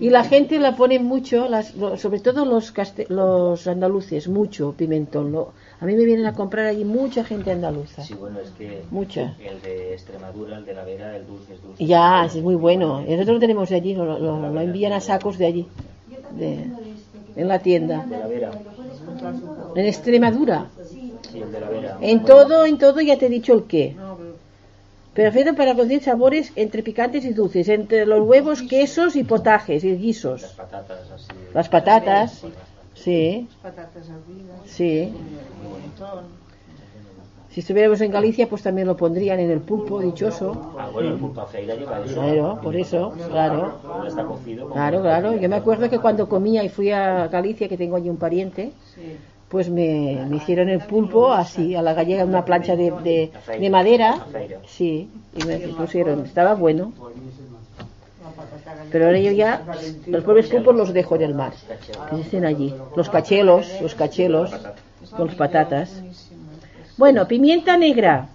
[0.00, 5.30] Y la gente la pone mucho, las- sobre todo los, caste- los andaluces, mucho pimentón.
[5.30, 8.02] Lo- a mí me vienen a comprar allí mucha gente andaluza.
[8.02, 9.34] Sí, bueno, es que Mucha.
[9.38, 11.86] el de Extremadura, el de la Vera, el dulce es dulce.
[11.86, 13.02] Ya, es muy bueno.
[13.02, 15.66] Nosotros lo tenemos de allí, lo, lo- lo envían a sacos de allí,
[16.38, 16.66] de-
[17.36, 18.04] en la tienda.
[18.04, 18.50] De la Vera.
[19.76, 20.66] En Extremadura.
[21.34, 21.98] Sí, el de la Vera.
[22.00, 23.96] En todo, en todo ya te he dicho el qué.
[25.12, 29.96] Perfecto para conseguir sabores entre picantes y dulces, entre los huevos, quesos y potajes y
[29.96, 30.42] guisos.
[30.42, 31.26] Las patatas así.
[31.52, 32.42] Las patatas,
[32.94, 34.56] sí, Patatas hervidas.
[34.64, 35.12] sí.
[37.50, 40.74] Si estuviéramos en Galicia, pues también lo pondrían en el pulpo dichoso.
[40.76, 42.14] Ah, bueno, el pulpo a feira lleva eso.
[42.14, 43.80] Claro, por eso, claro.
[44.08, 44.68] Está cocido.
[44.70, 45.36] Claro, claro.
[45.36, 48.72] Yo me acuerdo que cuando comía y fui a Galicia, que tengo allí un pariente,
[48.96, 49.16] Sí.
[49.48, 54.26] Pues me, hicieron el pulpo así, a la gallega, una plancha de, de, de madera.
[54.66, 56.92] Sí, y me pusieron, estaba bueno.
[58.90, 59.62] Pero ahora yo ya,
[60.06, 61.52] los pobres pulpos los dejo en el mar,
[62.10, 62.74] que estén allí.
[62.96, 64.50] Los cachelos, los cachelos,
[65.16, 66.02] con las patatas.
[66.96, 67.26] Bueno.
[67.26, 68.28] Pimienta negra.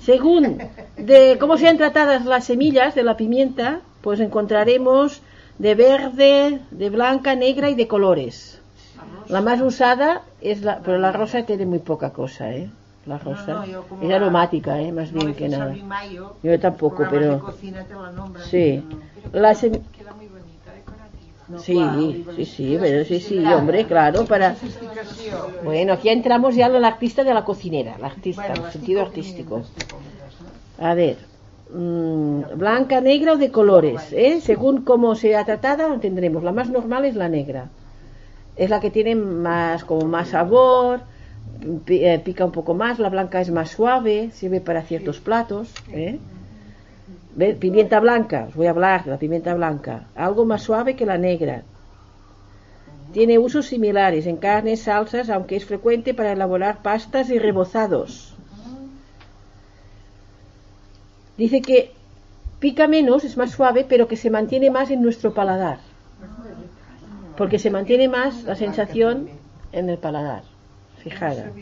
[0.00, 0.58] Según
[0.96, 5.20] de cómo sean tratadas las semillas de la pimienta, pues encontraremos
[5.58, 8.60] de verde, de blanca, negra y de colores.
[9.28, 12.70] La más usada es la, pero la rosa tiene muy poca cosa, ¿eh?
[13.04, 14.92] La rosa No, no, yo como es la- aromática, ¿eh?
[14.92, 15.76] Más No bien que nada.
[15.88, 18.84] mayo, Yo tampoco, de pero cocina te la nombran, sí.
[18.88, 19.00] pero
[19.34, 19.40] no.
[19.40, 21.36] La sem- Queda muy bonita, decorativa.
[21.48, 24.54] No, Sí, claro, sí, sí, pero sí, sí, hombre, claro, para...
[25.64, 29.02] Bueno, aquí entramos ya en la artista de la cocinera, la artista, Bueno, el sentido
[29.02, 29.62] artístico.
[30.78, 31.16] A ver,
[31.72, 34.40] mm, blanca, negra o de colores, ¿eh?
[34.40, 36.42] Según cómo sea tratada, tendremos.
[36.42, 37.68] La más normal es la negra.
[38.56, 41.00] Es la que tiene más, como más sabor,
[41.86, 42.98] eh, pica un poco más.
[42.98, 46.18] La blanca es más suave, sirve para ciertos platos, ¿eh?
[47.60, 50.04] Pimienta blanca, os voy a hablar de la pimienta blanca.
[50.14, 51.64] Algo más suave que la negra.
[53.12, 58.25] Tiene usos similares en carnes, salsas, aunque es frecuente para elaborar pastas y rebozados.
[61.36, 61.92] Dice que
[62.60, 65.78] pica menos, es más suave, pero que se mantiene más en nuestro paladar.
[67.36, 69.28] Porque se mantiene más la sensación
[69.72, 70.42] en el paladar.
[70.98, 71.52] Fijada.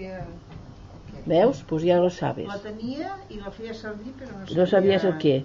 [1.26, 1.64] ¿Veus?
[1.66, 2.46] Pues ya lo sabes.
[2.46, 4.14] La la servir,
[4.54, 5.44] no sabías el qué.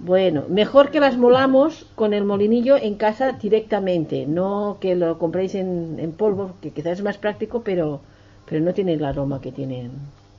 [0.00, 5.54] Bueno, mejor que las molamos con el molinillo en casa directamente, no que lo compréis
[5.54, 8.00] en, en polvo, que quizás es más práctico, pero,
[8.46, 9.92] pero no tiene el aroma que tienen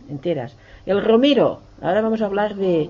[0.09, 0.55] enteras.
[0.85, 2.89] El romero, ahora vamos a hablar de,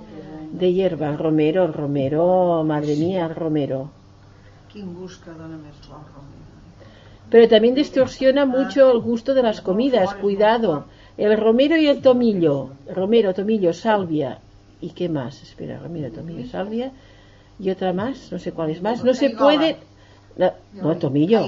[0.52, 3.90] de hierba, el romero, el romero, madre mía, el romero.
[4.74, 6.46] Dona el romero.
[7.30, 10.86] Pero también distorsiona mucho el gusto de las comidas, cuidado.
[11.18, 14.40] El romero y el tomillo, romero, tomillo, salvia,
[14.82, 15.42] ¿y qué más?
[15.42, 16.92] Espera, romero, tomillo, salvia,
[17.58, 19.78] y otra más, no sé cuál es más, no se puede...
[20.38, 21.46] No, no, tomillo,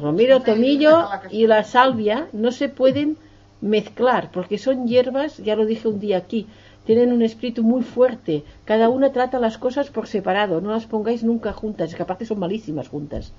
[0.00, 3.18] romero, tomillo y la salvia no se pueden
[3.60, 6.46] mezclar porque son hierbas, ya lo dije un día aquí,
[6.86, 11.22] tienen un espíritu muy fuerte, cada una trata las cosas por separado, no las pongáis
[11.22, 13.32] nunca juntas, es que aparte son malísimas juntas,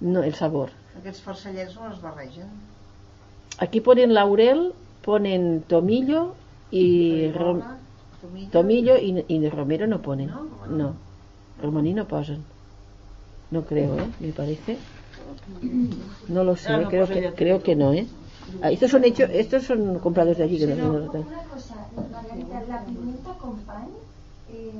[0.00, 0.70] no el sabor.
[0.98, 2.48] Aquests farcellets no els barregen.
[3.58, 4.72] Aquí ponen laurel,
[5.02, 6.34] ponen tomillo
[6.70, 7.62] y rom-
[8.50, 8.94] Tomillo.
[8.96, 10.30] tomillo romero no ponen.
[10.70, 10.94] No,
[11.62, 12.44] romaní no posen.
[13.50, 14.06] No creo, ¿eh?
[14.20, 14.78] Me parece.
[16.28, 18.06] No lo sé, Ah, no, creo pues que creo que no, ¿eh?
[18.60, 20.58] Ah, estos son hechos, estos son comprados de allí.
[20.58, 21.74] que no- no- no- Una cosa,
[22.12, 23.86] Margarita, la pimienta con pan,
[24.50, 24.72] eh,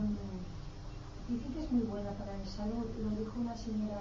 [1.28, 2.84] dice que es muy buena para la salud.
[3.02, 4.00] Lo dijo una señora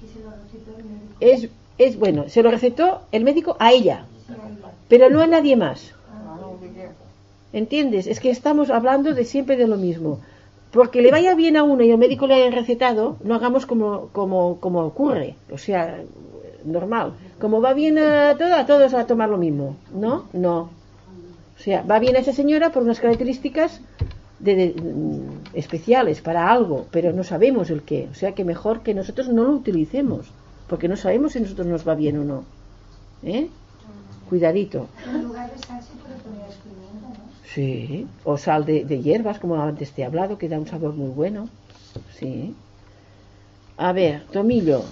[0.00, 1.14] que se lo recetó el médico.
[1.20, 1.48] es,
[1.78, 4.68] es bueno, se lo recetó el médico a ella, Sí, a ella.
[4.88, 5.92] pero no a nadie más.
[6.10, 8.06] Ah, que- ¿Entiendes?
[8.06, 10.20] Es que estamos hablando de siempre de lo mismo.
[10.72, 14.08] Porque le vaya bien a uno y el médico le haya recetado, no hagamos como,
[14.12, 15.34] como, como ocurre.
[15.50, 16.00] O sea,
[16.64, 17.12] normal.
[17.42, 19.74] Como va bien a, todo, a todos a tomar lo mismo.
[19.92, 20.26] ¿No?
[20.32, 20.70] No.
[21.58, 23.80] O sea, va bien a esa señora por unas características
[24.38, 28.08] de- de- mm, especiales para algo, pero no sabemos el qué.
[28.12, 30.26] O sea que mejor que nosotros no lo utilicemos,
[30.68, 32.44] porque no sabemos si a nosotros nos va bien o no.
[33.24, 33.48] ¿Eh?
[34.28, 34.86] Cuidadito.
[35.04, 37.24] En lugar de sal se puede poner pimienta, ¿no?
[37.54, 40.94] Sí, o sal de, de hierbas, como antes te he hablado, que da un sabor
[40.94, 41.48] muy bueno.
[42.18, 42.54] Sí.
[43.76, 44.82] A ver, tomillo.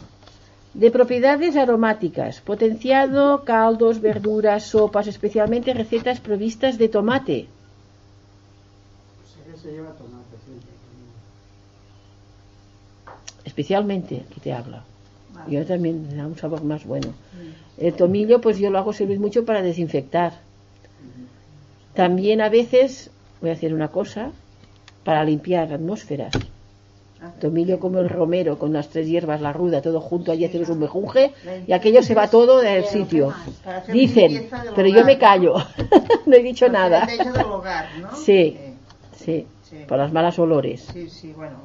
[0.74, 7.48] De propiedades aromáticas, potenciado, caldos, verduras, sopas, especialmente recetas provistas de tomate.
[9.26, 10.70] Sé que se lleva tomate siempre.
[13.44, 14.84] Especialmente, aquí te habla.
[15.48, 17.14] Yo también me da un sabor más bueno.
[17.76, 20.34] El tomillo, pues yo lo hago servir mucho para desinfectar.
[21.94, 23.10] También a veces,
[23.40, 24.30] voy a hacer una cosa,
[25.02, 26.32] para limpiar atmósferas.
[27.38, 30.78] Tomillo como el romero, con las tres hierbas, la ruda, todo junto, allí hacemos un
[30.78, 31.32] mejunje
[31.66, 33.34] y aquello se va todo del sitio.
[33.92, 35.54] Dicen, pero yo me callo,
[36.26, 37.06] no he dicho nada.
[38.16, 38.56] Sí,
[39.12, 39.46] sí,
[39.86, 40.88] por las malas olores.
[40.92, 41.56] Sí, sí, bueno.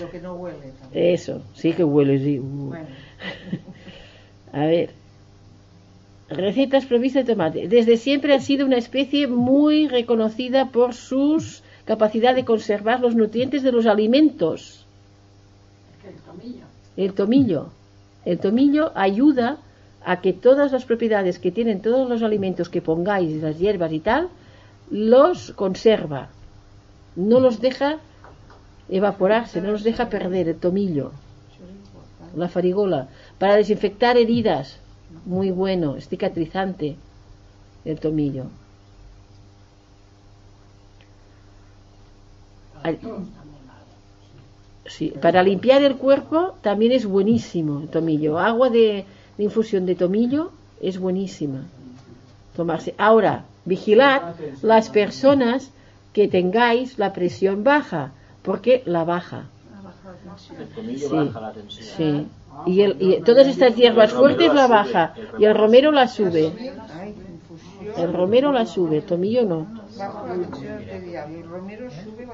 [0.00, 1.14] lo que no huele también.
[1.14, 2.38] Eso, sí que huele, sí.
[2.38, 2.68] Uh.
[2.68, 2.86] Bueno,
[4.52, 4.90] A ver.
[6.28, 7.68] Recetas provistas de tomate.
[7.68, 11.42] Desde siempre ha sido una especie muy reconocida por su
[11.84, 14.86] capacidad de conservar los nutrientes de los alimentos.
[16.24, 16.64] Tomillo.
[16.96, 17.66] el tomillo.
[18.24, 19.58] El tomillo ayuda
[20.04, 24.00] a que todas las propiedades que tienen todos los alimentos que pongáis, las hierbas y
[24.00, 24.28] tal,
[24.90, 26.28] los conserva.
[27.16, 27.98] No los deja
[28.88, 31.12] evaporarse, no los deja perder el tomillo.
[32.34, 33.08] La farigola.
[33.38, 34.78] Para desinfectar heridas,
[35.24, 36.96] muy bueno, es cicatrizante
[37.84, 38.44] el tomillo.
[44.86, 48.38] Sí, para limpiar el cuerpo también es buenísimo el tomillo.
[48.38, 49.04] Agua de,
[49.36, 50.50] de infusión de tomillo
[50.80, 51.62] es buenísima.
[52.56, 52.94] Tomarse.
[52.98, 54.22] Ahora, vigilad
[54.62, 55.70] las personas
[56.12, 58.12] que tengáis la presión baja,
[58.42, 59.44] porque la baja.
[60.58, 61.86] El tomillo Sí, baja la tensión.
[61.96, 62.28] sí.
[62.66, 66.52] Y, el- y todas estas hierbas fuertes la baja y el romero la sube.
[67.96, 69.66] El romero la sube, el tomillo no.
[69.96, 71.30] Bajo la tensión arterial.
[71.32, 72.26] Y el romero sube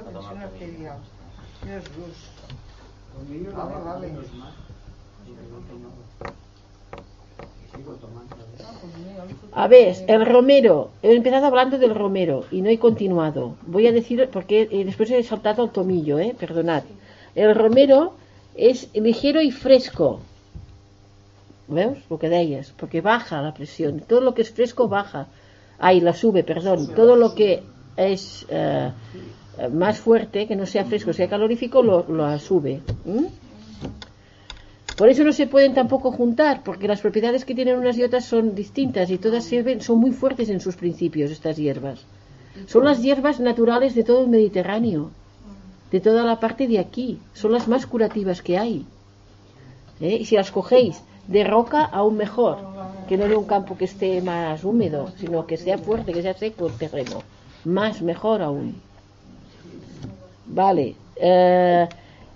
[1.65, 2.17] Dios luz.
[3.53, 4.11] Vale, vale.
[9.51, 10.91] A ver, el romero.
[11.01, 13.55] He empezado hablando del romero y no he continuado.
[13.65, 16.35] Voy a decir, porque eh, después he saltado al tomillo, ¿eh?
[16.37, 16.83] Perdonad.
[17.35, 18.13] El romero
[18.55, 20.21] es ligero y fresco.
[21.67, 21.97] ¿Veus?
[22.09, 23.99] Lo que deies, porque baja la presión.
[23.99, 25.27] Todo lo que es fresco baja.
[25.79, 26.93] Ay, la sube, perdón.
[26.95, 27.63] Todo lo que
[27.97, 28.91] es eh,
[29.71, 32.81] más fuerte, que no sea fresco, sea calorífico, lo, lo sube.
[33.05, 33.25] ¿Mm?
[34.97, 38.25] Por eso no se pueden tampoco juntar, porque las propiedades que tienen unas y otras
[38.25, 42.03] son distintas y todas sirven, son muy fuertes en sus principios, estas hierbas.
[42.65, 45.11] Son las hierbas naturales de todo el Mediterráneo,
[45.91, 47.19] de toda la parte de aquí.
[47.33, 48.85] Son las más curativas que hay.
[50.01, 50.17] ¿Eh?
[50.21, 52.57] Y si las cogéis de roca, aún mejor,
[53.07, 56.33] que no de un campo que esté más húmedo, sino que sea fuerte, que sea
[56.33, 57.21] seco el terreno.
[57.65, 58.81] Más, mejor aún.
[60.47, 60.95] Vale.
[61.15, 61.87] eh,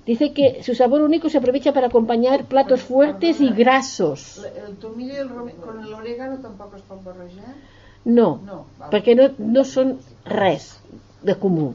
[0.05, 4.41] dice que su sabor único se aprovecha para acompañar platos fuertes y grasos.
[4.67, 5.27] El tomillo
[5.65, 7.55] con el orégano tampoco es pot barrejar?
[8.03, 8.91] No, No, vale.
[8.91, 10.79] perquè no, no són res
[11.21, 11.73] de comú.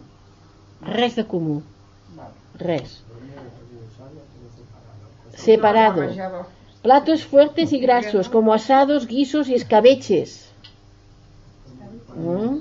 [0.82, 1.62] Res de comú.
[2.58, 3.02] Res.
[5.34, 6.02] Separado.
[6.82, 10.50] Platos fuertes y grasos, como asados, guisos y escabeches.
[12.16, 12.58] ¿Mm?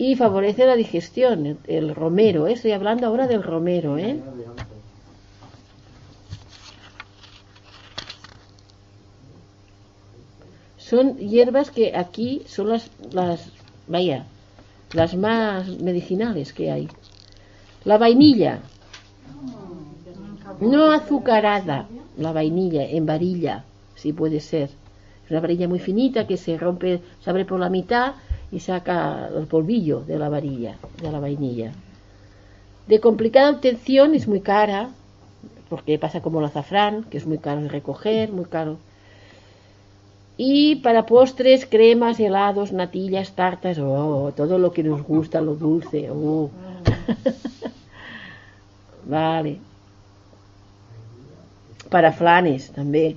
[0.00, 2.54] Y favorece la digestión, el, romero, ¿eh?
[2.54, 4.18] estoy hablando ahora del romero, ¿eh?
[10.78, 13.52] Son hierbas que aquí son las, las,
[13.88, 14.24] vaya,
[14.94, 16.88] las más medicinales que hay.
[17.84, 18.60] La vainilla,
[20.62, 23.64] no azucarada, la vainilla en varilla,
[23.96, 24.70] si puede ser.
[25.26, 28.14] Es una varilla muy finita que se rompe, se abre por la mitad
[28.52, 31.72] y saca el polvillo de la varilla, de la vainilla.
[32.86, 34.90] De complicada obtención es muy cara,
[35.68, 38.78] porque pasa como el azafrán, que es muy caro de recoger, muy caro.
[40.36, 46.10] Y para postres, cremas, helados, natillas, tartas, oh, todo lo que nos gusta, lo dulce.
[46.10, 46.50] oh.
[49.04, 49.58] vale.
[51.90, 53.16] Para flanes també.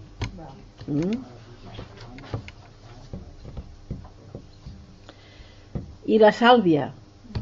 [0.87, 1.32] Mm?
[6.05, 6.93] Y la salvia,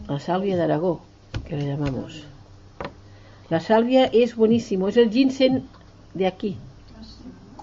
[0.07, 1.01] la salvia de Aragó,
[1.47, 2.23] que le llamamos.
[3.49, 5.63] La salvia es buenísimo, es el ginseng
[6.13, 6.57] de aquí,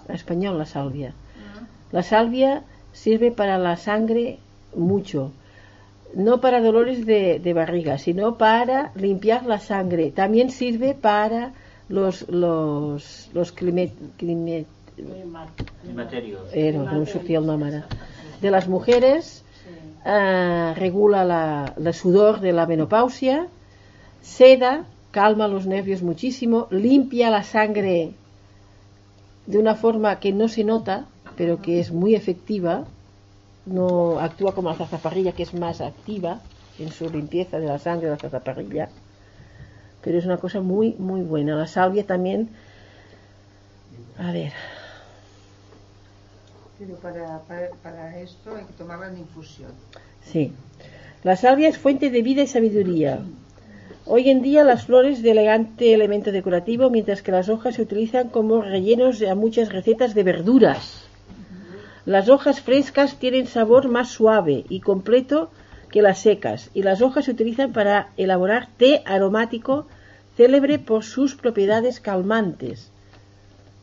[0.09, 1.13] español la salvia.
[1.93, 2.63] La salvia
[2.93, 4.39] sirve para la sangre
[4.77, 5.33] mucho,
[6.15, 10.11] no para dolores de, de barriga, sino para limpiar la sangre.
[10.11, 11.53] También sirve para
[11.89, 14.67] los los los climet, climet-
[15.83, 16.41] Climaterios.
[16.53, 17.85] eh, no, no em el
[18.43, 19.45] de las mujeres
[20.09, 23.47] eh, regula la, sudor de la menopausia
[24.23, 28.13] seda calma los nervios muchísimo limpia la sangre
[29.47, 31.05] de una forma que no se nota
[31.37, 32.85] pero que es muy efectiva
[33.67, 36.41] no actúa como la zazaparrilla que es más activa
[36.79, 38.89] en su limpieza de la sangre de la zazaparrilla
[40.03, 41.57] pero es una cosa muy muy buena.
[41.57, 42.49] La salvia también.
[44.19, 44.53] A ver
[46.79, 47.41] Pero para,
[47.83, 49.73] para, esto hay que tomarla en infusión.
[50.25, 50.53] Sí.
[51.25, 53.21] La salvia es fuente de vida y sabiduría.
[54.07, 58.29] Hoy en día las flores de elegante elemento decorativo, mientras que las hojas se utilizan
[58.29, 61.05] como rellenos a muchas recetas de verduras.
[62.07, 65.51] Las hojas frescas tienen sabor más suave y completo
[65.91, 69.87] que las secas, y las hojas se utilizan para elaborar té aromático
[70.37, 72.91] célebre por sus propiedades calmantes.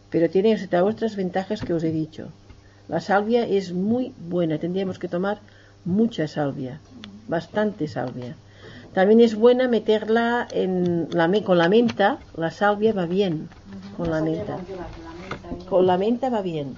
[0.09, 2.31] Pero tiene otras ventajas que os he dicho.
[2.87, 5.39] La salvia es muy buena, tendríamos que tomar
[5.85, 6.79] mucha salvia,
[7.27, 8.35] bastante salvia.
[8.93, 13.49] También es buena meterla en la, con la menta, la salvia va bien
[13.97, 14.59] con la menta.
[15.69, 16.75] Con la menta va bien.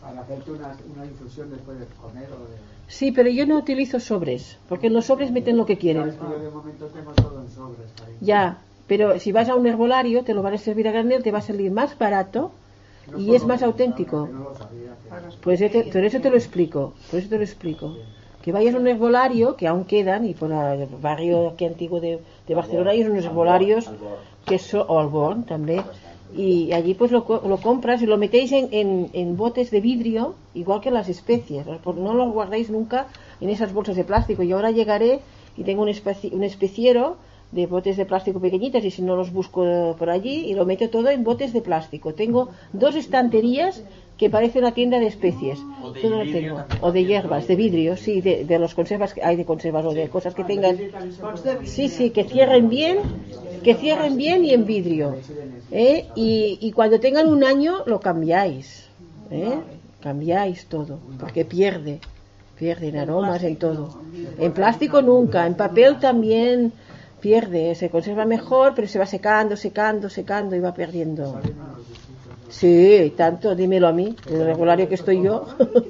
[0.00, 2.56] Para hacerte una, una infusión después de comer o de...
[2.88, 6.02] Sí, pero yo no utilizo sobres, porque en los sobres meten lo que quieren.
[6.02, 7.88] Sabes que yo de momento tengo todo en sobres.
[8.04, 8.16] ahí.
[8.20, 8.58] Ya,
[8.92, 11.38] pero si vas a un herbolario te lo van a servir a granel, te va
[11.38, 12.50] a salir más barato
[13.10, 14.28] No y es más auténtico.
[14.30, 14.92] No sabía.
[15.42, 17.86] Pues yo te- por eso te lo explico, por eso te lo explico.
[18.42, 22.18] Que vayas a un herbolario, que aún quedan, y por el barrio aquí antiguo de,
[22.46, 23.88] de Barcelona hay unos herbolarios
[24.44, 25.84] que son, o Alborn también,
[26.36, 29.80] y allí pues lo, co- lo compras y lo metéis en, en- en botes de
[29.80, 33.06] vidrio, igual que las especies, por- no lo guardéis nunca
[33.40, 34.42] en esas bolsas de plástico.
[34.42, 35.20] Y ahora llegaré
[35.56, 37.16] y tengo un, especi- un especiero
[37.52, 40.88] de botes de plástico pequeñitas y si no los busco por allí y lo meto
[40.88, 42.14] todo en botes de plástico.
[42.14, 43.82] Tengo dos estanterías
[44.16, 45.58] que parece una tienda de especies.
[45.82, 46.56] O de Todo lo vidrio tengo.
[46.56, 46.78] también.
[46.82, 49.92] O de hierbas, de vidrio, sí, de, de los conservas, que hay de conservas o
[49.92, 50.78] de cosas que tengan.
[51.64, 52.98] Sí, sí, que cierren bien,
[53.62, 55.16] que cierren bien y en vidrio.
[55.70, 56.06] ¿eh?
[56.14, 58.86] Y, y cuando tengan un año lo cambiáis.
[59.30, 59.58] ¿eh?
[60.00, 61.98] Cambiáis todo, porque pierde,
[62.58, 63.98] pierde en aromas, en todo.
[64.38, 66.72] En plástico nunca, en papel también
[67.22, 71.40] pierde, se conserva mejor, pero se va secando, secando, secando y va perdiendo.
[72.50, 75.46] Sí, tanto, dímelo a mí, el regulario que estoy yo,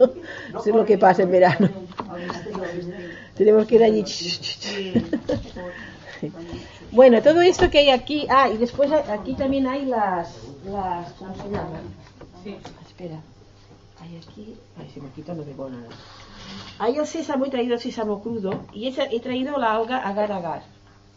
[0.62, 1.68] sé lo que pasa en verano.
[3.34, 4.04] Tenemos que ir allí.
[6.92, 10.36] Bueno, todo esto que hay aquí, ah, y después aquí también hay las,
[10.66, 11.80] las ¿cómo se llaman?
[12.86, 13.18] Espera,
[13.98, 15.88] hay aquí, ay, se me quita, no veo nada.
[16.78, 20.32] Hay el sésamo, he traído el sésamo crudo, y he traído la alga agar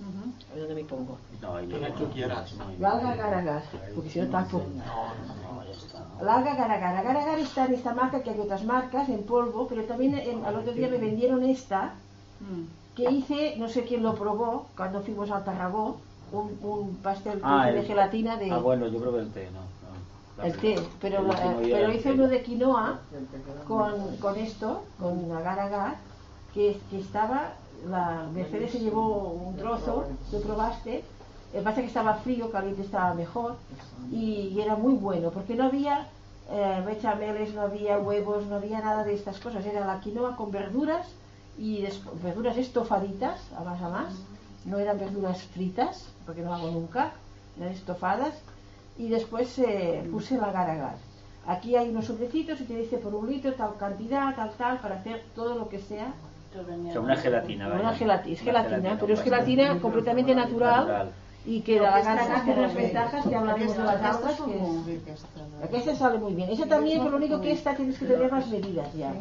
[0.02, 1.18] A ver dónde me pongo.
[1.42, 2.54] No, y lo que tú quieras.
[2.80, 3.64] La alga agar agar,
[3.94, 4.62] porque si no tapo.
[6.22, 6.96] La alga agar agar.
[6.98, 10.44] Agar agar está en esta marca que hay otras marcas en polvo, pero también en-
[10.46, 11.94] al otro día me vendieron esta
[12.96, 16.00] que hice, no sé quién lo probó, cuando fuimos al Tarragó,
[16.32, 19.60] un, un pastel Ah, de el- gelatina de Ah, bueno, yo probé el té, no.
[19.62, 19.68] no.
[20.38, 23.00] La el té, pero, el la- pero hice uno de quinoa
[23.68, 25.96] con, con esto, con agar agar,
[26.54, 27.54] que, que estaba,
[27.90, 31.04] la Mercedes se llevó un trozo, lo probaste,
[31.54, 33.56] el que pasa que estaba frío, caliente estaba mejor,
[34.12, 36.08] y, era muy bueno, porque no había
[36.50, 40.52] eh, bechameles, no había huevos, no había nada de estas cosas, era la quinoa con
[40.52, 41.08] verduras,
[41.58, 41.88] y
[42.22, 44.14] verduras estofaditas, a más a más,
[44.66, 47.14] no eran verduras fritas, porque no hago nunca,
[47.58, 48.34] eran estofadas,
[48.98, 50.96] y después eh, puse el agar agar.
[51.48, 54.96] Aquí hay unos sobrecitos y te dice por un litro tal cantidad, tal, tal, para
[54.96, 56.12] hacer todo lo que sea.
[56.62, 57.80] O sea, una gelatina, vaya.
[57.82, 61.12] Una gelati- es Una gelatina, pero es gelatina completamente natural,
[61.48, 62.82] y que la tiene unas molt bé.
[62.84, 64.16] ventajas que hablaremos de las algas.
[64.18, 65.28] aquesta Que molt es, bé, aquesta,
[65.60, 66.50] la- aquesta sale muy bien.
[66.50, 69.14] Esa también, pero lo único que esta tienes que tener las medidas ya.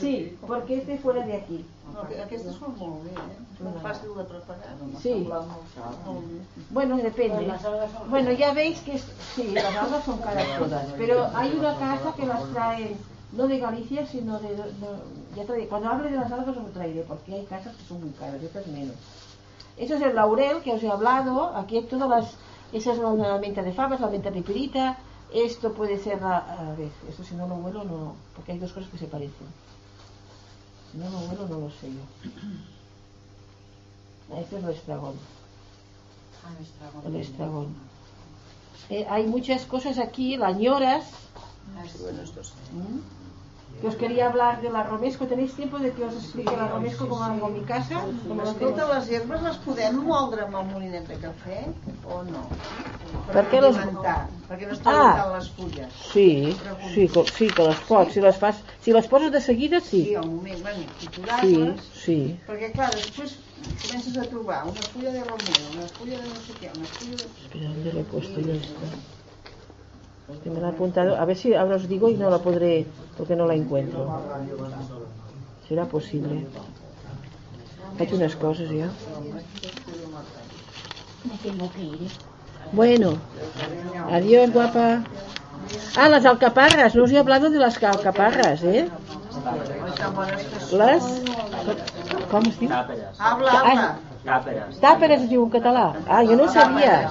[0.00, 1.64] Sí, porque es de fuera de aquí.
[2.24, 3.62] Aquestes són molt bé, eh?
[3.62, 4.74] Molt fàcil de preparar.
[5.00, 5.28] Sí.
[6.70, 7.52] Bueno, depende.
[8.10, 12.12] Bueno, ya veis que es- sí, las algas son caras todas, pero hay una casa
[12.16, 12.96] que las trae
[13.32, 14.48] no de Galicia, sino de...
[14.56, 14.88] no,
[15.34, 17.84] ya te digo, cuando hable de las algas os lo traeré, porque hay casas que
[17.84, 18.96] son muy caras y otras menos.
[19.76, 22.36] Eso es el laurel que os he hablado, aquí hay todas las...
[22.72, 24.98] Esa es la menta de fabas, la menta de pirita,
[25.32, 26.38] esto puede ser la...
[26.38, 28.14] A ver, esto si no lo huelo no...
[28.34, 29.46] porque hay dos cosas que se parecen.
[30.92, 32.00] Si no lo huelo no lo sé yo.
[34.38, 35.14] Este es el estragón.
[37.06, 37.74] El estragón.
[38.88, 41.04] Eh, hay muchas cosas aquí, lañoras.
[42.00, 42.52] Bueno, esto sí.
[42.72, 43.23] ¿Mm?
[43.80, 45.26] Que os quería hablar de la romesco.
[45.26, 48.00] ¿Tenéis tiempo de que os explique la romesco como hago en mi casa?
[48.26, 48.42] Tengo?
[48.42, 51.58] Escolta, les herbes les podem moldre amb el molinet de cafè
[52.08, 52.42] o no?
[53.34, 53.76] Per què les-
[54.48, 55.32] perquè no estan Ah.
[55.36, 55.92] les fulles.
[56.12, 56.56] Sí,
[56.94, 58.12] sí, co- sí, que les pots.
[58.14, 60.04] Si les, fas, si les poses de seguida, sí.
[60.04, 61.80] Sí, al moment, bueno, Sí, triturar-les.
[62.04, 62.18] sí.
[62.48, 63.36] Perquè, clar, després
[63.82, 67.16] comences a trobar una fulla de romero, una fulla de no sé què, una fulla
[67.16, 67.24] de...
[67.24, 68.80] Espera, ¿dónde le he puesto yo esto?
[70.42, 71.16] Que me la he apuntado.
[71.16, 72.86] A ver si ahora os digo y no la podré,
[73.16, 74.20] porque no la encuentro.
[75.68, 76.46] ¿Será posible?
[77.98, 78.88] He hecho unas cosas ya.
[82.72, 83.18] Bueno,
[84.10, 85.04] adiós, guapa.
[85.96, 86.94] Ah, las alcaparras.
[86.94, 88.88] No os he hablado de las alcaparras, ¿eh?
[90.72, 91.04] Les...
[92.30, 92.68] Com es diu?
[92.68, 93.18] Tàperes.
[93.18, 93.84] Habla, habla.
[94.24, 94.78] Tàperes.
[94.80, 95.84] Tàperes es diu en català.
[96.08, 97.10] Ah, jo no ho sabia.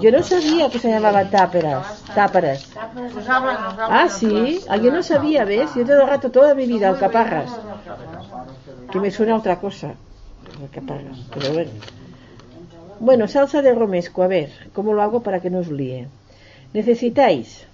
[0.00, 2.02] Yo no sabía que se llamaban táperas.
[2.14, 2.70] Táperas.
[3.78, 4.60] Ah, sí.
[4.68, 5.74] Ah, yo no sabía, ¿ves?
[5.74, 7.50] Yo todo el rato, toda mi vida, alcaparras.
[8.90, 9.94] Que me suena a otra cosa.
[10.60, 11.18] Alcaparras.
[11.34, 11.70] Pero bueno.
[13.00, 14.22] Bueno, salsa de romesco.
[14.22, 16.08] A ver, ¿cómo lo hago para que no os líe?
[16.72, 17.66] Necesitáis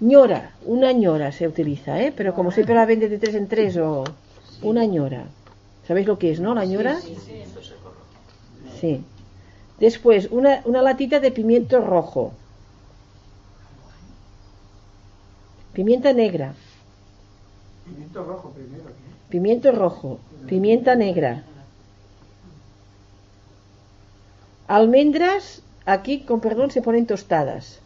[0.00, 0.52] ñora.
[0.64, 2.12] Una ñora se utiliza, ¿eh?
[2.16, 4.04] Pero como siempre la vende de tres en tres o...
[4.62, 5.24] una ñora.
[5.86, 6.54] ¿Sabéis lo que es, no?
[6.54, 7.00] La ñora.
[7.00, 8.78] Sí, pimiento seco rojo.
[8.80, 9.04] Sí.
[9.82, 12.32] Después, una, una latita de pimiento rojo.
[15.72, 16.54] Pimienta negra.
[17.84, 18.84] Pimiento rojo primero.
[19.28, 20.20] Pimiento rojo.
[20.46, 21.42] Pimienta negra.
[24.68, 27.80] Almendras, aquí con perdón se ponen tostadas.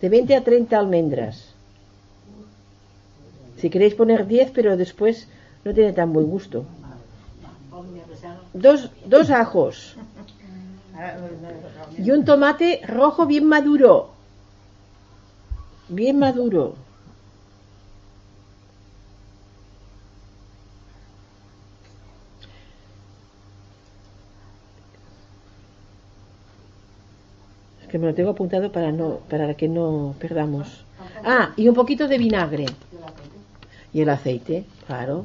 [0.00, 1.52] De 20 a 30 almendras.
[3.58, 5.28] Si queréis poner 10, pero después
[5.66, 6.64] no tiene tan buen gusto.
[8.54, 9.98] Dos, dos ajos.
[11.96, 14.10] Y un tomate rojo bien maduro.
[15.88, 16.74] Bien maduro.
[27.82, 30.84] Es que me lo tengo apuntado para no para que no perdamos.
[31.24, 32.66] Ah, y un poquito de vinagre.
[33.92, 35.24] Y el aceite, claro.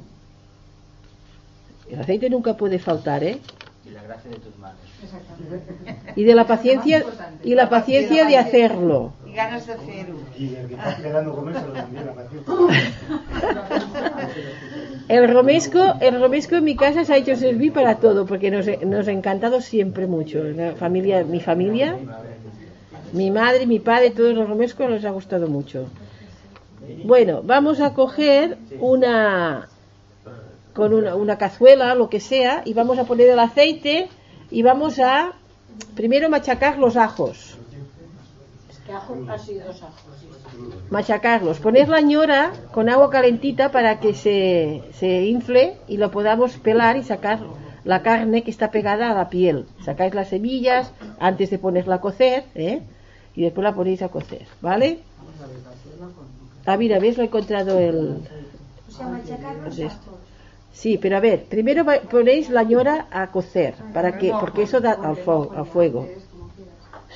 [1.89, 3.41] El aceite nunca puede faltar, ¿eh?
[3.85, 4.79] Y la gracia de tus manos.
[6.15, 7.03] Y de la paciencia
[7.43, 9.13] y la paciencia de hacerlo.
[9.27, 10.19] Y ganas de hacerlo.
[10.37, 12.53] Y el que está esperando comérselo también, la paciencia.
[15.09, 18.65] El romesco, el romesco en mi casa se ha hecho servir para todo, porque nos,
[18.85, 20.41] nos ha encantado siempre mucho.
[20.43, 21.97] La familia, mi familia,
[23.11, 25.87] mi madre, mi padre, todos los romescos nos ha gustado mucho.
[27.03, 29.67] Bueno, vamos a coger una
[30.73, 34.09] con una, una cazuela, lo que sea, y vamos a poner el aceite
[34.51, 35.33] y vamos a
[35.95, 37.57] primero machacar los ajos.
[40.89, 46.57] Machacarlos, poner la ñora con agua calentita para que se, se infle y lo podamos
[46.57, 47.39] pelar y sacar
[47.85, 49.65] la carne que está pegada a la piel.
[49.83, 52.81] Sacáis las semillas antes de ponerla a cocer, ¿eh?
[53.35, 54.99] Y después la ponéis a cocer, ¿vale?
[56.65, 57.17] Ah, mira, ¿ves?
[57.17, 58.19] Lo he encontrado el...
[58.87, 60.19] O sea, machacar los de ajos.
[60.73, 64.93] Sí, pero a ver, primero ponéis la ñora a cocer, para que, porque eso da
[64.93, 65.15] al,
[65.65, 66.07] fuego.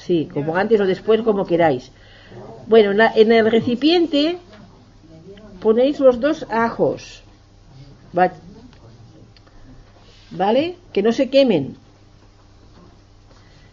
[0.05, 1.91] Sí, como antes o después, como queráis.
[2.67, 4.37] Bueno, en, la- en el recipiente
[5.59, 7.23] ponéis los dos ajos.
[8.17, 8.31] Va-
[10.31, 10.75] ¿Vale?
[10.93, 11.77] Que no se quemen.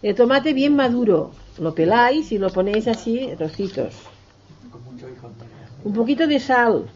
[0.02, 1.32] El tomate bien maduro.
[1.58, 3.94] Lo peláis y lo ponéis así, trocitos.
[5.84, 6.86] Un poquito de sal.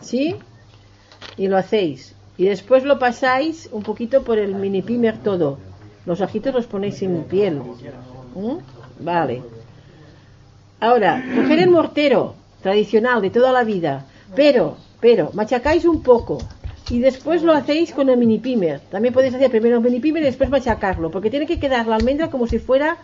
[0.00, 0.36] ¿Sí?
[1.36, 2.14] Y lo hacéis.
[2.36, 5.58] Y después lo pasáis un poquito por el mini pimer todo.
[6.06, 7.60] Los ajitos los ponéis sin piel.
[8.34, 8.56] ¿Mm?
[9.00, 9.42] Vale.
[10.80, 16.38] Ahora, coger el mortero tradicional de toda la vida, pero, pero, machacáis un poco
[16.88, 18.80] y después lo hacéis con el mini pimer.
[18.90, 21.96] También podéis hacer primero el mini pimer y después machacarlo, porque tiene que quedar la
[21.96, 22.96] almendra como si fuera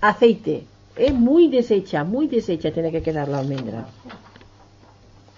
[0.00, 0.64] aceite.
[0.96, 3.86] Es muy deshecha, muy deshecha tiene que quedar la almendra.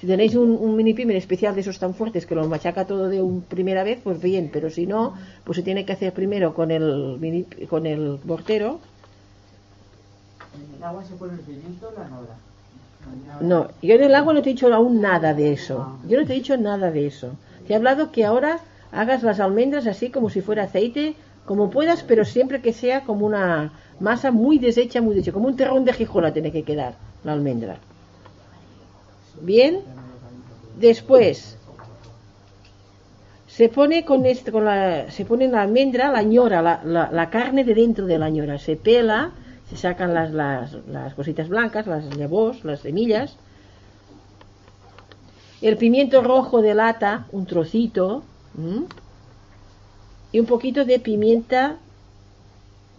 [0.07, 3.09] Si tenéis un, un mini pimer especial de esos tan fuertes que lo machaca todo
[3.09, 6.55] de una primera vez, pues bien, pero si no, pues se tiene que hacer primero
[6.55, 8.79] con el, mini- con el mortero
[10.55, 12.37] En el agua se pone el pimiento, la nora.
[13.41, 15.99] No, yo en el agua no te he dicho aún nada de eso.
[16.09, 17.33] Yo no te he dicho nada de eso.
[17.67, 18.61] Te he hablado que ahora
[18.93, 21.17] hagas las almendras así como si fuera aceite,
[21.47, 25.57] como puedas, pero siempre que sea como una masa muy deshecha, muy deshecha, como un
[25.57, 27.79] terrón de Gijola tiene que quedar la almendra.
[29.43, 29.81] Bien,
[30.77, 31.59] después
[33.49, 37.65] se pone con esto, con la, se pone la almendra la ñora, la, la, carne
[37.65, 39.33] de dentro de la ñora, se pela,
[39.71, 43.37] se sacan las, las, las cositas blancas, las llavors, las semillas,
[45.63, 48.23] el pimiento rojo de lata, un trocito,
[50.33, 51.77] y un poquito de pimienta,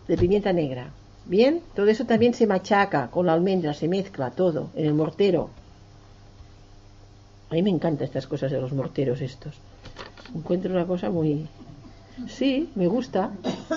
[0.07, 0.89] de pimienta negra.
[1.25, 5.49] Bien, todo eso también se machaca con la almendra, se mezcla todo en el mortero.
[7.49, 9.55] A mí me encantan estas cosas de los morteros estos.
[10.35, 11.47] Encuentro una cosa muy...
[12.27, 13.31] Sí, me gusta.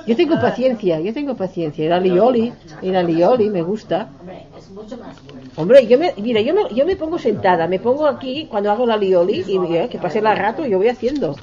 [0.07, 1.85] Yo tengo paciencia, yo tengo paciencia.
[1.85, 4.09] El alioli, el alioli me gusta.
[4.19, 5.51] Hombre, es mucho más bueno.
[5.57, 8.87] Hombre, yo me, mira, yo me, yo me pongo sentada, me pongo aquí cuando hago
[8.87, 11.37] la lioli y mira, que pase el rato yo voy haciendo.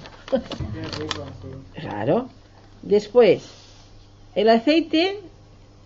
[1.75, 2.29] Claro.
[2.81, 3.43] Después,
[4.33, 5.19] el aceite,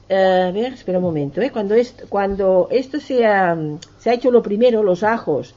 [0.08, 1.52] eh, a ver, espera un momento, ¿eh?
[1.52, 3.58] cuando, esto, cuando esto se ha,
[4.00, 5.56] se ha hecho lo primero, los ajos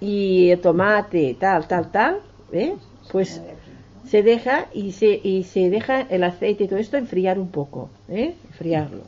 [0.00, 2.20] y tomate, tal, tal, tal,
[2.52, 2.74] ¿eh?
[3.10, 3.40] pues
[4.08, 7.90] se deja y se, y se deja el aceite y todo esto enfriar un poco,
[8.08, 8.34] ¿eh?
[8.48, 9.02] enfriarlo.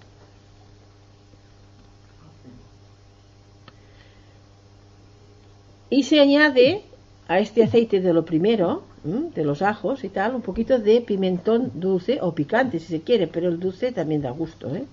[5.90, 6.82] Y se añade
[7.28, 11.70] a este aceite de lo primero, de los ajos y tal, un poquito de pimentón
[11.74, 14.84] dulce o picante si se quiere, pero el dulce también da gusto, ¿eh?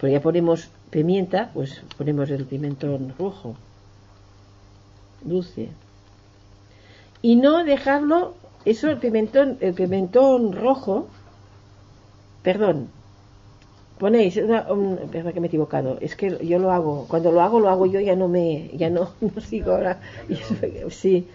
[0.00, 3.54] Pero ya ponemos pimienta, pues ponemos el pimentón rojo,
[5.24, 5.68] dulce.
[7.22, 8.34] Y no dejarlo,
[8.64, 11.08] eso el pimentón, el pimentón rojo,
[12.42, 12.88] perdón,
[13.98, 17.40] ponéis una, un- perdón que me he equivocado es que yo lo hago cuando lo
[17.40, 20.00] hago lo hago yo ya no me ya no, no sigo ahora
[20.90, 21.26] sí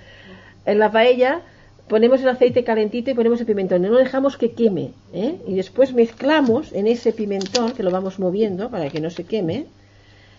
[0.65, 1.41] en la paella
[1.87, 5.39] ponemos el aceite calentito y ponemos el pimentón no dejamos que queme ¿eh?
[5.47, 9.65] y después mezclamos en ese pimentón que lo vamos moviendo para que no se queme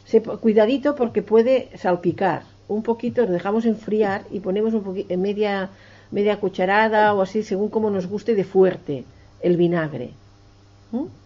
[0.04, 2.42] se- cuidadito porque puede salpicar
[2.76, 5.70] un poquito lo dejamos enfriar y ponemos un poqui- media
[6.10, 9.04] media cucharada o así según como nos guste de fuerte
[9.42, 10.10] el vinagre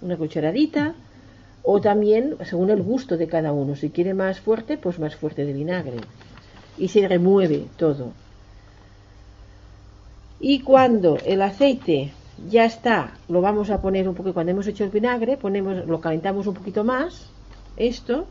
[0.03, 0.95] una cucharadita
[1.63, 3.75] o también según el gusto de cada uno.
[3.75, 5.97] Si quiere más fuerte pues más fuerte de vinagre.
[6.77, 8.13] Y se remueve todo.
[10.41, 12.13] Y cuando el aceite
[12.51, 16.01] ya está lo vamos a poner un poco cuando hemos hecho el vinagre ponemos lo
[16.01, 17.31] calentamos un poquito más
[17.77, 18.27] esto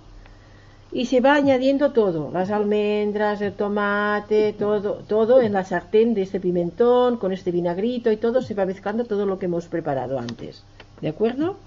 [0.94, 6.22] y se va añadiendo todo, las almendras, el tomate, todo, todo en la sartén de
[6.22, 10.20] este pimentón, con este vinagrito y todo, se va mezclando todo lo que hemos preparado
[10.20, 10.64] antes.
[11.02, 11.58] ¿De acuerdo?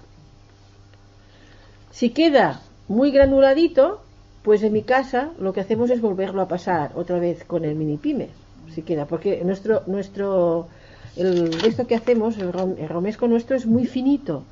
[1.90, 4.01] Si queda muy granuladito,
[4.43, 7.74] pues en mi casa lo que hacemos es volverlo a pasar otra vez con el
[7.74, 8.28] mini pyme,
[8.73, 10.69] si queda, porque nuestro, nuestro,
[11.16, 14.44] el, esto que hacemos, el, rom- el romesco nuestro es muy finito,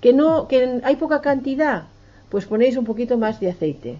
[0.00, 1.84] que no, que hay poca cantidad,
[2.34, 3.98] pues ponéis un poquito más de aceite.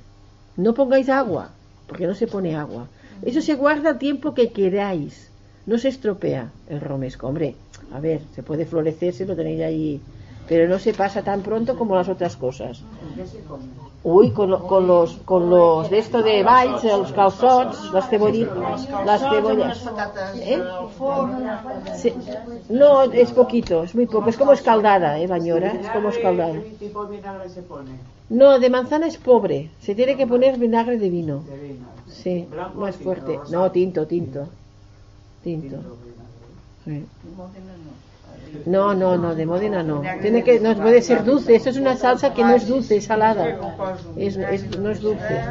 [0.56, 1.52] No pongáis agua,
[1.86, 2.88] porque no se pone agua.
[3.22, 5.30] Eso se guarda el tiempo que queráis.
[5.66, 7.28] No se estropea el romesco.
[7.28, 7.54] Hombre,
[7.92, 10.00] a ver, se puede florecer si lo tenéis ahí,
[10.48, 12.82] pero no se pasa tan pronto como las otras cosas.
[14.04, 19.22] Uy, con, con los con los de esto de Valls, los calzots, las cebollitas, las
[19.22, 19.90] cebollas.
[20.36, 20.62] ¿Eh?
[22.68, 24.28] No, es poquito, es muy poco.
[24.28, 25.72] Es como escaldada, ¿eh, Bañora?
[25.72, 26.60] Es como escaldada.
[28.28, 29.70] No, de manzana es pobre.
[29.80, 31.42] Se tiene que poner vinagre de vino.
[32.06, 33.40] Sí, ¿Blanco más fuerte.
[33.50, 34.48] No, tinto, tinto.
[35.42, 35.76] Tinto.
[36.84, 37.06] Sí.
[38.64, 38.94] No.
[38.94, 40.12] No, no, de Módena no.
[40.20, 41.54] Tiene que, no puede ser dulce.
[41.54, 43.58] Esto es una salsa que no es dulce, es salada.
[44.14, 44.36] Es-
[44.78, 45.48] no es dulce.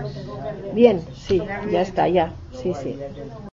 [0.72, 2.36] Bien, sí, ya está, ya.
[2.52, 3.02] Sí, sí.